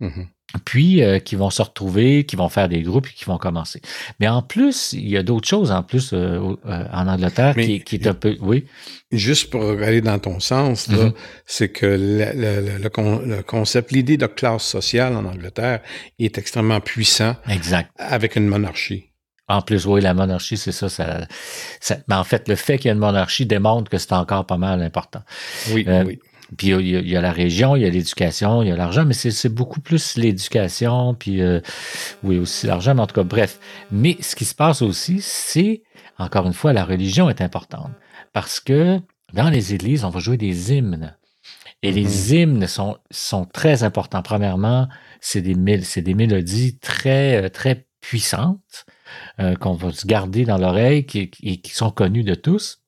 Mm-hmm. 0.00 0.26
Puis 0.64 1.02
euh, 1.02 1.18
qui 1.18 1.36
vont 1.36 1.50
se 1.50 1.62
retrouver, 1.62 2.24
qui 2.24 2.36
vont 2.36 2.48
faire 2.48 2.68
des 2.68 2.82
groupes 2.82 3.08
et 3.08 3.12
qui 3.12 3.24
vont 3.24 3.38
commencer. 3.38 3.80
Mais 4.20 4.28
en 4.28 4.42
plus, 4.42 4.92
il 4.92 5.08
y 5.08 5.16
a 5.16 5.22
d'autres 5.22 5.48
choses 5.48 5.70
en 5.70 5.82
plus 5.82 6.12
euh, 6.12 6.54
euh, 6.66 6.84
en 6.92 7.08
Angleterre 7.08 7.54
qui, 7.54 7.80
qui, 7.80 7.96
est 7.96 8.06
un 8.06 8.14
peu... 8.14 8.36
Oui. 8.40 8.64
Juste 9.10 9.50
pour 9.50 9.62
aller 9.62 10.00
dans 10.00 10.18
ton 10.18 10.40
sens, 10.40 10.88
mm-hmm. 10.88 11.12
c'est 11.46 11.68
que 11.68 11.86
le, 11.86 12.78
le, 12.78 13.42
concept, 13.42 13.92
l'idée 13.92 14.16
de 14.16 14.26
classe 14.26 14.64
sociale 14.64 15.14
en 15.14 15.24
Angleterre 15.24 15.80
est 16.18 16.38
extrêmement 16.38 16.80
puissant. 16.80 17.36
Exact. 17.48 17.90
Avec 17.98 18.36
une 18.36 18.46
monarchie. 18.46 19.06
En 19.48 19.62
plus, 19.62 19.86
oui, 19.86 20.00
la 20.00 20.12
monarchie, 20.12 20.56
c'est 20.56 20.72
ça, 20.72 20.88
ça, 20.88 21.26
Mais 22.08 22.16
en 22.16 22.24
fait, 22.24 22.48
le 22.48 22.56
fait 22.56 22.78
qu'il 22.78 22.86
y 22.86 22.90
ait 22.90 22.94
une 22.94 22.98
monarchie 22.98 23.46
démontre 23.46 23.88
que 23.88 23.98
c'est 23.98 24.12
encore 24.12 24.44
pas 24.44 24.56
mal 24.56 24.82
important. 24.82 25.22
Oui, 25.70 25.86
oui. 25.86 26.18
Puis 26.56 26.68
il 26.68 27.08
y, 27.08 27.16
a, 27.16 27.20
la 27.20 27.32
région, 27.32 27.74
il 27.74 27.82
y 27.82 27.86
a 27.86 27.90
l'éducation, 27.90 28.62
il 28.62 28.68
y 28.68 28.70
a 28.70 28.76
l'argent, 28.76 29.04
mais 29.04 29.14
c'est 29.14 29.48
beaucoup 29.48 29.80
plus 29.80 30.16
l'éducation, 30.16 31.14
puis 31.14 31.42
euh, 31.42 31.60
oui, 32.22 32.38
aussi 32.38 32.66
l'argent, 32.66 32.94
mais 32.94 33.02
en 33.02 33.06
tout 33.06 33.16
cas, 33.16 33.24
bref. 33.24 33.58
Mais 33.90 34.16
ce 34.20 34.36
qui 34.36 34.44
se 34.44 34.54
passe 34.54 34.80
aussi, 34.80 35.18
c'est, 35.20 35.82
encore 36.18 36.46
une 36.46 36.52
fois, 36.52 36.72
la 36.72 36.84
religion 36.84 37.28
est 37.28 37.40
importante. 37.40 37.90
Parce 38.32 38.60
que 38.60 39.00
dans 39.32 39.50
les 39.50 39.74
églises, 39.74 40.04
on 40.04 40.10
va 40.10 40.20
jouer 40.20 40.36
des 40.36 40.72
hymnes. 40.72 41.16
Et 41.82 41.90
les 41.90 42.06
mm-hmm. 42.06 42.34
hymnes 42.34 42.66
sont, 42.68 42.96
sont 43.10 43.44
très 43.44 43.82
importants. 43.82 44.22
Premièrement, 44.22 44.88
c'est 45.20 45.42
des, 45.42 45.54
des 45.54 46.14
mélodies 46.14 46.78
très, 46.78 47.44
euh, 47.44 47.48
très 47.48 47.86
puissantes 48.00 48.86
euh, 49.40 49.56
qu'on 49.56 49.74
va 49.74 49.92
se 49.92 50.06
garder 50.06 50.44
dans 50.44 50.58
l'oreille 50.58 51.06
et 51.14 51.60
qui 51.60 51.74
sont 51.74 51.90
connues 51.90 52.24
de 52.24 52.34
tous. 52.34 52.85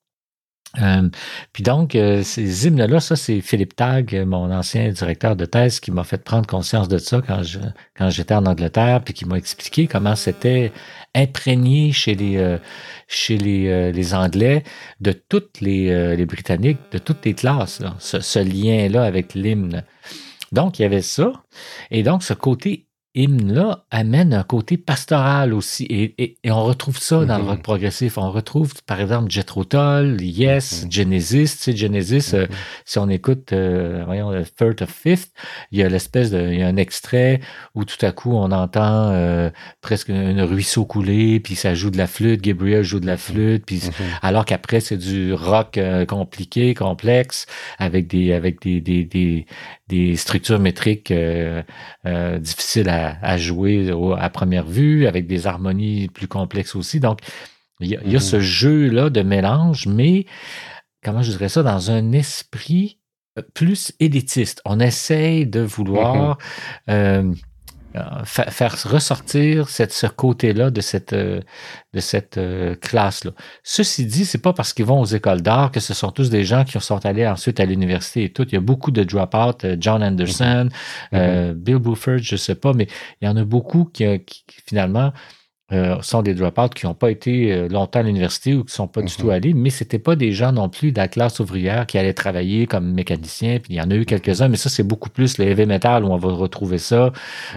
Euh, 0.83 1.09
puis 1.53 1.63
donc, 1.63 1.95
euh, 1.95 2.23
ces 2.23 2.67
hymnes-là, 2.67 3.01
ça, 3.01 3.17
c'est 3.17 3.41
Philippe 3.41 3.75
Tag, 3.75 4.15
mon 4.27 4.53
ancien 4.53 4.91
directeur 4.91 5.35
de 5.35 5.47
thèse, 5.47 5.81
qui 5.81 5.91
m'a 5.91 6.05
fait 6.05 6.23
prendre 6.23 6.47
conscience 6.47 6.89
de 6.89 6.99
ça 6.99 7.23
quand 7.27 7.43
je 7.43 7.59
quand 7.97 8.11
j'étais 8.11 8.35
en 8.35 8.45
Angleterre, 8.45 9.03
puis 9.03 9.15
qui 9.15 9.25
m'a 9.25 9.39
expliqué 9.39 9.87
comment 9.87 10.15
c'était 10.15 10.73
imprégné 11.15 11.93
chez 11.93 12.15
les 12.15 12.37
euh, 12.37 12.59
chez 13.09 13.39
les, 13.39 13.93
les, 13.93 14.15
Anglais 14.15 14.63
de 15.01 15.13
toutes 15.13 15.61
les, 15.63 16.17
les 16.17 16.27
Britanniques, 16.27 16.79
de 16.93 16.99
toutes 16.99 17.25
les 17.25 17.35
classes, 17.35 17.83
ce, 17.99 18.21
ce 18.21 18.39
lien-là 18.39 19.05
avec 19.05 19.35
l'hymne. 19.35 19.83
Donc, 20.53 20.79
il 20.79 20.83
y 20.83 20.85
avait 20.85 21.03
ça. 21.03 21.33
Et 21.91 22.03
donc, 22.03 22.23
ce 22.23 22.35
côté 22.35 22.88
hymne-là 23.19 23.85
amène 23.91 24.33
un 24.33 24.45
côté 24.45 24.77
pastoral 24.77 25.53
aussi. 25.53 25.87
Et, 25.91 26.37
on 26.47 26.63
retrouve 26.65 26.99
ça 26.99 27.25
dans 27.25 27.39
le 27.39 27.45
mm-hmm. 27.45 27.47
rock 27.49 27.63
progressif. 27.63 28.19
On 28.19 28.31
retrouve, 28.31 28.73
par 28.87 29.01
exemple, 29.01 29.31
Jethro 29.31 29.65
Tull, 29.65 30.21
Yes, 30.21 30.85
mm-hmm. 30.85 30.93
Genesis. 30.93 31.57
Tu 31.57 31.59
sais, 31.59 31.77
Genesis, 31.77 32.35
euh, 32.35 32.47
mm-hmm. 32.47 32.51
si 32.85 32.99
on 32.99 33.09
écoute, 33.09 33.53
euh, 33.53 34.03
voyons, 34.07 34.31
le 34.31 34.45
Third 34.45 34.81
of 34.83 34.91
Fifth, 34.91 35.33
il 35.73 35.79
y 35.79 35.83
a 35.83 35.89
l'espèce 35.89 36.31
de, 36.31 36.41
il 36.41 36.61
y 36.61 36.63
a 36.63 36.69
un 36.69 36.77
extrait 36.77 37.41
où 37.75 37.85
tout 37.85 38.05
à 38.05 38.13
coup, 38.13 38.33
on 38.33 38.53
entend 38.53 39.11
euh, 39.11 39.51
presque 39.81 40.11
un 40.11 40.45
ruisseau 40.45 40.85
couler, 40.85 41.41
puis 41.41 41.57
ça 41.57 41.75
joue 41.75 41.91
de 41.91 41.99
la 41.99 42.07
flûte, 42.07 42.41
Gabriel 42.41 42.85
joue 42.85 43.01
de 43.01 43.07
la 43.07 43.17
flûte, 43.17 43.65
puis 43.67 43.83
alors 44.23 44.45
qu'après, 44.45 44.81
c'est 44.81 44.97
du 44.97 45.33
rock 45.35 45.79
compliqué, 46.09 46.75
complexe, 46.75 47.47
avec 47.79 48.07
des, 48.07 48.33
avec 48.33 48.63
des, 48.63 48.81
des, 48.81 49.05
des, 49.05 49.47
des 49.89 50.17
structures 50.17 50.59
métriques 50.59 51.13
difficiles 52.41 52.89
à 52.89 53.19
à, 53.23 53.37
jouer 53.37 53.91
à 54.19 54.31
première 54.31 54.67
vue, 54.67 55.07
avec 55.07 55.27
des 55.27 55.47
harmonies 55.47 56.09
plus 56.09 56.29
complexes 56.29 56.75
aussi. 56.77 57.01
Donc, 57.01 57.21
il 57.81 57.89
y 57.89 57.97
a, 57.97 58.01
mm-hmm. 58.01 58.19
ce 58.21 58.41
jeu-là 58.41 59.11
de 59.11 59.23
mélange, 59.23 59.87
mais 59.87 60.27
comment 61.03 61.23
je 61.23 61.31
dirais 61.31 61.49
ça, 61.49 61.63
dans 61.63 61.91
un 61.91 62.13
esprit 62.13 62.99
euh, 63.39 63.43
plus 63.55 63.93
élitiste. 64.01 64.61
On 64.65 64.81
essaye 64.81 65.47
de 65.47 65.61
vouloir 65.61 66.39
mm-hmm. 66.89 66.91
euh, 66.91 67.35
euh, 67.97 68.25
faire 68.25 68.77
ressortir 68.85 69.71
cette, 69.71 69.93
ce 69.93 70.07
côté-là 70.07 70.71
de 70.71 70.81
cette, 70.83 71.15
euh, 71.15 71.41
de 71.95 72.01
cette 72.01 72.37
euh, 72.37 72.75
classe-là. 72.75 73.31
Ceci 73.63 74.05
dit, 74.05 74.27
c'est 74.27 74.43
pas 74.43 74.53
parce 74.53 74.75
qu'ils 74.75 74.85
vont 74.85 75.01
aux 75.01 75.07
écoles 75.07 75.41
d'art 75.41 75.71
que 75.71 75.81
ce 75.81 75.95
sont 75.95 76.11
tous 76.11 76.29
des 76.29 76.45
gens 76.45 76.65
qui 76.65 76.79
sont 76.81 77.07
allés 77.07 77.27
ensuite 77.27 77.61
à 77.61 77.65
l'université 77.65 78.25
et 78.25 78.33
tout. 78.33 78.47
Il 78.49 78.53
y 78.53 78.57
a 78.57 78.61
beaucoup 78.61 78.91
de 78.91 79.05
drop-out, 79.05 79.67
John 79.81 80.03
Anderson, 80.03 80.69
mm-hmm. 81.13 81.55
Bill 81.55 81.79
Buford, 81.79 82.19
je 82.19 82.37
sais 82.37 82.55
pas, 82.55 82.75
mais 82.75 82.89
il 83.23 83.27
y 83.27 83.29
en 83.29 83.37
a 83.37 83.45
beaucoup 83.45 83.87
qui 83.87 84.05
finalement 84.67 85.13
euh, 85.71 86.01
sont 86.01 86.23
des 86.23 86.33
dropouts 86.33 86.71
qui 86.71 86.87
n'ont 86.87 86.95
pas 86.95 87.11
été 87.11 87.53
euh, 87.53 87.69
longtemps 87.69 88.01
à 88.01 88.03
l'université 88.03 88.55
ou 88.55 88.61
qui 88.61 88.73
ne 88.73 88.77
sont 88.77 88.89
pas 88.89 89.03
du 89.03 89.15
tout 89.15 89.27
mhm. 89.27 89.33
allés, 89.33 89.53
mais 89.53 89.69
ce 89.69 89.85
n'étaient 89.85 89.99
pas 89.99 90.17
des 90.17 90.33
gens 90.33 90.51
non 90.51 90.71
plus 90.71 90.93
de 90.93 90.97
la 90.99 91.09
classe 91.09 91.41
ouvrière 91.41 91.85
qui 91.85 91.99
allaient 91.99 92.15
travailler 92.15 92.67
comme 92.67 92.91
mécaniciens. 92.95 93.59
Puis 93.59 93.75
il 93.75 93.77
y 93.77 93.81
en 93.83 93.91
a 93.91 93.95
eu 93.95 94.07
quelques-uns, 94.07 94.49
mais 94.49 94.57
ça, 94.57 94.71
c'est 94.71 94.83
beaucoup 94.83 95.11
plus 95.11 95.37
le 95.37 95.45
heavy 95.45 95.67
metal 95.67 96.05
où 96.05 96.09
on 96.09 96.17
va 96.17 96.33
retrouver 96.33 96.79
ça. 96.79 97.13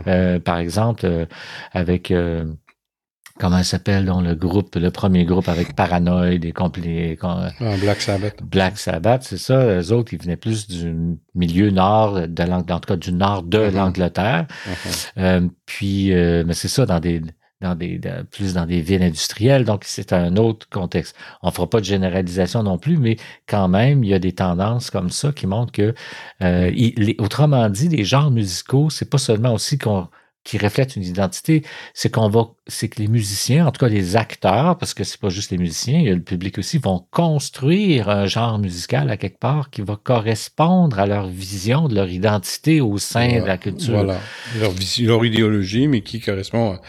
Euh, 0.07 0.39
par 0.39 0.57
exemple, 0.57 1.27
avec 1.71 2.13
comment 3.39 3.57
il 3.57 3.63
s'appelle, 3.63 4.03
dans 4.03 4.19
le 4.19 4.35
groupe, 4.35 4.75
le 4.75 4.91
premier 4.91 5.23
groupe 5.23 5.47
avec 5.47 5.73
Paranoid 5.73 6.43
et 6.43 6.51
complet. 6.51 7.17
Ah, 7.21 7.49
Black 7.79 8.01
Sabbath. 8.01 8.43
Black 8.43 8.77
Sabbath, 8.77 9.23
c'est 9.23 9.37
ça. 9.37 9.77
Les 9.77 9.93
autres, 9.93 10.13
ils 10.13 10.21
venaient 10.21 10.35
plus 10.35 10.67
du 10.67 11.17
milieu 11.33 11.71
nord, 11.71 12.27
de 12.27 12.43
en 12.43 12.61
tout 12.61 12.87
cas 12.87 12.97
du 12.97 13.13
nord 13.13 13.43
de 13.43 13.69
mhm. 13.69 13.73
l'Angleterre. 13.73 14.47
puis, 15.65 16.11
mais 16.11 16.53
c'est 16.53 16.67
ça, 16.67 16.85
dans 16.85 16.99
des 16.99 17.21
dans 17.61 17.75
des, 17.75 17.99
plus 18.31 18.53
dans 18.55 18.65
des 18.65 18.81
villes 18.81 19.03
industrielles. 19.03 19.63
Donc, 19.65 19.83
c'est 19.85 20.13
un 20.13 20.35
autre 20.35 20.67
contexte. 20.69 21.15
On 21.41 21.47
ne 21.47 21.53
fera 21.53 21.69
pas 21.69 21.79
de 21.79 21.85
généralisation 21.85 22.63
non 22.63 22.77
plus, 22.77 22.97
mais 22.97 23.17
quand 23.47 23.67
même, 23.67 24.03
il 24.03 24.09
y 24.09 24.13
a 24.13 24.19
des 24.19 24.33
tendances 24.33 24.89
comme 24.89 25.09
ça 25.09 25.31
qui 25.31 25.47
montrent 25.47 25.71
que, 25.71 25.93
euh, 26.41 26.71
autrement 27.19 27.69
dit, 27.69 27.89
les 27.89 28.03
genres 28.03 28.31
musicaux, 28.31 28.89
c'est 28.89 29.09
pas 29.09 29.17
seulement 29.17 29.53
aussi 29.53 29.77
qu'on 29.77 30.07
qui 30.43 30.57
reflète 30.57 30.95
une 30.95 31.03
identité, 31.03 31.63
c'est 31.93 32.09
qu'on 32.09 32.27
va, 32.27 32.47
c'est 32.65 32.89
que 32.89 32.99
les 32.99 33.07
musiciens, 33.07 33.67
en 33.67 33.71
tout 33.71 33.79
cas 33.79 33.89
les 33.89 34.15
acteurs, 34.15 34.77
parce 34.77 34.93
que 34.93 35.03
c'est 35.03 35.19
pas 35.19 35.29
juste 35.29 35.51
les 35.51 35.57
musiciens, 35.57 35.99
il 35.99 36.05
y 36.05 36.09
a 36.09 36.15
le 36.15 36.21
public 36.21 36.57
aussi, 36.57 36.79
vont 36.79 37.05
construire 37.11 38.09
un 38.09 38.25
genre 38.25 38.57
musical 38.57 39.11
à 39.11 39.17
quelque 39.17 39.37
part 39.37 39.69
qui 39.69 39.81
va 39.81 39.97
correspondre 40.01 40.99
à 40.99 41.05
leur 41.05 41.27
vision 41.27 41.87
de 41.87 41.95
leur 41.95 42.09
identité 42.09 42.81
au 42.81 42.97
sein 42.97 43.41
de 43.41 43.45
la 43.45 43.57
culture. 43.57 43.93
Voilà, 43.93 44.19
leur, 44.59 44.73
leur 45.01 45.25
idéologie, 45.25 45.87
mais 45.87 46.01
qui 46.01 46.19
correspond 46.19 46.79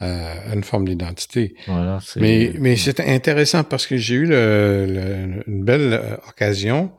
à, 0.00 0.54
une 0.54 0.64
forme 0.64 0.86
d'identité. 0.86 1.54
Voilà, 1.66 1.98
mais 2.16 2.52
mais 2.58 2.76
c'est 2.76 3.00
intéressant 3.00 3.64
parce 3.64 3.86
que 3.86 3.96
j'ai 3.96 4.14
eu 4.14 4.26
le, 4.26 5.42
une 5.46 5.64
belle 5.64 5.92
euh, 5.92 6.16
occasion 6.28 6.92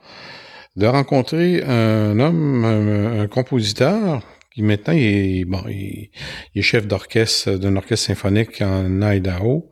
de 0.76 0.86
rencontrer 0.86 1.64
un 1.64 2.20
homme, 2.20 2.66
un 2.66 3.28
compositeur 3.28 4.22
maintenant, 4.62 4.94
il 4.94 5.04
est, 5.04 5.46
bon, 5.46 5.64
il, 5.70 6.10
est 6.56 6.62
chef 6.62 6.88
d'orchestre 6.88 7.58
d'un 7.58 7.76
orchestre 7.76 8.08
symphonique 8.08 8.62
en 8.62 9.02
Idaho. 9.02 9.72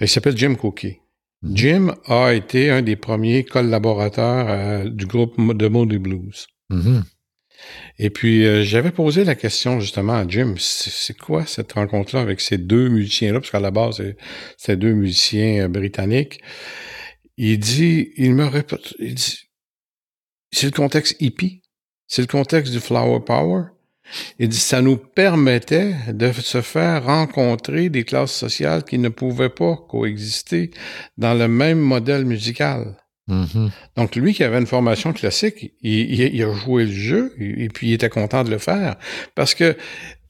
Il 0.00 0.08
s'appelle 0.08 0.36
Jim 0.36 0.54
Cookie. 0.54 0.98
Mhm. 1.42 1.56
Jim 1.56 1.94
a 2.06 2.32
été 2.32 2.70
un 2.70 2.82
des 2.82 2.96
premiers 2.96 3.44
collaborateurs 3.44 4.46
euh, 4.48 4.88
du 4.88 5.06
groupe 5.06 5.36
de 5.56 5.68
Moody 5.68 5.98
Blues. 5.98 6.46
Mhm. 6.70 7.04
Et 7.98 8.10
puis, 8.10 8.46
euh, 8.46 8.62
j'avais 8.62 8.90
posé 8.90 9.24
la 9.24 9.34
question 9.34 9.80
justement 9.80 10.14
à 10.14 10.28
Jim, 10.28 10.54
c'est 10.58 11.16
quoi 11.16 11.46
cette 11.46 11.72
rencontre-là 11.72 12.20
avec 12.20 12.40
ces 12.40 12.58
deux 12.58 12.88
musiciens-là? 12.88 13.40
Parce 13.40 13.50
qu'à 13.50 13.60
la 13.60 13.70
base, 13.70 14.02
c'est 14.56 14.76
deux 14.76 14.92
musiciens 14.92 15.64
euh, 15.64 15.68
britanniques. 15.68 16.40
Il 17.38 17.58
dit, 17.58 18.12
il 18.16 18.34
me 18.34 18.46
répète, 18.46 18.94
il 18.98 19.14
dit, 19.14 19.48
c'est 20.52 20.66
le 20.66 20.72
contexte 20.72 21.16
hippie, 21.20 21.62
c'est 22.06 22.22
le 22.22 22.28
contexte 22.28 22.72
du 22.72 22.80
flower 22.80 23.20
power, 23.20 23.64
il 24.38 24.48
dit 24.48 24.58
ça 24.58 24.82
nous 24.82 24.96
permettait 24.96 25.94
de 26.08 26.32
se 26.32 26.60
faire 26.60 27.04
rencontrer 27.04 27.88
des 27.88 28.04
classes 28.04 28.34
sociales 28.34 28.84
qui 28.84 28.98
ne 28.98 29.08
pouvaient 29.08 29.50
pas 29.50 29.76
coexister 29.88 30.70
dans 31.18 31.34
le 31.34 31.48
même 31.48 31.80
modèle 31.80 32.24
musical. 32.24 32.96
Mm-hmm. 33.28 33.70
Donc 33.96 34.14
lui 34.14 34.34
qui 34.34 34.44
avait 34.44 34.58
une 34.58 34.66
formation 34.66 35.12
classique, 35.12 35.72
il, 35.82 36.42
a 36.42 36.52
joué 36.54 36.84
le 36.84 36.92
jeu 36.92 37.34
et 37.38 37.68
puis 37.68 37.88
il 37.88 37.92
était 37.92 38.08
content 38.08 38.44
de 38.44 38.50
le 38.50 38.58
faire 38.58 38.96
parce 39.34 39.54
que 39.54 39.76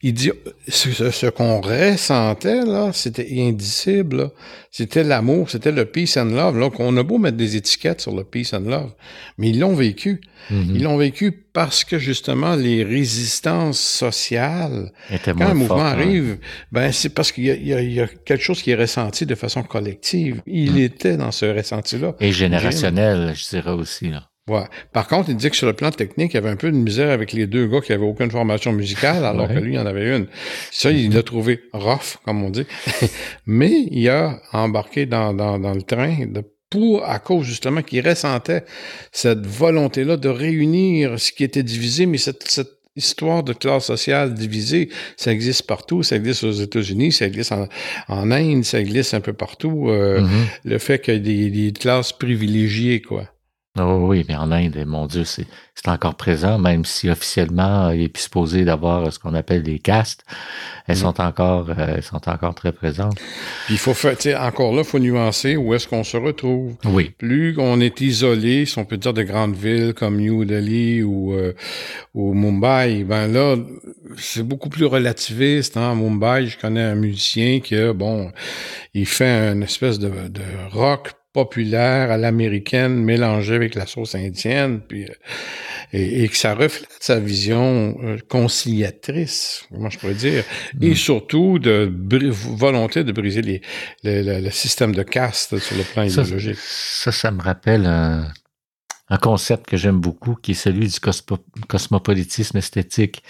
il 0.03 0.13
dit 0.13 0.31
ce, 0.67 1.29
qu'on 1.29 1.59
ressentait 1.59 2.63
là, 2.63 2.91
c'était 2.93 3.27
indicible. 3.31 4.29
C'était 4.69 5.03
l'amour, 5.03 5.49
c'était 5.49 5.71
le 5.71 5.85
peace 5.85 6.17
and 6.17 6.25
love. 6.25 6.59
Là, 6.59 6.69
on 6.77 6.95
a 6.97 7.03
beau 7.03 7.17
mettre 7.17 7.37
des 7.37 7.55
étiquettes 7.55 8.01
sur 8.01 8.15
le 8.15 8.23
peace 8.23 8.53
and 8.53 8.69
love, 8.69 8.93
mais 9.39 9.49
ils 9.49 9.59
l'ont 9.59 9.73
vécu. 9.73 10.21
Mm-hmm. 10.51 10.75
Ils 10.75 10.83
l'ont 10.83 10.97
vécu 10.97 11.31
parce 11.31 11.83
que 11.83 11.97
justement 11.97 12.55
les 12.55 12.83
résistances 12.83 13.79
sociales, 13.79 14.91
quand 15.25 15.41
un 15.41 15.55
mouvement 15.55 15.77
arrive, 15.77 16.37
ben 16.71 16.91
c'est 16.91 17.09
parce 17.09 17.31
qu'il 17.31 17.45
y, 17.45 17.99
a 17.99 18.07
quelque 18.07 18.43
chose 18.43 18.61
qui 18.61 18.69
est 18.69 18.75
ressenti 18.75 19.25
de 19.25 19.33
façon 19.33 19.63
collective. 19.63 20.43
Il 20.45 20.73
mm. 20.73 20.77
était 20.77 21.17
dans 21.17 21.31
ce 21.31 21.47
ressenti-là. 21.47 22.15
Et 22.19 22.31
générationnel, 22.31 23.33
je 23.35 23.49
dirais 23.49 23.71
aussi 23.71 24.09
là. 24.09 24.29
Ouais. 24.47 24.63
Par 24.93 25.07
contre, 25.07 25.29
il 25.29 25.35
dit 25.35 25.49
que 25.49 25.55
sur 25.55 25.67
le 25.67 25.73
plan 25.73 25.91
technique, 25.91 26.33
il 26.33 26.35
y 26.35 26.37
avait 26.37 26.49
un 26.49 26.55
peu 26.55 26.71
de 26.71 26.77
misère 26.77 27.11
avec 27.11 27.33
les 27.33 27.47
deux 27.47 27.67
gars 27.67 27.81
qui 27.81 27.91
avaient 27.91 28.05
aucune 28.05 28.31
formation 28.31 28.71
musicale, 28.71 29.25
alors 29.25 29.47
que 29.47 29.59
lui, 29.59 29.73
il 29.73 29.79
en 29.79 29.85
avait 29.85 30.15
une. 30.15 30.27
Ça, 30.71 30.91
il 30.91 31.13
l'a 31.13 31.23
trouvé 31.23 31.61
rough, 31.73 32.17
comme 32.23 32.43
on 32.43 32.49
dit. 32.49 32.65
Mais 33.45 33.87
il 33.91 34.07
a 34.09 34.39
embarqué 34.53 35.05
dans, 35.05 35.33
dans, 35.33 35.59
dans 35.59 35.73
le 35.73 35.81
train 35.81 36.25
de 36.27 36.43
pour, 36.69 37.05
à 37.05 37.19
cause 37.19 37.45
justement 37.45 37.81
qu'il 37.81 38.05
ressentait 38.05 38.65
cette 39.13 39.45
volonté-là 39.45 40.17
de 40.17 40.27
réunir 40.27 41.17
ce 41.17 41.31
qui 41.31 41.45
était 41.45 41.63
divisé, 41.63 42.05
mais 42.05 42.17
cette, 42.17 42.43
cette 42.45 42.77
histoire 42.97 43.43
de 43.43 43.53
classe 43.53 43.85
sociale 43.85 44.33
divisée. 44.33 44.89
Ça 45.15 45.31
existe 45.31 45.65
partout. 45.65 46.03
Ça 46.03 46.17
existe 46.17 46.43
aux 46.43 46.51
États-Unis, 46.51 47.13
ça 47.13 47.25
existe 47.25 47.53
en, 47.53 48.31
Inde, 48.31 48.65
ça 48.65 48.81
existe 48.81 49.13
un 49.13 49.21
peu 49.21 49.33
partout. 49.33 49.89
Euh, 49.89 50.19
mm-hmm. 50.19 50.47
Le 50.65 50.77
fait 50.77 50.99
qu'il 50.99 51.13
y 51.13 51.17
ait 51.17 51.49
des, 51.49 51.71
des 51.71 51.71
classes 51.71 52.11
privilégiées, 52.11 53.01
quoi. 53.01 53.29
Oh 53.79 54.07
oui, 54.07 54.25
mais 54.27 54.35
en 54.35 54.51
Inde, 54.51 54.83
mon 54.85 55.05
Dieu, 55.05 55.23
c'est 55.23 55.45
encore 55.87 56.15
présent, 56.15 56.57
même 56.57 56.85
si 56.85 57.09
officiellement, 57.09 57.91
il 57.91 58.03
est 58.03 58.09
plus 58.09 58.23
supposé 58.23 58.65
d'avoir 58.65 59.11
ce 59.11 59.19
qu'on 59.19 59.33
appelle 59.35 59.63
des 59.63 59.79
castes. 59.79 60.23
Elles 60.87 60.97
mm. 60.97 61.01
sont 61.01 61.21
encore, 61.21 61.69
euh, 61.69 61.95
elles 61.95 62.03
sont 62.03 62.27
encore 62.29 62.55
très 62.55 62.71
présentes. 62.71 63.17
Puis 63.65 63.75
il 63.75 63.77
faut 63.77 63.93
faire, 63.93 64.15
tu 64.15 64.23
sais, 64.23 64.35
encore 64.35 64.73
là, 64.73 64.79
il 64.79 64.87
faut 64.87 64.99
nuancer 64.99 65.55
où 65.55 65.73
est-ce 65.73 65.87
qu'on 65.87 66.03
se 66.03 66.17
retrouve. 66.17 66.75
Oui. 66.85 67.11
Plus 67.17 67.55
on 67.57 67.79
est 67.79 68.01
isolé, 68.01 68.65
si 68.65 68.79
on 68.79 68.85
peut 68.85 68.97
dire 68.97 69.13
de 69.13 69.23
grandes 69.23 69.55
villes 69.55 69.93
comme 69.93 70.17
New 70.17 70.45
Delhi 70.45 71.03
ou, 71.03 71.33
euh, 71.33 71.53
ou 72.13 72.33
Mumbai, 72.33 73.03
ben 73.03 73.27
là, 73.27 73.55
c'est 74.17 74.43
beaucoup 74.43 74.69
plus 74.69 74.85
relativiste. 74.85 75.77
Hein? 75.77 75.95
Mumbai, 75.95 76.47
je 76.47 76.57
connais 76.57 76.83
un 76.83 76.95
musicien 76.95 77.59
qui, 77.59 77.75
bon, 77.93 78.31
il 78.93 79.05
fait 79.05 79.51
une 79.51 79.63
espèce 79.63 79.99
de, 79.99 80.09
de 80.09 80.41
rock 80.71 81.13
populaire 81.37 82.09
à 82.09 82.17
l'américaine 82.17 82.95
mélangée 82.95 83.53
avec 83.53 83.75
la 83.75 83.85
sauce 83.85 84.15
indienne, 84.15 84.81
puis 84.81 85.03
euh, 85.03 85.13
et, 85.93 86.27
que 86.29 86.35
ça 86.35 86.55
reflète 86.55 86.97
sa 86.99 87.19
vision 87.19 87.95
euh, 88.01 88.17
conciliatrice, 88.27 89.67
comment 89.71 89.91
je 89.91 89.99
pourrais 89.99 90.15
dire, 90.15 90.43
et 90.81 90.89
mm. 90.89 90.95
surtout 90.95 91.59
de 91.59 91.93
volonté 92.31 93.03
de 93.03 93.11
briser 93.11 93.43
les, 93.43 93.61
le 94.03 94.49
système 94.49 94.95
de 94.95 95.03
caste 95.03 95.59
sur 95.59 95.77
le 95.77 95.83
plan 95.83 96.01
idéologique. 96.05 96.57
Ça, 96.57 97.11
ça 97.11 97.29
me 97.29 97.43
rappelle 97.43 97.85
un, 97.85 98.31
concept 99.21 99.67
que 99.67 99.77
j'aime 99.77 99.99
beaucoup, 99.99 100.33
qui 100.33 100.51
est 100.51 100.61
celui 100.65 100.87
du 100.87 100.99
cosmopolitisme 101.67 102.57
esthétique, 102.57 103.21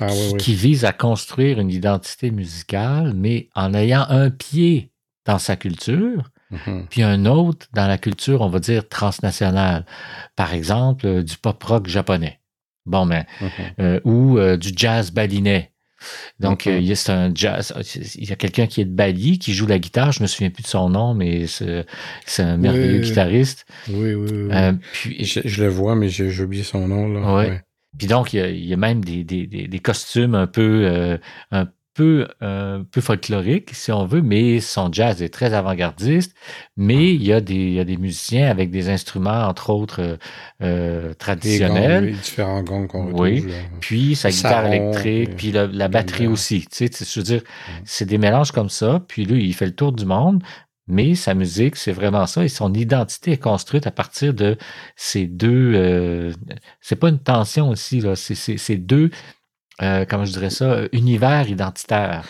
ah 0.00 0.06
qui, 0.06 0.36
qui 0.38 0.54
vise 0.54 0.86
à 0.86 0.94
construire 0.94 1.60
une 1.60 1.70
identité 1.70 2.30
musicale, 2.30 3.12
mais 3.14 3.50
en 3.54 3.74
ayant 3.74 4.06
un 4.08 4.30
pied 4.30 4.92
dans 5.26 5.38
sa 5.38 5.56
culture, 5.56 6.30
Mhm. 6.50 6.86
puis 6.90 7.02
un 7.02 7.26
autre 7.26 7.66
dans 7.72 7.86
la 7.86 7.98
culture, 7.98 8.40
on 8.40 8.48
va 8.48 8.58
dire, 8.58 8.88
transnationale. 8.88 9.86
Par 10.36 10.52
exemple, 10.52 11.06
euh, 11.06 11.22
du 11.22 11.36
pop 11.36 11.62
rock 11.62 11.88
japonais. 11.88 12.40
Bon, 12.86 13.04
mais, 13.04 13.26
mhm. 13.40 13.48
euh, 13.80 14.00
ou 14.04 14.38
euh, 14.38 14.56
du 14.56 14.70
jazz 14.74 15.12
balinais. 15.12 15.70
Donc, 16.38 16.66
mhm. 16.66 16.78
il 16.78 16.84
y 16.84 16.92
a 16.92 17.12
un 17.12 17.30
jazz. 17.34 17.74
Il 18.16 18.28
y 18.28 18.32
a 18.32 18.36
quelqu'un 18.36 18.66
qui 18.66 18.80
est 18.80 18.86
de 18.86 18.94
Bali, 18.94 19.38
qui 19.38 19.52
joue 19.52 19.66
la 19.66 19.78
guitare. 19.78 20.12
Je 20.12 20.22
me 20.22 20.26
souviens 20.26 20.50
plus 20.50 20.62
de 20.62 20.68
son 20.68 20.88
nom, 20.88 21.14
mais 21.14 21.46
c'est 21.46 21.84
un 22.42 22.56
merveilleux 22.56 23.00
guitariste. 23.00 23.66
Oui, 23.88 24.14
oui, 24.14 24.30
oui. 24.32 24.78
puis, 24.92 25.24
je, 25.24 25.62
le 25.62 25.68
vois, 25.68 25.94
mais 25.94 26.08
j'ai 26.08 26.42
oublié 26.42 26.62
son 26.62 26.88
nom. 26.88 27.06
Là. 27.06 27.34
Ouais. 27.34 27.62
Puis 27.98 28.06
donc, 28.06 28.32
il 28.32 28.64
y 28.64 28.72
a, 28.72 28.76
même 28.78 29.04
des, 29.04 29.24
des, 29.24 29.46
des, 29.46 29.78
costumes 29.80 30.34
un 30.34 30.46
peu, 30.46 31.18
un 31.50 31.68
peu, 32.00 32.26
un 32.40 32.82
peu 32.90 33.02
folklorique, 33.02 33.74
si 33.74 33.92
on 33.92 34.06
veut, 34.06 34.22
mais 34.22 34.60
son 34.60 34.90
jazz 34.90 35.20
est 35.20 35.28
très 35.28 35.52
avant-gardiste. 35.52 36.34
Mais 36.78 37.12
il 37.14 37.22
y, 37.22 37.30
a 37.30 37.42
des, 37.42 37.54
il 37.54 37.74
y 37.74 37.80
a 37.80 37.84
des 37.84 37.98
musiciens 37.98 38.48
avec 38.48 38.70
des 38.70 38.88
instruments, 38.88 39.46
entre 39.46 39.68
autres, 39.68 40.00
euh, 40.00 40.16
euh 40.62 41.14
traditionnels. 41.14 42.04
oui, 42.04 42.12
différents 42.12 42.62
gongs 42.62 42.86
qu'on 42.86 43.06
retrouve. 43.08 43.20
Oui, 43.20 43.44
puis 43.80 44.16
sa 44.16 44.30
guitare 44.30 44.66
électrique, 44.66 45.36
puis 45.36 45.52
la, 45.52 45.88
batterie 45.88 46.26
aussi. 46.26 46.66
Tu 46.70 46.88
sais, 46.88 47.04
je 47.04 47.20
veux 47.20 47.24
dire, 47.24 47.42
c'est 47.84 48.06
des 48.06 48.18
mélanges 48.18 48.52
comme 48.52 48.70
ça. 48.70 49.02
Puis 49.06 49.26
lui, 49.26 49.44
il 49.44 49.52
fait 49.52 49.66
le 49.66 49.74
tour 49.74 49.92
du 49.92 50.06
monde. 50.06 50.42
Mais 50.88 51.14
sa 51.14 51.34
musique, 51.34 51.76
c'est 51.76 51.92
vraiment 51.92 52.26
ça. 52.26 52.42
Et 52.42 52.48
son 52.48 52.72
identité 52.72 53.32
est 53.32 53.42
construite 53.42 53.86
à 53.86 53.92
partir 53.92 54.34
de 54.34 54.56
ces 54.96 55.26
deux. 55.26 55.72
Euh, 55.76 56.32
c'est 56.80 56.96
pas 56.96 57.10
une 57.10 57.20
tension 57.20 57.68
aussi, 57.68 58.00
là. 58.00 58.16
C'est 58.16 58.76
deux 58.76 59.10
euh, 59.82 60.04
comment 60.08 60.24
je 60.24 60.32
dirais 60.32 60.50
ça, 60.50 60.82
univers 60.92 61.48
identitaire. 61.48 62.24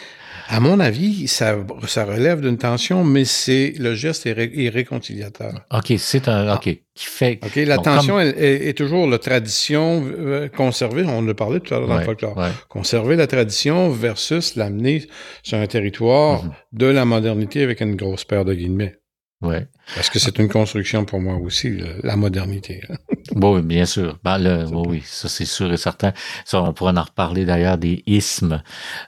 À 0.52 0.58
mon 0.58 0.80
avis, 0.80 1.28
ça, 1.28 1.56
ça 1.86 2.04
relève 2.04 2.40
d'une 2.40 2.58
tension, 2.58 3.04
mais 3.04 3.24
c'est 3.24 3.72
le 3.78 3.94
geste 3.94 4.26
est, 4.26 4.68
réconciliateur. 4.68 5.64
OK, 5.72 5.92
c'est 5.96 6.26
un. 6.26 6.54
OK 6.54 6.64
qui 7.00 7.06
fait. 7.06 7.38
OK, 7.42 7.54
la 7.56 7.78
tension 7.78 8.20
est, 8.20 8.76
toujours 8.76 9.06
la 9.06 9.18
tradition 9.18 10.04
euh, 10.04 10.48
conservée. 10.48 11.04
On 11.06 11.18
en 11.18 11.28
a 11.28 11.34
parlé 11.34 11.60
tout 11.60 11.72
à 11.72 11.78
l'heure 11.78 11.88
dans 11.88 11.98
le 11.98 12.04
folklore. 12.04 12.36
Conserver 12.68 13.16
la 13.16 13.26
tradition 13.26 13.90
versus 13.90 14.56
l'amener 14.56 15.06
sur 15.42 15.56
un 15.56 15.66
territoire 15.66 16.44
mm-hmm. 16.44 16.50
de 16.72 16.86
la 16.86 17.04
modernité 17.04 17.62
avec 17.62 17.80
une 17.80 17.96
grosse 17.96 18.24
paire 18.24 18.44
de 18.44 18.52
guillemets. 18.52 18.99
Ouais. 19.42 19.66
Parce 19.94 20.10
que 20.10 20.18
c'est 20.18 20.38
une 20.38 20.48
construction 20.48 21.06
pour 21.06 21.18
moi 21.18 21.36
aussi, 21.36 21.78
la 22.02 22.16
modernité. 22.16 22.82
bon, 23.32 23.58
bien 23.60 23.86
sûr. 23.86 24.18
Ben, 24.22 24.66
oui, 24.70 25.02
ça 25.04 25.28
c'est 25.30 25.46
sûr 25.46 25.72
et 25.72 25.78
certain. 25.78 26.12
Ça, 26.44 26.62
on 26.62 26.74
pourra 26.74 26.92
en 26.92 27.02
reparler 27.02 27.46
d'ailleurs 27.46 27.78
des 27.78 28.02
ismes 28.06 28.62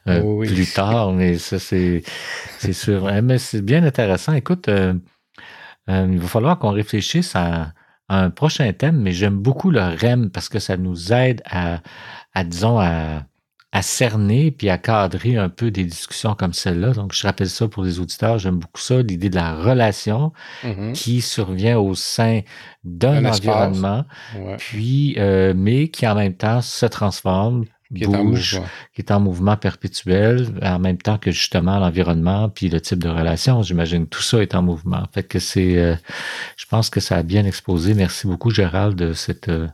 euh, 0.08 0.22
oh 0.22 0.40
plus 0.40 0.72
tard, 0.72 1.12
mais 1.12 1.36
ça 1.36 1.58
c'est 1.58 2.02
c'est 2.58 2.72
sûr. 2.72 3.10
Mais 3.22 3.38
c'est 3.38 3.62
bien 3.62 3.84
intéressant. 3.84 4.32
Écoute, 4.32 4.68
euh, 4.68 4.94
euh, 5.90 6.08
il 6.10 6.18
va 6.18 6.28
falloir 6.28 6.58
qu'on 6.58 6.70
réfléchisse 6.70 7.36
à, 7.36 7.72
un 8.08 8.28
prochain 8.30 8.70
thème, 8.74 9.00
mais 9.00 9.12
j'aime 9.12 9.38
beaucoup 9.38 9.70
le 9.70 9.80
REM 9.80 10.28
parce 10.28 10.50
que 10.50 10.58
ça 10.58 10.76
nous 10.76 11.14
aide 11.14 11.40
à, 11.46 11.80
à 12.34 12.44
disons, 12.44 12.78
à 12.78 13.22
à 13.72 13.80
cerner 13.80 14.50
puis 14.50 14.68
à 14.68 14.76
cadrer 14.76 15.36
un 15.36 15.48
peu 15.48 15.70
des 15.70 15.84
discussions 15.84 16.34
comme 16.34 16.52
celle-là. 16.52 16.92
Donc, 16.92 17.14
je 17.14 17.26
rappelle 17.26 17.48
ça 17.48 17.66
pour 17.68 17.82
les 17.84 18.00
auditeurs, 18.00 18.38
j'aime 18.38 18.58
beaucoup 18.58 18.80
ça, 18.80 19.00
l'idée 19.00 19.30
de 19.30 19.34
la 19.34 19.54
relation 19.54 20.32
mm-hmm. 20.62 20.92
qui 20.92 21.22
survient 21.22 21.78
au 21.78 21.94
sein 21.94 22.40
d'un 22.84 23.24
environnement, 23.24 24.04
puis 24.58 25.14
euh, 25.18 25.54
mais 25.56 25.88
qui 25.88 26.06
en 26.06 26.14
même 26.14 26.34
temps 26.34 26.60
se 26.60 26.84
transforme, 26.84 27.64
qui 27.94 28.06
bouge, 28.06 28.60
qui 28.94 29.02
est 29.02 29.10
en 29.10 29.20
mouvement 29.20 29.56
perpétuel, 29.56 30.48
en 30.62 30.78
même 30.78 30.98
temps 30.98 31.18
que 31.18 31.30
justement 31.30 31.78
l'environnement 31.78 32.48
puis 32.48 32.68
le 32.68 32.80
type 32.80 33.02
de 33.02 33.08
relation. 33.08 33.62
J'imagine 33.62 34.06
tout 34.06 34.22
ça 34.22 34.42
est 34.42 34.54
en 34.54 34.62
mouvement. 34.62 35.04
Fait 35.12 35.22
que 35.22 35.38
c'est, 35.38 35.78
euh, 35.78 35.94
je 36.56 36.66
pense 36.66 36.90
que 36.90 37.00
ça 37.00 37.16
a 37.16 37.22
bien 37.22 37.44
exposé. 37.44 37.94
Merci 37.94 38.26
beaucoup 38.26 38.50
Gérald 38.50 38.96
de 38.96 39.12
cette 39.12 39.48
euh, 39.48 39.68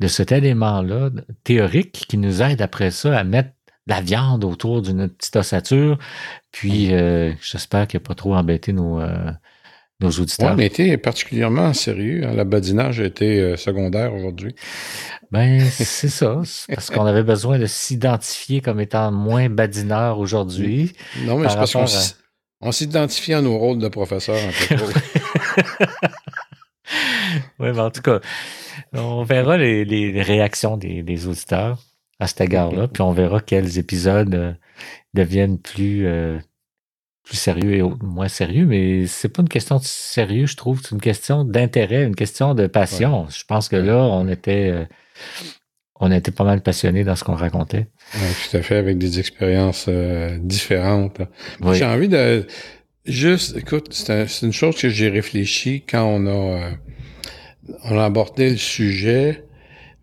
de 0.00 0.06
cet 0.06 0.32
élément-là 0.32 1.10
théorique 1.44 2.04
qui 2.08 2.18
nous 2.18 2.42
aide 2.42 2.62
après 2.62 2.90
ça 2.90 3.18
à 3.18 3.24
mettre 3.24 3.50
la 3.86 4.00
viande 4.00 4.44
autour 4.44 4.82
d'une 4.82 5.08
petite 5.08 5.36
ossature. 5.36 5.98
Puis, 6.52 6.92
euh, 6.92 7.32
j'espère 7.40 7.86
qu'il 7.86 7.98
n'a 7.98 8.04
pas 8.04 8.14
trop 8.14 8.34
embêté 8.34 8.72
nos, 8.72 9.00
euh, 9.00 9.30
nos 10.00 10.10
auditeurs. 10.10 10.54
on 10.54 10.58
a 10.58 10.64
été 10.64 10.96
particulièrement 10.98 11.72
sérieux. 11.72 12.24
Hein? 12.24 12.34
La 12.34 12.44
badinage 12.44 13.00
a 13.00 13.04
été 13.04 13.40
euh, 13.40 13.56
secondaire 13.56 14.14
aujourd'hui. 14.14 14.54
Ben, 15.32 15.60
c'est 15.70 16.08
ça. 16.08 16.40
Parce 16.68 16.90
qu'on 16.90 17.06
avait 17.06 17.22
besoin 17.22 17.58
de 17.58 17.66
s'identifier 17.66 18.60
comme 18.60 18.80
étant 18.80 19.10
moins 19.10 19.48
badineur 19.48 20.18
aujourd'hui. 20.18 20.92
Non, 21.24 21.38
mais 21.38 21.48
c'est 21.48 21.56
parce 21.56 21.72
qu'on 21.72 21.86
on 22.60 22.72
s'identifie 22.72 23.34
à 23.34 23.40
nos 23.40 23.56
rôles 23.56 23.78
de 23.78 23.88
professeur 23.88 24.36
un 24.36 24.76
peu 24.76 24.84
oui, 27.60 27.68
mais 27.72 27.80
en 27.80 27.90
tout 27.90 28.02
cas, 28.02 28.20
on 28.92 29.22
verra 29.24 29.56
les, 29.56 30.22
réactions 30.22 30.76
des, 30.76 31.26
auditeurs 31.26 31.82
à 32.20 32.26
cet 32.26 32.40
égard-là, 32.40 32.88
puis 32.88 33.02
on 33.02 33.12
verra 33.12 33.40
quels 33.40 33.78
épisodes 33.78 34.34
euh, 34.34 34.52
deviennent 35.14 35.58
plus, 35.58 36.06
euh, 36.06 36.38
plus 37.24 37.36
sérieux 37.36 37.74
et 37.74 37.82
moins 38.02 38.28
sérieux, 38.28 38.66
mais 38.66 39.06
c'est 39.06 39.28
pas 39.28 39.42
une 39.42 39.48
question 39.48 39.76
de 39.76 39.84
sérieux, 39.84 40.46
je 40.46 40.56
trouve, 40.56 40.80
c'est 40.82 40.92
une 40.92 41.00
question 41.00 41.44
d'intérêt, 41.44 42.04
une 42.04 42.16
question 42.16 42.54
de 42.54 42.66
passion. 42.66 43.26
Je 43.28 43.44
pense 43.44 43.68
que 43.68 43.76
là, 43.76 43.96
on 43.96 44.28
était, 44.28 44.70
euh, 44.70 44.84
on 46.00 46.10
était 46.10 46.32
pas 46.32 46.44
mal 46.44 46.60
passionnés 46.60 47.04
dans 47.04 47.14
ce 47.14 47.22
qu'on 47.22 47.36
racontait. 47.36 47.86
tout 48.12 48.56
à 48.56 48.62
fait, 48.62 48.76
avec 48.76 48.98
des 48.98 49.20
expériences 49.20 49.88
différentes. 50.40 51.20
J'ai 51.72 51.84
envie 51.84 52.08
de 52.08 52.46
juste, 53.04 53.56
écoute, 53.56 53.92
c'est 53.92 54.42
une 54.42 54.52
chose 54.52 54.76
que 54.76 54.88
j'ai 54.88 55.08
réfléchi 55.08 55.84
quand 55.88 56.04
on 56.04 56.26
a 56.26 56.70
on 57.84 57.98
a 57.98 58.04
abordé 58.04 58.50
le 58.50 58.56
sujet, 58.56 59.44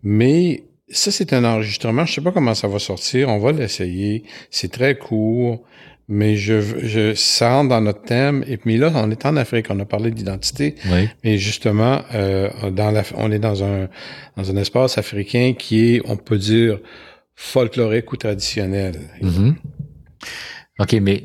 mais 0.02 0.64
ça, 0.88 1.10
c'est 1.10 1.32
un 1.32 1.44
enregistrement. 1.44 2.04
Je 2.04 2.14
sais 2.14 2.20
pas 2.20 2.32
comment 2.32 2.54
ça 2.54 2.68
va 2.68 2.78
sortir. 2.78 3.28
On 3.28 3.38
va 3.38 3.52
l'essayer. 3.52 4.24
C'est 4.50 4.70
très 4.70 4.96
court, 4.96 5.64
mais 6.08 6.36
je, 6.36 6.60
je, 6.60 7.14
ça 7.14 7.54
rentre 7.54 7.70
dans 7.70 7.80
notre 7.80 8.02
thème. 8.02 8.44
Et 8.46 8.56
puis 8.56 8.76
là, 8.76 8.92
on 8.94 9.10
est 9.10 9.26
en 9.26 9.36
Afrique. 9.36 9.66
On 9.70 9.80
a 9.80 9.84
parlé 9.84 10.12
d'identité. 10.12 10.76
Oui. 10.86 11.08
Mais 11.24 11.38
justement, 11.38 12.02
euh, 12.14 12.70
dans 12.70 12.92
la, 12.92 13.02
on 13.16 13.32
est 13.32 13.40
dans 13.40 13.64
un, 13.64 13.88
dans 14.36 14.50
un 14.50 14.56
espace 14.56 14.96
africain 14.96 15.54
qui 15.58 15.94
est, 15.94 16.02
on 16.04 16.16
peut 16.16 16.38
dire, 16.38 16.78
folklorique 17.34 18.12
ou 18.12 18.16
traditionnel. 18.16 19.00
Mm-hmm. 19.20 19.54
OK, 20.78 20.92
mais 21.02 21.24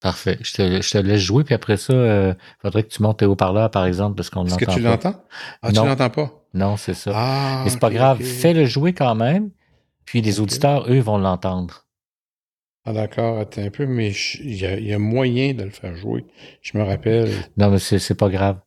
Parfait. 0.00 0.38
Je 0.40 0.54
te, 0.54 0.82
je 0.82 0.90
te, 0.90 0.98
laisse 0.98 1.20
jouer, 1.20 1.44
puis 1.44 1.54
après 1.54 1.76
ça, 1.76 1.92
il 1.92 1.98
euh, 1.98 2.34
faudrait 2.62 2.84
que 2.84 2.88
tu 2.88 3.02
montes 3.02 3.18
tes 3.18 3.26
haut-parleurs, 3.26 3.70
par 3.70 3.84
exemple, 3.84 4.16
parce 4.16 4.30
qu'on 4.30 4.44
l'entend 4.44 4.56
Est-ce 4.56 4.64
que 4.64 4.72
tu 4.72 4.80
l'entends? 4.80 5.22
Ah, 5.60 5.68
tu 5.68 5.74
l'entends 5.74 6.10
pas? 6.10 6.44
Non, 6.54 6.76
c'est 6.78 6.94
ça. 6.94 7.12
Ah, 7.14 7.62
Mais 7.64 7.70
c'est 7.70 7.78
pas 7.78 7.90
grave. 7.90 8.22
Fais-le 8.22 8.64
jouer 8.64 8.94
quand 8.94 9.14
même, 9.14 9.50
puis 10.06 10.22
les 10.22 10.40
auditeurs, 10.40 10.90
eux, 10.90 11.00
vont 11.00 11.18
l'entendre. 11.18 11.86
Ah 12.84 12.94
d'accord, 12.94 13.38
attends 13.38 13.62
un 13.62 13.70
peu, 13.70 13.86
mais 13.86 14.10
il 14.40 14.54
y, 14.54 14.92
a 14.94 14.98
moyen 14.98 15.52
de 15.52 15.64
le 15.64 15.70
faire 15.70 15.94
jouer. 15.94 16.24
Je 16.62 16.78
me 16.78 16.82
rappelle. 16.82 17.30
Non, 17.58 17.70
mais 17.70 17.78
c'est 17.78 18.14
pas 18.14 18.30
grave. 18.30 18.58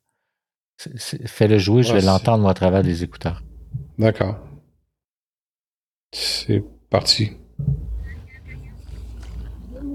Fais-le 1.26 1.58
jouer, 1.58 1.82
je 1.82 1.94
vais 1.94 2.02
l'entendre, 2.02 2.44
moi, 2.44 2.52
à 2.52 2.54
travers 2.54 2.84
les 2.84 3.04
écouteurs. 3.04 3.42
D'accord. 3.98 4.38
C'est 6.12 6.64
parti. 6.92 7.32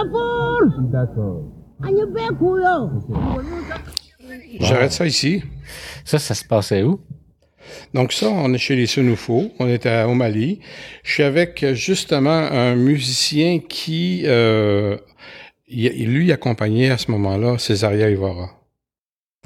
ka 0.00 1.02
ku 2.00 2.10
na 2.22 2.30
ku 2.38 2.50
yo 2.60 2.76
J'arrête 4.60 4.92
ça 4.92 5.06
ici. 5.06 5.42
Ça, 6.04 6.18
ça 6.18 6.34
se 6.34 6.44
passait 6.44 6.82
où? 6.82 7.00
Donc 7.94 8.12
ça, 8.12 8.28
on 8.28 8.52
est 8.54 8.58
chez 8.58 8.76
les 8.76 8.86
Sunufo, 8.86 9.50
on 9.58 9.66
est 9.66 9.86
à- 9.86 10.08
au 10.08 10.14
Mali. 10.14 10.60
Je 11.02 11.12
suis 11.12 11.22
avec 11.22 11.64
justement 11.74 12.30
un 12.50 12.74
musicien 12.76 13.58
qui, 13.60 14.22
euh, 14.24 14.96
il- 15.68 15.92
il- 16.02 16.12
lui, 16.12 16.32
accompagnait 16.32 16.90
à 16.90 16.98
ce 16.98 17.10
moment-là 17.10 17.58
Césaria 17.58 18.08
Ivora. 18.10 18.50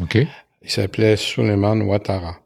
OK. 0.02 0.16
Il 0.62 0.70
s'appelait 0.70 1.16
Suleiman 1.16 1.80
Ouattara. 1.82 2.36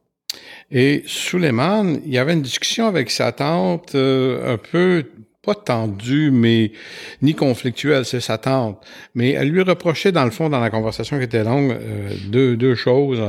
Et 0.71 1.03
Suleiman, 1.07 1.99
il 2.05 2.13
y 2.13 2.19
avait 2.19 2.33
une 2.33 2.43
discussion 2.43 2.87
avec 2.87 3.11
sa 3.11 3.33
tante 3.33 3.95
euh, 3.95 4.55
un 4.55 4.57
peu, 4.59 5.05
pas 5.43 5.55
tendue, 5.55 6.31
mais 6.33 6.73
ni 7.21 7.35
conflictuelle, 7.35 8.07
c'est 8.07 8.21
sa 8.21 8.39
tante. 8.39 8.83
Mais 9.15 9.33
elle 9.33 9.51
lui 9.51 9.61
reprochait, 9.61 10.11
dans 10.11 10.25
le 10.25 10.31
fond, 10.31 10.49
dans 10.49 10.59
la 10.61 10.71
conversation 10.71 11.19
qui 11.19 11.25
était 11.25 11.45
longue, 11.45 11.71
euh, 11.73 12.09
deux, 12.29 12.57
deux 12.57 12.75
choses. 12.75 13.21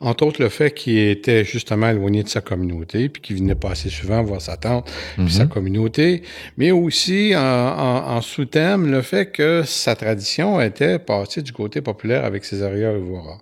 Entre 0.00 0.26
autres, 0.26 0.42
le 0.42 0.48
fait 0.48 0.72
qu'il 0.72 0.98
était 0.98 1.44
justement 1.44 1.88
éloigné 1.88 2.24
de 2.24 2.28
sa 2.28 2.40
communauté, 2.40 3.08
puis 3.08 3.22
qu'il 3.22 3.36
venait 3.36 3.54
pas 3.54 3.70
assez 3.70 3.88
souvent 3.90 4.20
voir 4.24 4.40
sa 4.42 4.56
tante, 4.56 4.90
puis 5.14 5.32
sa 5.32 5.46
communauté. 5.46 6.22
Mais 6.56 6.72
aussi, 6.72 7.32
en, 7.36 7.40
en- 7.40 8.16
en 8.16 8.20
sous-thème, 8.20 8.90
le 8.90 9.00
fait 9.02 9.30
que 9.30 9.62
sa 9.64 9.94
tradition 9.94 10.60
était 10.60 10.98
passée 10.98 11.42
du 11.42 11.52
côté 11.52 11.80
populaire 11.80 12.24
avec 12.24 12.44
Césaria 12.44 12.90
Evora. 12.90 13.38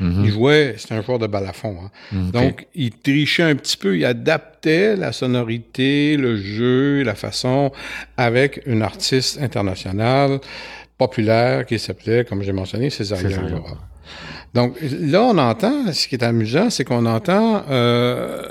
Mhm. 0.00 0.24
Il 0.24 0.30
jouait, 0.30 0.74
c'était 0.78 0.94
un 0.94 1.02
joueur 1.02 1.18
de 1.18 1.26
balafon. 1.26 1.76
hein. 1.84 1.90
OK. 2.26 2.32
Donc, 2.32 2.66
il 2.74 2.90
trichait 2.90 3.42
un 3.44 3.54
petit 3.56 3.76
peu, 3.76 3.96
il 3.96 4.04
adaptait 4.04 4.96
la 4.96 5.12
sonorité, 5.12 6.16
le 6.16 6.36
jeu, 6.36 7.02
la 7.02 7.14
façon 7.14 7.70
avec 8.16 8.62
une 8.66 8.82
artiste 8.82 9.40
internationale 9.40 10.40
populaire 10.98 11.66
qui 11.66 11.78
s'appelait, 11.78 12.24
comme 12.24 12.42
j'ai 12.42 12.52
mentionné, 12.52 12.90
Césaria. 12.90 13.38
Evora. 13.40 13.78
Donc, 14.52 14.76
là, 14.82 15.22
on 15.22 15.36
entend, 15.38 15.92
ce 15.92 16.06
qui 16.06 16.14
est 16.14 16.22
amusant, 16.24 16.70
c'est 16.70 16.84
qu'on 16.84 17.06
entend, 17.06 17.64
euh, 17.70 18.42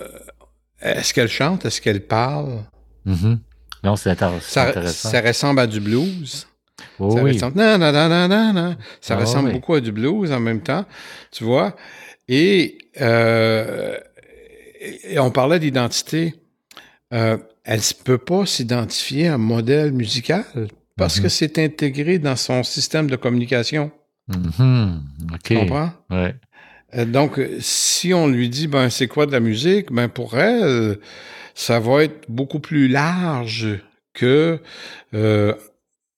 est-ce 0.82 1.13
qu'elle 1.13 1.30
chante, 1.30 1.65
est-ce 1.65 1.80
qu'elle 1.82 2.01
parle? 2.01 2.63
Mhm. 3.05 3.39
Non, 3.84 3.95
c'est 3.95 4.17
c'est 4.17 4.41
Ça, 4.41 4.67
intéressant. 4.69 5.09
ça 5.09 5.21
ressemble 5.21 5.59
à 5.61 5.67
du 5.67 5.80
blues. 5.80 6.47
Oh, 6.99 7.11
Ça 7.15 7.24
oui. 7.24 7.34
ressemble, 7.34 7.57
nan, 7.57 7.80
nan, 7.80 7.93
nan, 7.93 8.09
nan, 8.09 8.30
nan, 8.30 8.55
nan. 8.55 8.78
Ça 9.01 9.15
Ah, 9.15 9.19
ressemble 9.21 9.49
oui. 9.49 9.53
beaucoup 9.55 9.74
à 9.76 9.82
du 9.82 9.91
blues 9.91 10.32
en 10.32 10.39
même 10.39 10.61
temps, 10.61 10.86
tu 11.32 11.43
vois. 11.43 11.76
Et, 12.28 12.78
euh, 13.01 13.97
et 15.03 15.19
on 15.19 15.32
parlait 15.32 15.59
d'identité. 15.59 16.36
Euh, 17.13 17.38
elle 17.63 17.80
ne 17.80 18.03
peut 18.03 18.17
pas 18.17 18.45
s'identifier 18.45 19.28
à 19.28 19.36
un 19.36 19.38
modèle 19.38 19.91
musical 19.93 20.43
parce 20.97 21.17
Mhm. 21.17 21.24
que 21.24 21.30
c'est 21.30 21.59
intégré 21.59 22.19
dans 22.19 22.36
son 22.36 22.63
système 22.63 23.09
de 23.09 23.15
communication. 23.15 23.91
Mhm. 24.28 25.01
OK. 25.34 25.39
Tu 25.43 25.55
comprends? 25.55 25.91
Ouais. 26.09 26.36
Euh, 26.95 27.05
Donc, 27.05 27.39
si 27.59 28.13
on 28.13 28.28
lui 28.28 28.49
dit, 28.49 28.67
ben, 28.67 28.89
c'est 28.89 29.07
quoi 29.07 29.26
de 29.26 29.32
la 29.32 29.39
musique? 29.39 29.91
Ben, 29.91 30.07
pour 30.07 30.38
elle, 30.38 30.97
ça 31.55 31.80
va 31.80 32.03
être 32.03 32.26
beaucoup 32.30 32.59
plus 32.59 32.88
large 32.88 33.67
que 34.13 34.59
euh, 35.13 35.53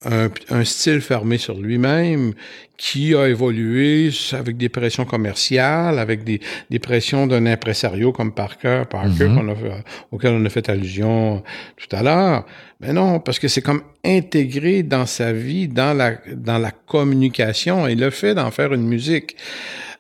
un, 0.06 0.30
un 0.50 0.64
style 0.64 1.02
fermé 1.02 1.38
sur 1.38 1.58
lui-même 1.60 2.34
qui 2.78 3.16
a 3.16 3.28
évolué 3.30 4.10
avec 4.34 4.58
des 4.58 4.68
pressions 4.70 5.06
commerciales, 5.06 5.98
avec 5.98 6.24
des, 6.24 6.42
des 6.70 6.80
pressions 6.80 7.26
d'un 7.26 7.46
impresario 7.46 8.12
comme 8.12 8.34
Parker, 8.34 8.84
Parker 8.90 9.28
qu'on 9.34 9.48
a 9.50 9.56
fait- 9.56 9.84
auquel 10.12 10.34
on 10.34 10.46
a 10.46 10.50
fait 10.50 10.68
allusion 10.70 11.42
tout 11.78 11.96
à 11.96 12.04
l'heure. 12.04 12.46
Mais 12.82 12.92
non, 12.92 13.22
parce 13.22 13.40
que 13.40 13.48
c'est 13.48 13.62
comme 13.62 13.82
intégré 14.04 14.84
dans 14.84 15.06
sa 15.06 15.32
vie, 15.32 15.70
dans 15.70 15.94
la, 15.94 16.18
dans 16.36 16.58
la 16.58 16.72
communication, 16.72 17.88
et 17.88 17.96
le 17.96 18.10
fait 18.10 18.36
d'en 18.36 18.52
faire 18.52 18.74
une 18.74 18.86
musique 18.86 19.38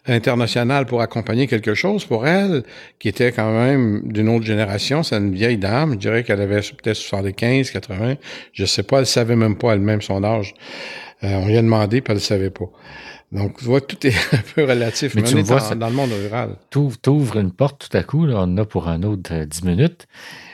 internationale 0.07 0.85
pour 0.85 1.01
accompagner 1.01 1.47
quelque 1.47 1.73
chose 1.73 2.05
pour 2.05 2.27
elle, 2.27 2.63
qui 2.99 3.07
était 3.09 3.31
quand 3.31 3.51
même 3.51 4.01
d'une 4.11 4.29
autre 4.29 4.45
génération, 4.45 5.03
c'est 5.03 5.17
une 5.17 5.33
vieille 5.33 5.57
dame, 5.57 5.93
je 5.93 5.97
dirais 5.97 6.23
qu'elle 6.23 6.41
avait 6.41 6.61
peut-être 6.61 6.95
75, 6.97 7.71
80, 7.71 8.15
je 8.53 8.65
sais 8.65 8.83
pas, 8.83 8.99
elle 8.99 9.05
savait 9.07 9.35
même 9.35 9.57
pas 9.57 9.73
elle-même 9.73 10.01
son 10.01 10.23
âge. 10.23 10.53
Euh, 11.23 11.33
on 11.37 11.47
lui 11.47 11.57
a 11.57 11.61
demandé, 11.61 12.01
puis 12.01 12.11
elle 12.11 12.17
ne 12.17 12.21
savait 12.21 12.49
pas. 12.51 12.65
Donc, 13.31 13.57
tu 13.57 13.65
vois, 13.65 13.81
tout 13.81 14.05
est 14.05 14.13
un 14.33 14.41
peu 14.53 14.63
relatif. 14.65 15.15
Mais 15.15 15.21
Mais 15.21 15.27
tu 15.27 15.33
on 15.33 15.37
me 15.37 15.41
est 15.41 15.47
vois, 15.47 15.59
dans, 15.59 15.65
ça- 15.65 15.75
dans 15.75 15.89
le 15.89 15.95
monde 15.95 16.11
rural. 16.11 16.57
T'ouvres, 16.69 16.97
t'ouvres 16.97 17.37
une 17.37 17.51
porte 17.51 17.87
tout 17.89 17.97
à 17.97 18.03
coup, 18.03 18.25
là, 18.25 18.35
on 18.37 18.41
en 18.43 18.57
a 18.57 18.65
pour 18.65 18.87
un 18.87 19.01
autre 19.03 19.33
euh, 19.33 19.45
10 19.45 19.63
minutes. 19.63 20.07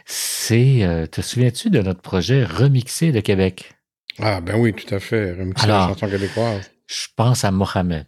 C'est, 0.06 0.84
euh, 0.84 1.06
te 1.08 1.22
souviens-tu 1.22 1.70
de 1.70 1.82
notre 1.82 2.02
projet 2.02 2.44
Remixé 2.44 3.12
de 3.12 3.20
Québec? 3.20 3.74
Ah, 4.20 4.40
ben 4.42 4.56
oui, 4.58 4.74
tout 4.74 4.94
à 4.94 5.00
fait. 5.00 5.32
Remixer 5.32 5.66
Alors. 5.66 5.88
la 5.90 5.94
chanson 5.94 6.08
québécoise. 6.08 6.72
Je 6.88 7.08
pense 7.16 7.44
à 7.44 7.52
Mohamed. 7.52 8.06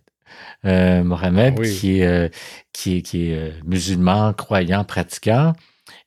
Euh, 0.65 1.03
Mohamed, 1.03 1.59
oui. 1.59 1.75
qui 1.75 1.99
est, 1.99 2.07
euh, 2.07 2.29
qui 2.71 2.97
est, 2.97 3.01
qui 3.01 3.29
est 3.29 3.35
euh, 3.35 3.51
musulman, 3.65 4.33
croyant, 4.33 4.83
pratiquant, 4.83 5.53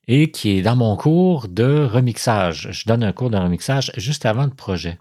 et 0.08 0.30
qui 0.30 0.58
est 0.58 0.62
dans 0.62 0.76
mon 0.76 0.96
cours 0.96 1.48
de 1.48 1.84
remixage. 1.84 2.68
Je 2.70 2.84
donne 2.86 3.02
un 3.02 3.12
cours 3.12 3.30
de 3.30 3.36
remixage 3.36 3.92
juste 3.96 4.24
avant 4.24 4.44
le 4.44 4.50
projet. 4.50 4.98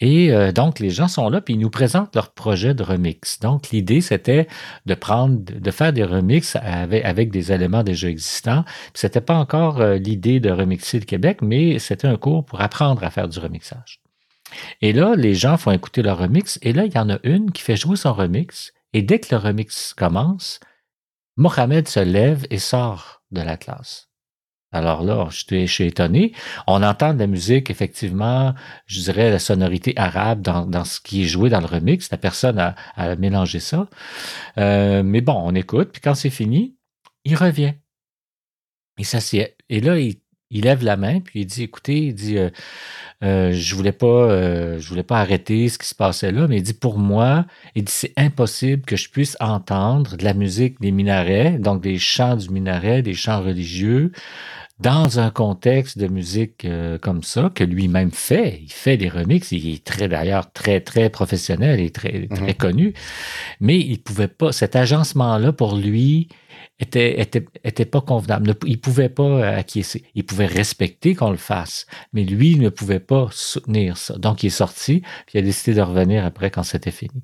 Et 0.00 0.32
euh, 0.32 0.52
donc, 0.52 0.80
les 0.80 0.90
gens 0.90 1.08
sont 1.08 1.28
là, 1.28 1.40
puis 1.40 1.54
ils 1.54 1.60
nous 1.60 1.70
présentent 1.70 2.14
leur 2.14 2.32
projet 2.32 2.74
de 2.74 2.82
remix. 2.82 3.38
Donc, 3.40 3.70
l'idée, 3.70 4.00
c'était 4.00 4.48
de 4.86 4.94
prendre, 4.94 5.38
de 5.40 5.70
faire 5.70 5.92
des 5.92 6.04
remixes 6.04 6.56
avec, 6.56 7.04
avec 7.04 7.30
des 7.30 7.52
éléments 7.52 7.82
déjà 7.82 8.08
existants. 8.08 8.64
Puis, 8.64 9.00
c'était 9.00 9.20
pas 9.20 9.36
encore 9.36 9.80
euh, 9.80 9.96
l'idée 9.96 10.40
de 10.40 10.50
remixer 10.50 10.98
le 10.98 11.04
Québec, 11.04 11.38
mais 11.42 11.78
c'était 11.78 12.08
un 12.08 12.16
cours 12.16 12.44
pour 12.44 12.60
apprendre 12.60 13.04
à 13.04 13.10
faire 13.10 13.28
du 13.28 13.38
remixage. 13.38 14.00
Et 14.80 14.92
là, 14.92 15.14
les 15.16 15.34
gens 15.34 15.56
font 15.56 15.70
écouter 15.70 16.02
leur 16.02 16.18
remix, 16.18 16.58
et 16.62 16.72
là, 16.72 16.84
il 16.84 16.92
y 16.94 16.98
en 16.98 17.10
a 17.10 17.18
une 17.22 17.52
qui 17.52 17.62
fait 17.62 17.76
jouer 17.76 17.96
son 17.96 18.12
remix, 18.12 18.72
et 18.92 19.02
dès 19.02 19.18
que 19.18 19.34
le 19.34 19.38
remix 19.38 19.94
commence, 19.94 20.60
Mohamed 21.36 21.88
se 21.88 22.00
lève 22.00 22.46
et 22.50 22.58
sort 22.58 23.22
de 23.30 23.40
la 23.40 23.56
classe. 23.56 24.08
Alors 24.74 25.04
là, 25.04 25.28
je 25.30 25.66
suis, 25.66 25.84
étonné. 25.84 26.32
On 26.66 26.82
entend 26.82 27.14
de 27.14 27.20
la 27.20 27.28
musique, 27.28 27.70
effectivement, 27.70 28.54
je 28.86 29.02
dirais 29.02 29.30
la 29.30 29.38
sonorité 29.38 29.96
arabe 29.96 30.42
dans, 30.42 30.84
ce 30.84 31.00
qui 31.00 31.22
est 31.22 31.26
joué 31.26 31.48
dans 31.48 31.60
le 31.60 31.66
remix. 31.66 32.10
La 32.10 32.18
personne 32.18 32.58
a, 32.58 33.16
mélangé 33.16 33.60
ça. 33.60 33.88
Euh, 34.58 35.04
mais 35.04 35.20
bon, 35.20 35.40
on 35.44 35.54
écoute, 35.54 35.90
puis 35.92 36.00
quand 36.00 36.16
c'est 36.16 36.30
fini, 36.30 36.76
il 37.24 37.36
revient. 37.36 37.74
Il 38.98 39.04
s'assied. 39.04 39.54
Et 39.68 39.80
là, 39.80 39.96
il, 39.96 40.16
il 40.50 40.62
lève 40.62 40.82
la 40.82 40.96
main, 40.96 41.20
puis 41.20 41.42
il 41.42 41.46
dit, 41.46 41.62
écoutez, 41.62 42.06
il 42.06 42.14
dit, 42.14 42.38
euh, 42.38 42.50
euh, 43.22 43.52
je 43.52 43.74
voulais 43.74 43.92
pas, 43.92 44.06
euh, 44.06 44.78
je 44.80 44.88
voulais 44.88 45.02
pas 45.02 45.18
arrêter 45.20 45.68
ce 45.68 45.78
qui 45.78 45.86
se 45.86 45.94
passait 45.94 46.32
là, 46.32 46.46
mais 46.48 46.56
il 46.58 46.62
dit, 46.62 46.74
pour 46.74 46.98
moi, 46.98 47.46
il 47.74 47.84
dit, 47.84 47.92
c'est 47.92 48.12
impossible 48.16 48.82
que 48.84 48.96
je 48.96 49.08
puisse 49.08 49.36
entendre 49.40 50.16
de 50.16 50.24
la 50.24 50.34
musique 50.34 50.80
des 50.80 50.90
minarets, 50.90 51.58
donc 51.58 51.82
des 51.82 51.98
chants 51.98 52.36
du 52.36 52.50
minaret, 52.50 53.02
des 53.02 53.14
chants 53.14 53.40
religieux, 53.42 54.12
dans 54.80 55.20
un 55.20 55.30
contexte 55.30 55.98
de 55.98 56.08
musique 56.08 56.64
euh, 56.64 56.98
comme 56.98 57.22
ça, 57.22 57.50
que 57.54 57.62
lui-même 57.62 58.10
fait. 58.10 58.58
Il 58.62 58.72
fait 58.72 58.96
des 58.96 59.08
remixes, 59.08 59.52
il 59.52 59.72
est 59.72 59.84
très, 59.84 60.08
d'ailleurs, 60.08 60.52
très, 60.52 60.80
très 60.80 61.10
professionnel 61.10 61.78
et 61.78 61.90
très, 61.90 62.26
très 62.26 62.48
Mhm. 62.48 62.54
connu, 62.54 62.94
mais 63.60 63.78
il 63.78 64.02
pouvait 64.02 64.28
pas, 64.28 64.50
cet 64.52 64.74
agencement-là, 64.74 65.52
pour 65.52 65.76
lui, 65.76 66.28
était, 66.80 67.20
était, 67.20 67.44
était 67.62 67.84
pas 67.84 68.00
convenable. 68.00 68.54
Il 68.66 68.80
pouvait 68.80 69.08
pas 69.08 69.22
euh, 69.24 69.58
acquiescer. 69.58 70.04
Il 70.14 70.24
pouvait 70.24 70.46
respecter 70.46 71.14
qu'on 71.14 71.30
le 71.30 71.36
fasse, 71.36 71.86
mais 72.12 72.24
lui, 72.24 72.52
il 72.52 72.60
ne 72.60 72.68
pouvait 72.68 73.00
pas 73.00 73.28
soutenir 73.30 73.96
ça. 73.96 74.16
Donc, 74.18 74.42
il 74.42 74.48
est 74.48 74.50
sorti, 74.50 75.00
puis 75.26 75.34
il 75.34 75.38
a 75.38 75.42
décidé 75.42 75.74
de 75.76 75.82
revenir 75.82 76.24
après 76.24 76.50
quand 76.50 76.62
c'était 76.62 76.90
fini. 76.90 77.22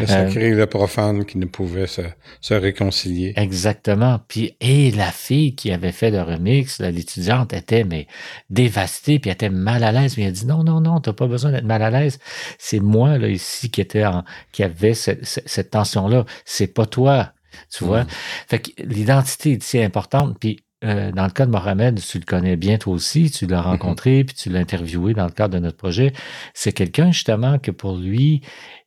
Le 0.00 0.06
sacré 0.06 0.46
et 0.48 0.54
le 0.54 0.66
profane 0.66 1.26
qui 1.26 1.36
ne 1.36 1.44
pouvaient 1.44 1.86
se, 1.86 2.00
se 2.40 2.54
réconcilier. 2.54 3.34
Exactement. 3.36 4.20
Puis, 4.26 4.56
et 4.62 4.90
la 4.90 5.10
fille 5.10 5.54
qui 5.54 5.70
avait 5.70 5.92
fait 5.92 6.10
le 6.10 6.22
remix, 6.22 6.80
l'étudiante, 6.80 7.52
était 7.52 7.84
mais 7.84 8.06
dévastée, 8.48 9.18
puis 9.18 9.28
elle 9.28 9.34
était 9.34 9.50
mal 9.50 9.84
à 9.84 9.92
l'aise. 9.92 10.16
Mais 10.16 10.22
elle 10.24 10.30
a 10.30 10.32
dit 10.32 10.46
non, 10.46 10.64
non, 10.64 10.80
non, 10.80 11.00
t'as 11.00 11.12
pas 11.12 11.26
besoin 11.26 11.52
d'être 11.52 11.66
mal 11.66 11.82
à 11.82 11.90
l'aise. 11.90 12.18
C'est 12.58 12.80
moi 12.80 13.18
là 13.18 13.28
ici 13.28 13.70
qui 13.70 13.82
était 13.82 14.06
en, 14.06 14.24
qui 14.50 14.62
avait 14.62 14.94
cette, 14.94 15.26
cette- 15.26 15.46
cette 15.46 15.70
tension-là. 15.70 16.24
C'est 16.46 16.68
pas 16.72 16.86
toi. 16.86 17.32
Tu 17.70 17.84
vois? 17.84 18.06
Fait 18.48 18.58
que 18.58 18.70
l'identité 18.82 19.52
est 19.52 19.62
si 19.62 19.80
importante. 19.80 20.36
Puis 20.38 20.60
euh, 20.84 21.10
dans 21.10 21.24
le 21.24 21.30
cas 21.30 21.46
de 21.46 21.50
Mohamed, 21.50 22.00
tu 22.00 22.18
le 22.18 22.24
connais 22.24 22.56
bien 22.56 22.76
toi 22.76 22.94
aussi, 22.94 23.30
tu 23.30 23.46
l'as 23.46 23.62
rencontré, 23.62 24.24
puis 24.24 24.36
tu 24.36 24.50
l'as 24.50 24.60
interviewé 24.60 25.14
dans 25.14 25.24
le 25.24 25.32
cadre 25.32 25.54
de 25.54 25.58
notre 25.58 25.78
projet. 25.78 26.12
C'est 26.52 26.72
quelqu'un 26.72 27.12
justement 27.12 27.58
que 27.58 27.70
pour 27.70 27.96
lui, 27.96 28.42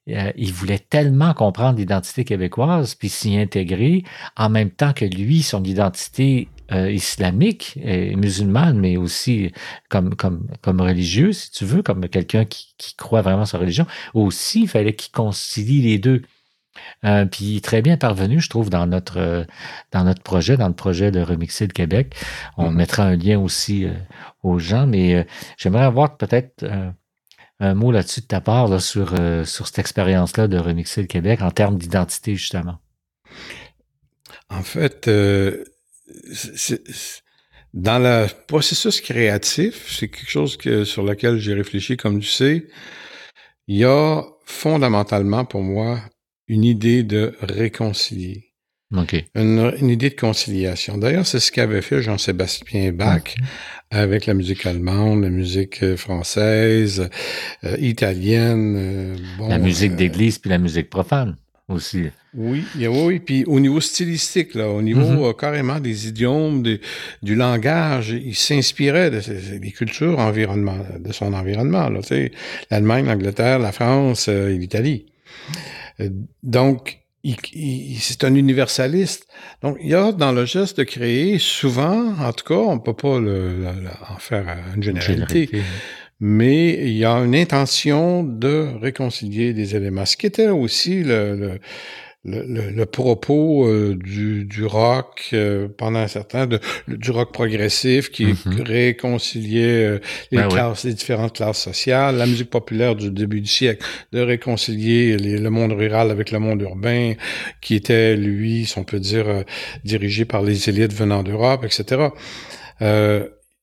euh, 0.10 0.32
il 0.38 0.54
voulait 0.54 0.80
tellement 0.80 1.34
comprendre 1.34 1.80
l'identité 1.80 2.24
québécoise, 2.24 2.94
puis 2.94 3.10
s'y 3.10 3.38
intégrer, 3.38 4.04
en 4.38 4.50
même 4.50 4.70
temps 4.70 4.94
que 4.94 5.06
lui, 5.06 5.42
son 5.42 5.64
identité 5.64 6.48
euh, 6.72 6.92
islamique 6.92 7.80
et 7.84 8.16
musulmane, 8.16 8.80
mais 8.80 8.96
aussi 8.96 9.52
comme, 9.90 10.16
comme, 10.16 10.48
comme 10.62 10.82
religieux, 10.82 11.34
si 11.34 11.50
tu 11.50 11.66
veux, 11.66 11.82
comme 11.82 12.08
quelqu'un 12.08 12.46
qui, 12.46 12.76
qui 12.78 12.96
croit 12.96 13.24
vraiment 13.24 13.42
à 13.42 13.48
sa 13.48 13.58
religion. 13.58 13.88
Aussi, 14.14 14.62
il 14.62 14.68
fallait 14.68 14.94
qu'il 14.94 15.12
concilie 15.12 15.82
les 15.82 15.98
deux. 15.98 16.22
Euh, 17.06 17.26
puis 17.26 17.62
très 17.62 17.82
bien 17.82 17.98
parvenu, 17.98 18.40
je 18.40 18.50
trouve, 18.50 18.70
dans 18.70 18.86
notre, 18.86 19.18
euh, 19.18 19.44
dans 19.92 20.04
notre 20.04 20.22
projet, 20.22 20.58
dans 20.58 20.68
le 20.68 20.74
projet 20.74 21.12
de 21.12 21.20
Remixer 21.20 21.68
le 21.68 21.74
Québec. 21.74 22.16
On 22.58 22.70
Mhm. 22.70 22.76
mettra 22.76 23.04
un 23.04 23.16
lien 23.16 23.40
aussi 23.40 23.86
euh, 23.86 23.94
aux 24.44 24.60
gens, 24.60 24.88
mais 24.88 25.26
j'aimerais 25.58 25.84
avoir 25.84 26.18
peut-être 26.18 26.66
un 27.60 27.74
mot 27.74 27.92
là-dessus 27.92 28.22
de 28.22 28.28
ta 28.28 28.40
part 28.40 28.68
là, 28.70 28.80
sur, 28.80 29.14
sur 29.46 29.68
cette 29.68 29.80
expérience-là 29.80 30.48
de 30.48 30.58
Remixer 30.58 31.02
le 31.02 31.08
Québec 31.08 31.42
en 31.42 31.52
termes 31.52 31.78
d'identité, 31.78 32.36
justement. 32.36 32.78
En 34.50 34.62
fait, 34.64 35.10
dans 37.74 38.00
le 38.00 38.28
processus 38.48 39.02
créatif, 39.02 39.92
c'est 39.92 40.08
quelque 40.08 40.30
chose 40.30 40.58
que, 40.58 40.84
sur 40.86 41.04
lequel 41.04 41.38
j'ai 41.38 41.54
réfléchi, 41.54 41.98
comme 41.98 42.20
tu 42.20 42.30
sais. 42.30 42.68
Il 43.68 43.78
y 43.78 43.86
a 43.86 44.24
fondamentalement 44.46 45.46
pour 45.46 45.62
moi 45.62 46.00
une 46.50 46.64
idée 46.66 47.04
de 47.04 47.34
réconcilier, 47.42 48.46
OK. 48.96 49.16
une, 49.36 49.72
une 49.80 49.90
idée 49.90 50.10
de 50.10 50.16
conciliation. 50.16 50.98
D'ailleurs, 50.98 51.26
c'est 51.28 51.40
ce 51.40 51.52
qu'avait 51.52 51.82
fait 51.82 52.02
Jean-Sébastien 52.02 52.92
Bach 52.92 53.36
avec 53.92 54.26
la 54.26 54.34
musique 54.34 54.66
allemande, 54.66 55.22
la 55.24 55.30
musique 55.30 55.82
euh, 55.84 55.96
française, 55.96 57.10
euh, 57.64 57.78
italienne. 57.80 58.76
euh, 58.78 59.16
bon, 59.38 59.48
La 59.48 59.58
musique 59.60 59.92
euh, 59.94 59.96
d'église 59.96 60.38
puis 60.40 60.50
la 60.50 60.58
musique 60.58 60.90
profane 60.90 61.36
aussi. 61.68 62.06
Oui, 62.36 62.64
oui, 62.76 62.88
oui. 62.88 63.20
Puis 63.20 63.44
au 63.46 63.60
niveau 63.60 63.80
stylistique, 63.82 64.54
là, 64.56 64.70
au 64.70 64.82
niveau 64.84 65.02
Mhm. 65.02 65.24
euh, 65.24 65.34
carrément 65.34 65.80
des 65.80 66.08
idiomes, 66.08 66.62
du 67.24 67.36
langage, 67.36 68.10
il 68.10 68.36
s'inspirait 68.36 69.10
de 69.12 69.20
des 69.58 69.72
cultures 69.72 70.18
environnement, 70.20 70.78
de 71.00 71.12
son 71.12 71.34
environnement. 71.34 71.90
Là, 71.90 72.02
tu 72.02 72.08
sais, 72.10 72.32
l'Allemagne, 72.70 73.06
l'Angleterre, 73.06 73.58
la 73.60 73.72
France 73.72 74.28
euh, 74.30 74.50
et 74.54 74.58
l'Italie. 74.58 75.06
Euh, 76.02 76.10
donc, 76.44 77.00
il- 77.24 77.36
il- 77.54 77.98
c'est 78.00 78.24
un 78.24 78.34
universaliste. 78.36 79.28
Donc, 79.62 79.78
il 79.82 79.90
y 79.90 79.94
a 79.96 80.12
dans 80.12 80.32
le 80.32 80.46
geste 80.46 80.78
de 80.78 80.84
créer, 80.84 81.38
souvent, 81.40 82.14
en 82.20 82.32
tout 82.34 82.46
cas, 82.46 82.56
on 82.60 82.80
peut 82.80 82.94
pas 82.94 83.20
le- 83.20 83.56
le- 83.58 83.82
le- 83.84 84.14
en 84.14 84.18
faire 84.20 84.46
une 84.76 84.84
généralité, 84.84 85.46
Généralité. 85.46 85.62
mais 86.20 86.74
il 86.88 86.98
y 86.98 87.06
a 87.06 87.14
une 87.18 87.36
intention 87.36 88.24
de 88.24 88.70
réconcilier 88.82 89.54
des 89.54 89.76
éléments. 89.76 90.06
Ce 90.06 90.16
qui 90.18 90.26
était 90.28 90.48
aussi 90.50 91.04
le, 91.04 91.60
le, 92.26 92.44
le, 92.46 92.70
le- 92.72 92.86
propos 92.86 93.66
euh, 93.68 93.96
du, 93.96 94.44
du 94.46 94.66
rock 94.66 95.30
euh, 95.34 95.70
pendant 95.78 96.00
un 96.00 96.08
certain 96.08 96.48
de, 96.48 96.60
du 96.88 97.12
rock 97.12 97.32
progressif 97.32 98.12
qui 98.12 98.26
Mhm. 98.26 98.62
réconciliait 98.62 99.86
euh, 99.86 100.00
les 100.32 100.38
Ben 100.40 100.48
classes, 100.50 100.84
les 100.84 100.94
différentes 100.94 101.34
classes 101.36 101.62
sociales, 101.62 102.18
la 102.18 102.26
musique 102.26 102.50
populaire 102.50 102.96
du 102.96 103.10
début 103.10 103.40
du 103.42 103.48
siècle, 103.48 103.86
de 104.12 104.20
réconcilier 104.20 105.16
les- 105.18 105.38
le 105.40 105.50
monde 105.50 105.72
rural 105.72 106.12
avec 106.12 106.32
le 106.32 106.40
monde 106.40 106.62
urbain, 106.62 107.14
qui 107.62 107.76
était 107.76 108.16
lui, 108.18 108.66
si 108.66 108.78
on 108.78 108.84
peut 108.84 109.00
dire, 109.00 109.28
euh, 109.30 109.44
dirigé 109.86 110.26
par 110.26 110.42
les 110.42 110.68
élites 110.70 110.94
venant 110.94 111.24
d'Europe, 111.24 111.64
etc. 111.64 112.14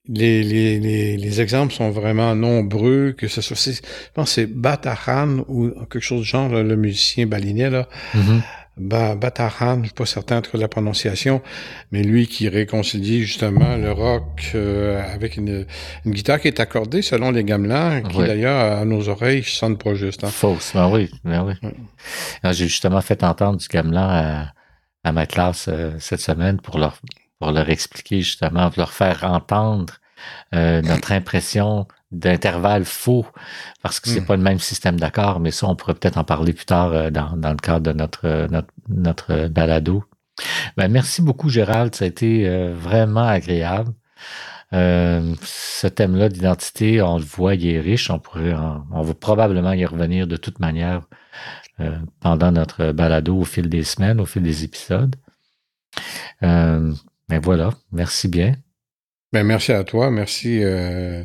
Les, 0.08 0.42
les, 0.42 0.78
les, 0.78 1.16
les 1.16 1.40
exemples 1.40 1.72
sont 1.74 1.90
vraiment 1.90 2.34
nombreux, 2.34 3.12
que 3.16 3.26
ce 3.28 3.40
soit, 3.40 3.56
c'est- 3.56 3.72
je 3.84 4.12
pense 4.14 4.30
c'est 4.32 4.46
Batahan 4.46 5.38
ou 5.48 5.70
quelque 5.90 6.00
chose 6.00 6.20
du 6.22 6.26
genre, 6.28 6.48
là, 6.48 6.62
le 6.62 6.76
musicien 6.76 7.26
balinais, 7.26 7.70
là. 7.70 7.88
Mhm. 8.14 8.42
Ba- 8.78 9.14
Batahan, 9.16 9.78
je 9.80 9.86
suis 9.86 9.94
pas 9.94 10.04
certain 10.04 10.36
en 10.36 10.42
tout 10.42 10.50
cas 10.52 10.58
de 10.58 10.62
la 10.62 10.68
prononciation, 10.68 11.40
mais 11.92 12.02
lui 12.02 12.26
qui 12.26 12.48
réconcilie 12.50 13.22
justement 13.22 13.76
le 13.78 13.90
rock 13.90 14.52
euh, 14.54 15.02
avec 15.14 15.38
une, 15.38 15.64
une 16.04 16.12
guitare 16.12 16.38
qui 16.40 16.48
est 16.48 16.60
accordée 16.60 17.00
selon 17.00 17.30
les 17.30 17.42
gamelans, 17.42 18.02
qui 18.02 18.18
d'ailleurs 18.26 18.78
à 18.78 18.84
nos 18.84 19.08
oreilles 19.08 19.42
sonne 19.44 19.78
pas 19.78 19.94
juste. 19.94 20.24
hein. 20.24 20.28
Fausse, 20.28 20.72
ben 20.74 20.90
oui, 20.90 21.10
ben 21.24 21.42
oui. 21.46 21.54
Alors, 22.42 22.52
J'ai 22.52 22.68
justement 22.68 23.00
fait 23.00 23.24
entendre 23.24 23.56
du 23.58 23.66
gamelan 23.66 24.08
à, 24.10 24.52
à 25.04 25.12
ma 25.12 25.24
classe 25.24 25.68
euh, 25.68 25.92
cette 25.98 26.20
semaine 26.20 26.60
pour 26.60 26.78
leur, 26.78 27.00
pour 27.38 27.50
leur 27.52 27.68
expliquer 27.70 28.22
justement, 28.22 28.70
pour 28.70 28.80
leur 28.80 28.92
faire 28.92 29.24
entendre 29.24 29.94
euh, 30.54 30.80
notre 30.82 31.12
impression 31.20 31.86
d'intervalle 32.12 32.84
faux, 32.84 33.26
parce 33.82 34.00
que 34.00 34.08
c'est 34.08 34.20
Mm. 34.20 34.26
pas 34.26 34.36
le 34.36 34.42
même 34.42 34.58
système 34.60 34.98
d'accords, 34.98 35.40
mais 35.40 35.50
ça, 35.50 35.66
on 35.66 35.74
pourrait 35.76 35.94
peut-être 35.94 36.16
en 36.16 36.24
parler 36.24 36.52
plus 36.52 36.64
tard 36.66 36.92
euh, 36.92 37.10
dans, 37.10 37.36
dans 37.36 37.50
le 37.50 37.56
cadre 37.56 37.80
de 37.80 37.92
notre, 37.92 38.24
euh, 38.26 38.48
notre, 38.48 38.68
notre 38.88 39.48
balado. 39.48 40.04
Ben, 40.76 40.88
merci 40.88 41.20
beaucoup, 41.22 41.48
Gérald. 41.48 41.94
Ça 41.94 42.04
a 42.04 42.08
été 42.08 42.48
euh, 42.48 42.72
vraiment 42.74 43.26
agréable. 43.26 43.92
Euh, 44.72 45.34
ce 45.42 45.86
thème-là 45.86 46.28
d'identité, 46.28 47.00
on 47.02 47.18
le 47.18 47.24
voit, 47.24 47.54
il 47.54 47.66
est 47.66 47.80
riche. 47.80 48.10
On 48.10 48.18
pourrait, 48.18 48.52
en- 48.54 48.84
on 48.92 49.02
va 49.02 49.14
probablement 49.14 49.72
y 49.72 49.84
revenir 49.84 50.26
de 50.26 50.36
toute 50.36 50.58
manière 50.60 51.02
euh, 51.80 51.96
pendant 52.20 52.52
notre 52.52 52.92
balado 52.92 53.36
au 53.36 53.44
fil 53.44 53.68
des 53.68 53.82
semaines, 53.84 54.20
au 54.20 54.26
fil 54.26 54.42
des 54.42 54.64
épisodes. 54.64 55.16
Euh, 56.42 56.92
mais 57.28 57.38
voilà, 57.38 57.70
merci 57.92 58.28
bien. 58.28 58.54
Ben, 59.32 59.44
merci 59.44 59.72
à 59.72 59.84
toi, 59.84 60.10
merci. 60.10 60.62
euh, 60.62 61.24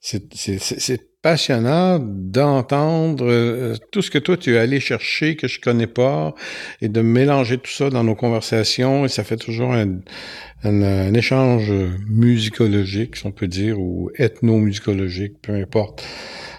c'est- 0.00 1.02
passionnant 1.22 1.98
d'entendre 1.98 3.24
euh, 3.26 3.74
tout 3.90 4.00
ce 4.00 4.12
que 4.12 4.18
toi 4.18 4.36
tu 4.36 4.54
es 4.54 4.58
allé 4.58 4.78
chercher 4.78 5.34
que 5.34 5.48
je 5.48 5.58
connais 5.60 5.88
pas 5.88 6.34
et 6.80 6.88
de 6.88 7.00
mélanger 7.00 7.58
tout 7.58 7.70
ça 7.72 7.90
dans 7.90 8.04
nos 8.04 8.14
conversations 8.14 9.04
et 9.04 9.08
ça 9.08 9.24
fait 9.24 9.36
toujours 9.36 9.72
un, 9.72 9.98
un, 10.62 10.82
un 10.82 11.14
échange 11.14 11.72
musicologique, 12.06 13.16
si 13.16 13.26
on 13.26 13.32
peut 13.32 13.48
dire, 13.48 13.80
ou 13.80 14.08
ethnomusicologique, 14.16 15.40
peu 15.42 15.54
importe. 15.54 16.04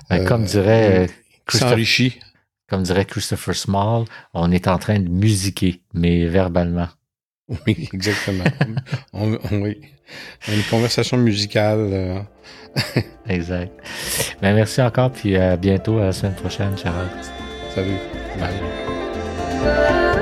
Ben, 0.09 0.21
Euh, 0.21 0.25
comme 0.25 0.43
dirait 0.43 1.05
euh, 1.05 1.07
s'enrichit. 1.49 2.19
comme 2.67 2.83
dirait 2.83 3.05
Christopher 3.05 3.55
Small, 3.55 4.03
on 4.33 4.51
est 4.51 4.67
en 4.67 4.77
train 4.79 4.99
de 4.99 5.07
musiquer, 5.09 5.81
mais 5.93 6.25
verbalement. 6.27 6.89
Oui, 7.65 7.89
exactement. 7.93 8.43
on, 9.13 9.37
on- 9.51 9.61
oui. 9.61 9.79
Une 10.47 10.63
conversation 10.69 11.17
musicale. 11.17 11.79
euh, 11.91 12.19
Exact. 13.29 13.71
Ben, 14.41 14.53
merci 14.53 14.81
encore, 14.81 15.11
puis 15.11 15.35
à 15.37 15.55
bientôt 15.57 15.99
à 15.99 16.05
la 16.05 16.11
semaine 16.13 16.35
prochaine, 16.35 16.77
Charles. 16.77 17.07
salut. 17.73 17.91
Bye. 18.39 20.15